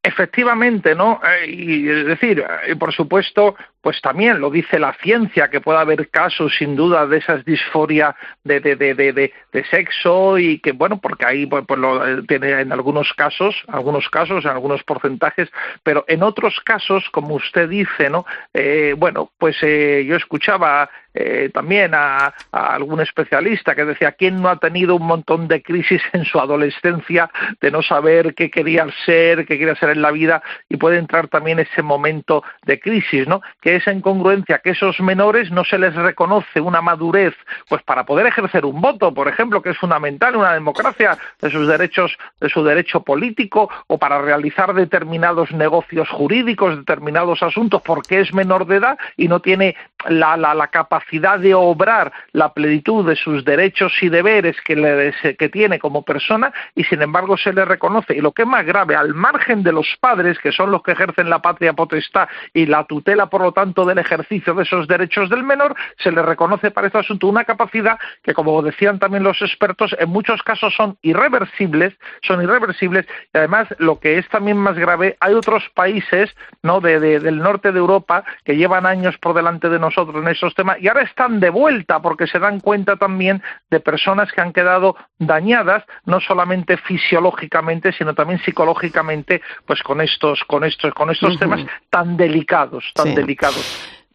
Efectivamente, 0.03 0.95
¿no? 0.95 1.21
Eh, 1.23 1.51
y 1.51 1.89
es 1.89 2.05
decir, 2.05 2.43
y 2.67 2.75
por 2.75 2.91
supuesto, 2.93 3.55
pues 3.81 4.01
también 4.01 4.39
lo 4.39 4.49
dice 4.49 4.79
la 4.79 4.93
ciencia, 5.01 5.49
que 5.49 5.61
puede 5.61 5.79
haber 5.79 6.09
casos 6.09 6.55
sin 6.57 6.75
duda 6.75 7.07
de 7.07 7.17
esa 7.17 7.37
disforia 7.37 8.15
de, 8.43 8.59
de, 8.59 8.75
de, 8.75 8.93
de, 9.13 9.63
sexo 9.65 10.37
y 10.37 10.59
que, 10.59 10.71
bueno, 10.71 10.99
porque 10.99 11.25
ahí 11.25 11.45
pues, 11.45 11.63
pues 11.67 11.79
lo, 11.79 12.07
eh, 12.07 12.21
tiene 12.27 12.61
en 12.61 12.71
algunos 12.71 13.13
casos, 13.13 13.55
algunos 13.67 14.09
casos, 14.09 14.45
en 14.45 14.51
algunos 14.51 14.83
porcentajes, 14.83 15.49
pero 15.83 16.05
en 16.07 16.23
otros 16.23 16.59
casos, 16.63 17.09
como 17.11 17.35
usted 17.35 17.69
dice, 17.69 18.09
¿no? 18.09 18.25
Eh, 18.53 18.95
bueno, 18.97 19.31
pues 19.37 19.57
eh, 19.61 20.05
yo 20.07 20.15
escuchaba 20.15 20.89
eh, 21.13 21.49
también 21.53 21.93
a, 21.93 22.33
a, 22.51 22.73
algún 22.73 23.01
especialista 23.01 23.75
que 23.75 23.83
decía 23.83 24.13
quién 24.13 24.41
no 24.41 24.47
ha 24.47 24.59
tenido 24.59 24.95
un 24.95 25.05
montón 25.05 25.47
de 25.49 25.61
crisis 25.61 26.01
en 26.13 26.23
su 26.23 26.39
adolescencia 26.39 27.29
de 27.59 27.69
no 27.69 27.81
saber 27.81 28.33
qué 28.33 28.49
quería 28.49 28.87
ser, 29.05 29.45
qué 29.45 29.57
quería 29.57 29.75
ser 29.75 29.89
en 29.89 30.01
la 30.01 30.11
vida 30.11 30.41
y 30.69 30.77
puede 30.77 30.97
entrar 30.97 31.27
también 31.27 31.59
ese 31.59 31.81
momento 31.81 32.43
de 32.65 32.79
crisis, 32.79 33.27
¿no? 33.27 33.41
Que 33.61 33.70
esa 33.75 33.91
incongruencia 33.91 34.59
que 34.59 34.71
esos 34.71 34.99
menores 34.99 35.51
no 35.51 35.63
se 35.63 35.77
les 35.77 35.93
reconoce 35.95 36.61
una 36.61 36.81
madurez, 36.81 37.33
pues 37.69 37.81
para 37.83 38.05
poder 38.05 38.27
ejercer 38.27 38.65
un 38.65 38.81
voto, 38.81 39.13
por 39.13 39.27
ejemplo, 39.27 39.61
que 39.61 39.69
es 39.71 39.77
fundamental 39.77 40.33
en 40.33 40.39
una 40.39 40.53
democracia 40.53 41.17
de 41.41 41.49
sus 41.49 41.67
derechos, 41.67 42.17
de 42.39 42.49
su 42.49 42.63
derecho 42.63 43.01
político 43.01 43.69
o 43.87 43.97
para 43.97 44.21
realizar 44.21 44.73
determinados 44.73 45.51
negocios 45.51 46.09
jurídicos, 46.09 46.77
determinados 46.77 47.43
asuntos, 47.43 47.81
porque 47.81 48.19
es 48.19 48.33
menor 48.33 48.65
de 48.67 48.77
edad 48.77 48.97
y 49.17 49.27
no 49.27 49.39
tiene 49.39 49.75
la, 50.09 50.37
la, 50.37 50.53
la 50.53 50.67
capacidad 50.67 51.39
de 51.39 51.53
obrar 51.53 52.11
la 52.31 52.53
plenitud 52.53 53.07
de 53.07 53.15
sus 53.15 53.45
derechos 53.45 53.93
y 54.01 54.09
deberes 54.09 54.55
que, 54.65 54.75
le, 54.75 55.13
que 55.35 55.49
tiene 55.49 55.79
como 55.79 56.03
persona 56.03 56.53
y 56.75 56.83
sin 56.85 57.01
embargo 57.01 57.37
se 57.37 57.53
le 57.53 57.65
reconoce. 57.65 58.15
Y 58.15 58.21
lo 58.21 58.31
que 58.31 58.43
es 58.43 58.47
más 58.47 58.65
grave, 58.65 58.95
al 58.95 59.13
margen 59.13 59.63
de 59.63 59.71
los 59.71 59.87
padres, 59.99 60.39
que 60.39 60.51
son 60.51 60.71
los 60.71 60.83
que 60.83 60.91
ejercen 60.91 61.29
la 61.29 61.41
patria 61.41 61.73
potestad 61.73 62.27
y 62.53 62.65
la 62.65 62.83
tutela, 62.85 63.27
por 63.27 63.41
lo 63.41 63.51
tanto, 63.51 63.60
del 63.61 63.99
ejercicio 63.99 64.53
de 64.55 64.63
esos 64.63 64.87
derechos 64.87 65.29
del 65.29 65.43
menor, 65.43 65.75
se 65.97 66.11
le 66.11 66.21
reconoce 66.23 66.71
para 66.71 66.87
este 66.87 66.97
asunto 66.97 67.27
una 67.27 67.43
capacidad 67.43 67.99
que, 68.23 68.33
como 68.33 68.61
decían 68.61 68.97
también 68.97 69.23
los 69.23 69.41
expertos, 69.41 69.95
en 69.99 70.09
muchos 70.09 70.41
casos 70.41 70.73
son 70.75 70.97
irreversibles, 71.03 71.93
son 72.23 72.41
irreversibles 72.41 73.05
y 73.33 73.37
además 73.37 73.67
lo 73.77 73.99
que 73.99 74.17
es 74.17 74.27
también 74.29 74.57
más 74.57 74.75
grave, 74.77 75.15
hay 75.19 75.35
otros 75.35 75.63
países 75.75 76.35
¿no? 76.63 76.81
de, 76.81 76.99
de, 76.99 77.19
del 77.19 77.37
norte 77.37 77.71
de 77.71 77.79
Europa 77.79 78.23
que 78.43 78.55
llevan 78.55 78.85
años 78.85 79.15
por 79.19 79.35
delante 79.35 79.69
de 79.69 79.79
nosotros 79.79 80.15
en 80.23 80.27
esos 80.27 80.55
temas 80.55 80.77
y 80.81 80.87
ahora 80.87 81.03
están 81.03 81.39
de 81.39 81.51
vuelta 81.51 82.01
porque 82.01 82.25
se 82.25 82.39
dan 82.39 82.59
cuenta 82.59 82.95
también 82.95 83.43
de 83.69 83.79
personas 83.79 84.31
que 84.31 84.41
han 84.41 84.53
quedado 84.53 84.95
dañadas 85.19 85.83
no 86.05 86.19
solamente 86.19 86.77
fisiológicamente 86.77 87.93
sino 87.93 88.15
también 88.15 88.39
psicológicamente 88.39 89.41
pues 89.65 89.83
con 89.83 90.01
estos 90.01 90.43
con 90.45 90.63
estos 90.63 90.93
con 90.93 91.11
estos 91.11 91.33
uh 91.33 91.35
-huh. 91.35 91.39
temas 91.39 91.61
tan 91.89 92.17
delicados 92.17 92.91
tan 92.95 93.07
sí. 93.07 93.15
delicados 93.15 93.50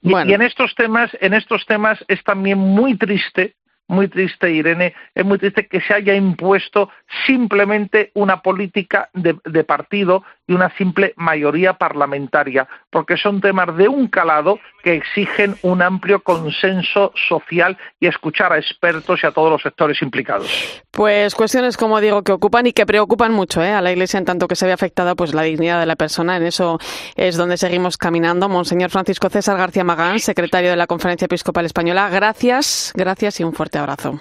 y, 0.03 0.11
bueno. 0.11 0.31
y 0.31 0.35
en 0.35 0.43
estos 0.43 0.75
temas 0.75 1.11
en 1.21 1.35
estos 1.35 1.67
temas 1.67 1.99
es 2.09 2.23
también 2.25 2.59
muy 2.59 2.97
triste 2.97 3.57
muy 3.89 4.09
triste, 4.09 4.51
Irene, 4.51 4.95
es 5.15 5.25
muy 5.25 5.39
triste 5.39 5.69
que 5.69 5.81
se 5.81 5.95
haya 5.95 6.15
impuesto 6.15 6.91
simplemente 7.27 8.11
una 8.15 8.43
política 8.43 9.11
de, 9.13 9.39
de, 9.45 9.65
partido 9.65 10.25
y 10.47 10.53
una 10.53 10.75
simple 10.77 11.13
mayoría 11.17 11.75
parlamentaria, 11.75 12.69
porque 12.91 13.17
son 13.17 13.41
temas 13.41 13.77
de 13.77 13.89
un 13.89 14.09
calado 14.09 14.59
que 14.83 14.95
exigen 14.95 15.57
un 15.63 15.83
amplio 15.83 16.21
consenso 16.21 17.13
social 17.29 17.77
y 17.99 18.07
escuchar 18.07 18.53
a 18.53 18.59
expertos 18.59 19.21
y 19.23 19.27
a 19.27 19.33
todos 19.33 19.51
los 19.51 19.63
sectores 19.63 20.01
implicados. 20.03 20.83
Pues 20.93 21.35
cuestiones, 21.35 21.77
como 21.77 22.01
digo, 22.01 22.23
que 22.23 22.33
ocupan 22.33 22.67
y 22.67 22.73
que 22.73 22.87
preocupan 22.87 23.33
mucho 23.33 23.63
¿eh? 23.63 23.73
a 23.73 23.83
la 23.83 23.91
Iglesia 23.91 24.19
en 24.19 24.25
tanto 24.25 24.47
que 24.47 24.55
se 24.55 24.67
ve 24.67 24.73
afectada 24.73 25.15
pues 25.15 25.35
la 25.35 25.43
dignidad 25.43 25.81
de 25.81 25.87
la 25.87 25.97
persona. 25.97 26.37
En 26.37 26.45
eso 26.45 26.79
es 27.17 27.37
donde 27.37 27.57
seguimos 27.57 27.97
caminando. 27.97 28.49
Monseñor 28.49 28.91
Francisco 28.91 29.29
César 29.29 29.57
García 29.57 29.85
Magán, 29.85 30.21
secretario 30.21 30.71
de 30.71 30.77
la 30.77 30.87
Conferencia 30.87 31.27
Episcopal 31.27 31.67
Española, 31.67 32.09
gracias, 32.09 32.93
gracias 32.95 33.41
y 33.41 33.45
un 33.45 33.53
fuerte 33.53 33.79
abrazo. 33.79 34.21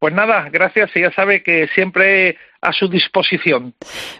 Pues 0.00 0.14
nada, 0.14 0.48
gracias 0.50 0.90
y 0.96 1.02
ya 1.02 1.12
sabe 1.12 1.42
que 1.42 1.68
siempre 1.74 2.38
a 2.62 2.72
su 2.72 2.88
disposición. 2.88 3.74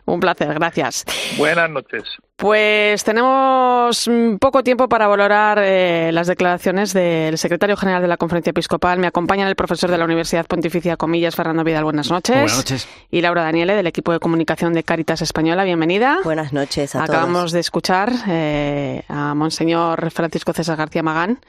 Un 0.06 0.20
placer, 0.20 0.52
gracias. 0.54 1.04
Buenas 1.36 1.68
noches. 1.70 2.04
Pues 2.36 3.04
tenemos 3.04 4.08
poco 4.40 4.62
tiempo 4.62 4.88
para 4.88 5.06
valorar 5.06 5.58
eh, 5.62 6.10
las 6.10 6.26
declaraciones 6.26 6.94
del 6.94 7.36
secretario 7.36 7.76
general 7.76 8.00
de 8.00 8.08
la 8.08 8.16
Conferencia 8.16 8.50
Episcopal. 8.50 8.98
Me 8.98 9.06
acompañan 9.06 9.46
el 9.46 9.56
profesor 9.56 9.90
de 9.90 9.98
la 9.98 10.06
Universidad 10.06 10.46
Pontificia 10.46 10.96
Comillas, 10.96 11.36
Fernando 11.36 11.64
Vidal. 11.64 11.84
Buenas 11.84 12.10
noches. 12.10 12.34
Buenas 12.36 12.56
noches. 12.56 12.88
Y 13.10 13.20
Laura 13.20 13.42
Daniele, 13.42 13.74
del 13.74 13.86
equipo 13.86 14.12
de 14.12 14.20
comunicación 14.20 14.72
de 14.72 14.84
Caritas 14.84 15.20
Española. 15.20 15.64
Bienvenida. 15.64 16.20
Buenas 16.24 16.54
noches 16.54 16.94
a 16.94 17.04
Acabamos 17.04 17.40
todos. 17.40 17.52
de 17.52 17.60
escuchar 17.60 18.10
eh, 18.26 19.02
a 19.08 19.34
Monseñor 19.34 20.10
Francisco 20.10 20.54
César 20.54 20.78
García 20.78 21.02
Magán. 21.02 21.40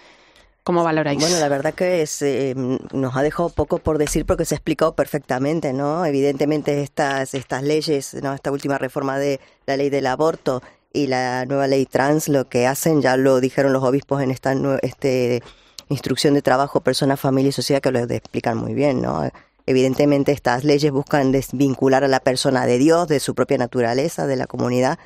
¿Cómo 0.63 0.83
valoráis? 0.83 1.19
Bueno, 1.19 1.39
la 1.39 1.49
verdad 1.49 1.73
que 1.73 2.03
es, 2.03 2.21
eh, 2.21 2.53
nos 2.55 3.15
ha 3.15 3.23
dejado 3.23 3.49
poco 3.49 3.79
por 3.79 3.97
decir 3.97 4.25
porque 4.27 4.45
se 4.45 4.53
ha 4.53 4.57
explicado 4.57 4.93
perfectamente, 4.93 5.73
¿no? 5.73 6.05
Evidentemente 6.05 6.83
estas, 6.83 7.33
estas 7.33 7.63
leyes, 7.63 8.13
¿no? 8.21 8.33
esta 8.33 8.51
última 8.51 8.77
reforma 8.77 9.17
de 9.17 9.39
la 9.65 9.75
ley 9.75 9.89
del 9.89 10.05
aborto 10.05 10.61
y 10.93 11.07
la 11.07 11.45
nueva 11.45 11.65
ley 11.65 11.87
trans, 11.87 12.27
lo 12.27 12.47
que 12.47 12.67
hacen, 12.67 13.01
ya 13.01 13.17
lo 13.17 13.39
dijeron 13.39 13.73
los 13.73 13.83
obispos 13.83 14.21
en 14.21 14.29
esta 14.29 14.53
este, 14.83 15.41
instrucción 15.89 16.35
de 16.35 16.43
trabajo, 16.43 16.81
persona, 16.81 17.17
familia 17.17 17.49
y 17.49 17.53
sociedad, 17.53 17.81
que 17.81 17.91
lo 17.91 17.99
explican 17.99 18.57
muy 18.57 18.75
bien, 18.75 19.01
¿no? 19.01 19.27
Evidentemente 19.65 20.31
estas 20.31 20.63
leyes 20.63 20.91
buscan 20.91 21.31
desvincular 21.31 22.03
a 22.03 22.07
la 22.07 22.19
persona 22.19 22.67
de 22.67 22.77
Dios, 22.77 23.07
de 23.07 23.19
su 23.19 23.33
propia 23.33 23.57
naturaleza, 23.57 24.27
de 24.27 24.35
la 24.35 24.45
comunidad, 24.45 24.99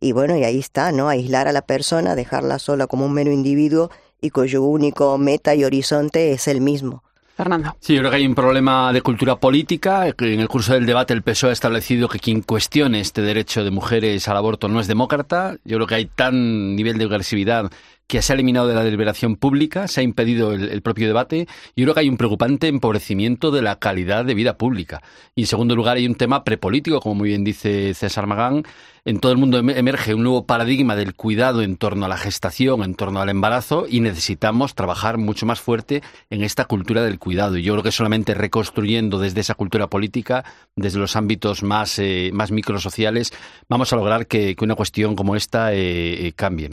y 0.00 0.12
bueno, 0.12 0.36
y 0.36 0.44
ahí 0.44 0.58
está, 0.58 0.92
¿no? 0.92 1.08
Aislar 1.08 1.48
a 1.48 1.52
la 1.52 1.62
persona, 1.62 2.14
dejarla 2.14 2.58
sola 2.60 2.86
como 2.86 3.06
un 3.06 3.14
mero 3.14 3.32
individuo 3.32 3.90
y 4.22 4.30
cuyo 4.30 4.62
único 4.62 5.18
meta 5.18 5.54
y 5.54 5.64
horizonte 5.64 6.32
es 6.32 6.48
el 6.48 6.62
mismo. 6.62 7.02
Fernando. 7.36 7.74
Sí, 7.80 7.94
yo 7.94 8.00
creo 8.00 8.10
que 8.10 8.16
hay 8.18 8.26
un 8.26 8.34
problema 8.34 8.92
de 8.92 9.00
cultura 9.00 9.36
política. 9.36 10.06
En 10.06 10.40
el 10.40 10.48
curso 10.48 10.74
del 10.74 10.86
debate 10.86 11.14
el 11.14 11.22
PSOE 11.22 11.50
ha 11.50 11.52
establecido 11.52 12.08
que 12.08 12.18
quien 12.18 12.42
cuestione 12.42 13.00
este 13.00 13.22
derecho 13.22 13.64
de 13.64 13.70
mujeres 13.70 14.28
al 14.28 14.36
aborto 14.36 14.68
no 14.68 14.80
es 14.80 14.86
demócrata. 14.86 15.56
Yo 15.64 15.78
creo 15.78 15.86
que 15.86 15.94
hay 15.94 16.06
tan 16.06 16.76
nivel 16.76 16.98
de 16.98 17.04
agresividad 17.04 17.70
que 18.06 18.22
se 18.22 18.32
ha 18.32 18.34
eliminado 18.34 18.66
de 18.66 18.74
la 18.74 18.84
deliberación 18.84 19.36
pública, 19.36 19.88
se 19.88 20.00
ha 20.00 20.04
impedido 20.04 20.52
el, 20.52 20.82
propio 20.82 21.06
debate. 21.06 21.46
Yo 21.76 21.84
creo 21.84 21.94
que 21.94 22.00
hay 22.00 22.08
un 22.08 22.16
preocupante 22.16 22.68
empobrecimiento 22.68 23.50
de 23.50 23.62
la 23.62 23.78
calidad 23.78 24.24
de 24.24 24.34
vida 24.34 24.58
pública. 24.58 25.02
Y 25.34 25.42
en 25.42 25.46
segundo 25.46 25.74
lugar 25.74 25.96
hay 25.96 26.06
un 26.06 26.14
tema 26.14 26.44
prepolítico, 26.44 27.00
como 27.00 27.14
muy 27.14 27.30
bien 27.30 27.44
dice 27.44 27.94
César 27.94 28.26
Magán. 28.26 28.64
En 29.04 29.18
todo 29.18 29.32
el 29.32 29.38
mundo 29.38 29.58
emerge 29.58 30.14
un 30.14 30.22
nuevo 30.22 30.46
paradigma 30.46 30.94
del 30.94 31.14
cuidado 31.14 31.62
en 31.62 31.76
torno 31.76 32.06
a 32.06 32.08
la 32.08 32.16
gestación, 32.16 32.84
en 32.84 32.94
torno 32.94 33.20
al 33.20 33.30
embarazo, 33.30 33.86
y 33.88 34.00
necesitamos 34.00 34.76
trabajar 34.76 35.18
mucho 35.18 35.44
más 35.44 35.60
fuerte 35.60 36.02
en 36.30 36.44
esta 36.44 36.66
cultura 36.66 37.02
del 37.02 37.18
cuidado. 37.18 37.56
Y 37.56 37.62
yo 37.62 37.72
creo 37.72 37.82
que 37.82 37.90
solamente 37.92 38.34
reconstruyendo 38.34 39.18
desde 39.18 39.40
esa 39.40 39.54
cultura 39.54 39.88
política, 39.88 40.44
desde 40.76 40.98
los 40.98 41.16
ámbitos 41.16 41.64
más, 41.64 41.98
eh, 41.98 42.30
más 42.32 42.52
microsociales, 42.52 43.32
vamos 43.68 43.92
a 43.92 43.96
lograr 43.96 44.26
que, 44.26 44.54
una 44.62 44.76
cuestión 44.76 45.16
como 45.16 45.34
esta 45.34 45.72
eh, 45.74 46.28
eh, 46.28 46.32
cambie. 46.34 46.70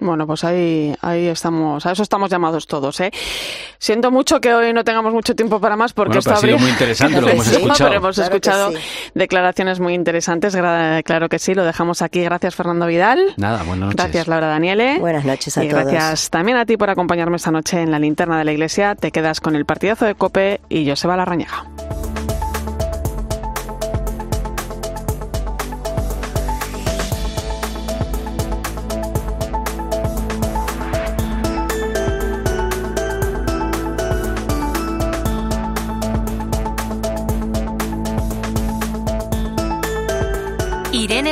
Bueno, 0.00 0.26
pues 0.26 0.44
ahí, 0.44 0.94
ahí 1.02 1.26
estamos, 1.26 1.84
a 1.86 1.92
eso 1.92 2.02
estamos 2.02 2.30
llamados 2.30 2.66
todos, 2.66 2.98
¿eh? 3.00 3.10
Siento 3.78 4.10
mucho 4.10 4.40
que 4.40 4.52
hoy 4.54 4.72
no 4.72 4.82
tengamos 4.84 5.12
mucho 5.12 5.34
tiempo 5.34 5.60
para 5.60 5.76
más 5.76 5.92
porque 5.92 6.18
bueno, 6.18 6.18
esto 6.20 6.32
ha 6.32 6.36
sido 6.36 6.58
muy 6.58 6.70
interesante 6.70 7.20
lo 7.20 7.26
que 7.26 7.32
hemos 7.34 7.46
sí, 7.46 7.56
escuchado. 7.56 7.90
Pero 7.90 8.00
hemos 8.00 8.16
claro 8.16 8.30
escuchado 8.30 8.70
sí. 8.72 8.78
declaraciones 9.14 9.80
muy 9.80 9.94
interesantes, 9.94 10.56
claro 11.04 11.28
que 11.28 11.38
sí, 11.38 11.54
lo 11.54 11.64
dejamos 11.64 12.02
aquí. 12.02 12.22
Gracias 12.22 12.54
Fernando 12.54 12.86
Vidal. 12.86 13.34
Nada, 13.36 13.62
buenas 13.62 13.90
noches. 13.90 13.96
Gracias 13.96 14.28
Laura 14.28 14.46
Daniele. 14.48 14.98
Buenas 14.98 15.24
noches 15.24 15.56
a 15.58 15.64
y 15.64 15.68
todos. 15.68 15.84
gracias 15.84 16.30
también 16.30 16.56
a 16.56 16.64
ti 16.64 16.76
por 16.76 16.90
acompañarme 16.90 17.36
esta 17.36 17.50
noche 17.50 17.80
en 17.80 17.90
la 17.90 17.98
linterna 17.98 18.38
de 18.38 18.44
la 18.44 18.52
iglesia. 18.52 18.94
Te 18.94 19.10
quedas 19.10 19.40
con 19.40 19.56
el 19.56 19.64
partidazo 19.64 20.06
de 20.06 20.14
Cope 20.14 20.60
y 20.68 20.88
Joseba 20.88 21.16
Larrañaga. 21.16 21.66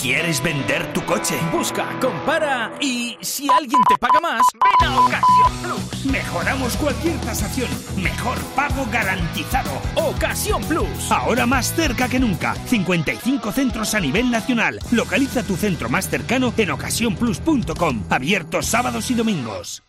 ¿Quieres 0.00 0.42
vender 0.42 0.92
tu 0.94 1.04
coche? 1.04 1.36
Busca, 1.52 1.86
compara 2.00 2.72
y 2.80 3.18
si 3.20 3.50
alguien 3.50 3.82
te 3.86 3.98
paga 3.98 4.18
más, 4.18 4.40
ven 4.54 4.88
a 4.88 4.98
Ocasión 4.98 5.52
Plus. 5.62 6.06
Mejor 6.06 6.30
Mejoramos 6.40 6.76
cualquier 6.78 7.20
tasación. 7.20 7.68
Mejor 7.96 8.38
pago 8.56 8.86
garantizado. 8.90 9.70
Ocasión 9.96 10.62
Plus. 10.64 11.10
Ahora 11.10 11.44
más 11.44 11.74
cerca 11.74 12.08
que 12.08 12.18
nunca. 12.18 12.54
55 12.54 13.52
centros 13.52 13.94
a 13.94 14.00
nivel 14.00 14.30
nacional. 14.30 14.78
Localiza 14.90 15.42
tu 15.42 15.54
centro 15.56 15.90
más 15.90 16.08
cercano 16.08 16.54
en 16.56 16.70
ocasiónplus.com. 16.70 18.04
Abiertos 18.08 18.66
sábados 18.66 19.10
y 19.10 19.14
domingos. 19.14 19.82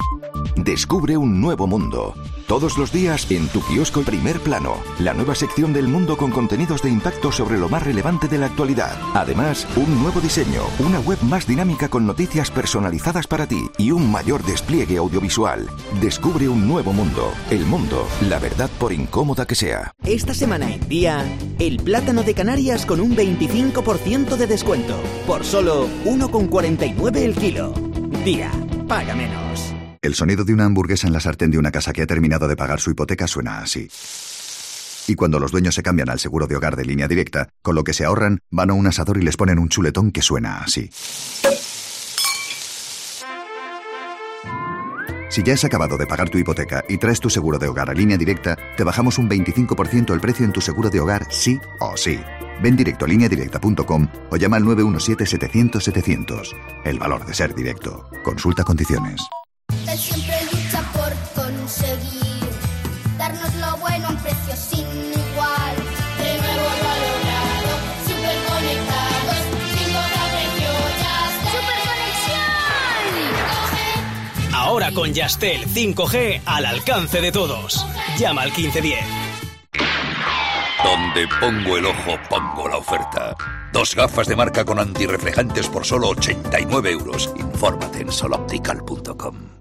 Descubre 0.56 1.18
un 1.18 1.42
nuevo 1.42 1.68
mundo. 1.68 2.14
Todos 2.48 2.78
los 2.78 2.92
días 2.92 3.30
en 3.32 3.48
tu 3.48 3.62
kiosco 3.62 4.02
Primer 4.02 4.40
Plano, 4.40 4.76
la 5.00 5.14
nueva 5.14 5.36
sección 5.36 5.74
del 5.74 5.88
mundo 5.88 6.18
con 6.18 6.32
contenidos 6.32 6.82
de 6.82 6.90
impacto 6.90 7.32
sobre 7.32 7.58
lo 7.58 7.70
más 7.70 7.84
relevante 7.84 8.28
de 8.28 8.38
la 8.38 8.48
actualidad. 8.48 8.98
Además, 9.14 9.66
un 9.76 10.02
nuevo 10.02 10.20
diseño, 10.20 10.62
una 10.80 11.00
web 11.00 11.18
más 11.24 11.48
dinámica 11.48 11.88
con 11.88 12.06
noticias 12.06 12.52
personalizadas 12.52 13.26
para 13.26 13.48
ti 13.48 13.70
y 13.78 13.92
un 13.92 14.12
mayor 14.12 14.44
despliegue 14.44 14.98
audiovisual. 14.98 15.68
Descubre 16.02 16.50
un 16.50 16.68
nuevo 16.68 16.92
mundo. 16.94 17.32
El 17.50 17.66
mundo, 17.66 18.08
la 18.30 18.40
verdad 18.40 18.70
por 18.80 18.92
incómoda 18.92 19.48
que 19.48 19.56
sea. 19.56 19.94
Esta 20.04 20.34
semana 20.34 20.74
en 20.74 20.88
día, 20.90 21.26
el 21.60 21.78
plátano 21.78 22.24
de 22.24 22.34
Canarias 22.34 22.86
con 22.86 23.00
un 23.00 23.16
25% 23.16 24.36
de 24.36 24.48
descuento. 24.48 24.96
Por 25.26 25.46
solo 25.46 25.88
1,49 26.06 27.18
el 27.18 27.36
kilo. 27.36 27.74
Día, 28.26 28.52
paga 28.88 29.16
menos. 29.16 29.74
El 30.04 30.16
sonido 30.16 30.44
de 30.44 30.52
una 30.52 30.66
hamburguesa 30.66 31.06
en 31.06 31.14
la 31.14 31.20
sartén 31.20 31.52
de 31.52 31.60
una 31.60 31.70
casa 31.70 31.94
que 31.94 32.02
ha 32.02 32.08
terminado 32.08 32.48
de 32.48 32.56
pagar 32.56 32.80
su 32.80 32.90
hipoteca 32.90 33.28
suena 33.28 33.60
así. 33.60 33.88
Y 35.08 35.14
cuando 35.14 35.40
los 35.40 35.52
dueños 35.52 35.76
se 35.76 35.84
cambian 35.84 36.10
al 36.10 36.20
seguro 36.20 36.48
de 36.48 36.56
hogar 36.56 36.76
de 36.76 36.86
línea 36.86 37.08
directa, 37.08 37.50
con 37.62 37.76
lo 37.76 37.84
que 37.84 37.94
se 37.94 38.04
ahorran, 38.04 38.40
van 38.50 38.72
a 38.72 38.74
un 38.74 38.88
asador 38.88 39.20
y 39.20 39.22
les 39.22 39.38
ponen 39.38 39.60
un 39.60 39.70
chuletón 39.70 40.12
que 40.12 40.24
suena 40.24 40.58
así. 40.58 40.90
Si 45.30 45.44
ya 45.44 45.54
has 45.54 45.66
acabado 45.66 46.00
de 46.00 46.08
pagar 46.08 46.32
tu 46.32 46.40
hipoteca 46.40 46.84
y 46.90 46.98
traes 46.98 47.20
tu 47.20 47.30
seguro 47.30 47.60
de 47.60 47.68
hogar 47.68 47.92
a 47.92 47.94
línea 47.94 48.18
directa, 48.18 48.58
te 48.76 48.84
bajamos 48.84 49.20
un 49.20 49.30
25% 49.30 50.16
el 50.16 50.20
precio 50.20 50.46
en 50.46 50.52
tu 50.52 50.62
seguro 50.62 50.90
de 50.90 51.00
hogar 51.00 51.28
sí 51.30 51.60
o 51.80 51.96
sí. 51.96 52.20
Ven 52.64 52.76
directo 52.76 53.06
a 53.06 53.08
lineadirecta.com 53.08 54.08
o 54.32 54.36
llama 54.36 54.58
al 54.58 54.64
917-700-700. 54.64 56.56
El 56.86 56.98
valor 56.98 57.24
de 57.24 57.36
ser 57.36 57.54
directo. 57.54 58.10
Consulta 58.24 58.64
condiciones. 58.64 59.22
Él 59.88 59.98
siempre 59.98 60.36
lucha 60.52 60.82
por 60.94 61.14
conseguir 61.44 62.50
darnos 63.18 63.54
lo 63.56 63.78
bueno 63.78 64.08
a 64.08 64.10
un 64.12 64.18
precio 64.18 64.56
sin 64.56 64.80
igual. 64.82 65.76
De 66.18 66.38
nuevo 66.38 66.70
lo 66.82 66.88
ha 66.90 66.98
logrado, 67.06 67.72
super 68.08 68.38
conectados, 68.50 69.40
sin 69.74 69.90
otra 69.96 70.24
precio, 70.32 70.72
ya 71.02 71.16
está. 74.40 74.58
Ahora 74.58 74.92
con 74.92 75.14
Yastel 75.14 75.68
5G 75.68 76.42
al 76.46 76.66
alcance 76.66 77.22
de 77.22 77.32
todos. 77.32 77.86
Llama 78.18 78.44
al 78.44 78.52
1510. 78.52 79.06
Donde 80.84 81.28
pongo 81.40 81.78
el 81.78 81.86
ojo, 81.86 82.18
pongo 82.30 82.68
la 82.68 82.78
oferta. 82.78 83.36
Dos 83.72 83.96
gafas 83.96 84.28
de 84.28 84.36
marca 84.36 84.66
con 84.66 84.80
antirreflejantes 84.80 85.68
por 85.70 85.86
solo 85.86 86.10
89 86.10 86.92
euros. 86.92 87.32
Infórmate 87.38 88.02
en 88.02 88.12
soloptical.com. 88.12 89.61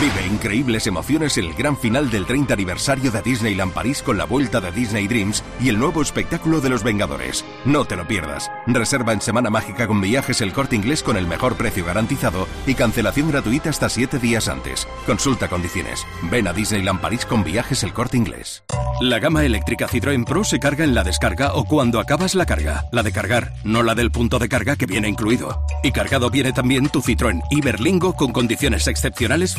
Vive 0.00 0.26
increíbles 0.28 0.86
emociones 0.86 1.36
en 1.36 1.44
el 1.44 1.52
gran 1.52 1.76
final 1.76 2.10
del 2.10 2.24
30 2.24 2.54
aniversario 2.54 3.10
de 3.10 3.20
Disneyland 3.20 3.74
París 3.74 4.02
con 4.02 4.16
la 4.16 4.24
vuelta 4.24 4.58
de 4.58 4.72
Disney 4.72 5.06
Dreams 5.06 5.44
y 5.60 5.68
el 5.68 5.78
nuevo 5.78 6.00
espectáculo 6.00 6.62
de 6.62 6.70
los 6.70 6.82
Vengadores. 6.82 7.44
No 7.66 7.84
te 7.84 7.96
lo 7.96 8.08
pierdas. 8.08 8.50
Reserva 8.66 9.12
en 9.12 9.20
Semana 9.20 9.50
Mágica 9.50 9.86
con 9.86 10.00
viajes 10.00 10.40
el 10.40 10.54
corte 10.54 10.74
inglés 10.74 11.02
con 11.02 11.18
el 11.18 11.26
mejor 11.26 11.56
precio 11.56 11.84
garantizado 11.84 12.48
y 12.66 12.76
cancelación 12.76 13.28
gratuita 13.30 13.68
hasta 13.68 13.90
7 13.90 14.18
días 14.18 14.48
antes. 14.48 14.88
Consulta 15.04 15.48
condiciones. 15.48 16.06
Ven 16.30 16.48
a 16.48 16.54
Disneyland 16.54 17.02
París 17.02 17.26
con 17.26 17.44
viajes 17.44 17.82
el 17.82 17.92
corte 17.92 18.16
inglés. 18.16 18.62
La 19.02 19.18
gama 19.18 19.44
eléctrica 19.44 19.86
Citroën 19.86 20.24
Pro 20.24 20.44
se 20.44 20.58
carga 20.58 20.84
en 20.84 20.94
la 20.94 21.04
descarga 21.04 21.54
o 21.54 21.64
cuando 21.64 22.00
acabas 22.00 22.34
la 22.34 22.46
carga. 22.46 22.84
La 22.92 23.02
de 23.02 23.12
cargar, 23.12 23.54
no 23.64 23.82
la 23.82 23.94
del 23.94 24.10
punto 24.10 24.38
de 24.38 24.48
carga 24.48 24.76
que 24.76 24.86
viene 24.86 25.08
incluido. 25.08 25.64
Y 25.82 25.92
cargado 25.92 26.30
viene 26.30 26.52
también 26.52 26.88
tu 26.88 27.00
Citroën 27.00 27.42
Iberlingo 27.50 28.14
con 28.14 28.32
condiciones 28.32 28.86
excepcionales 28.88 29.54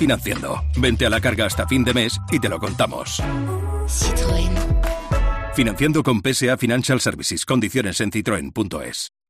Vente 0.77 1.05
a 1.05 1.09
la 1.09 1.21
carga 1.21 1.45
hasta 1.45 1.67
fin 1.67 1.83
de 1.83 1.93
mes 1.93 2.19
y 2.31 2.39
te 2.39 2.49
lo 2.49 2.59
contamos. 2.59 3.21
Citroën. 3.87 4.51
Financiando 5.53 6.03
con 6.03 6.21
PSA 6.21 6.57
Financial 6.57 6.99
Services. 6.99 7.45
Condiciones 7.45 7.99
en 8.01 8.11
citroen.es. 8.11 9.20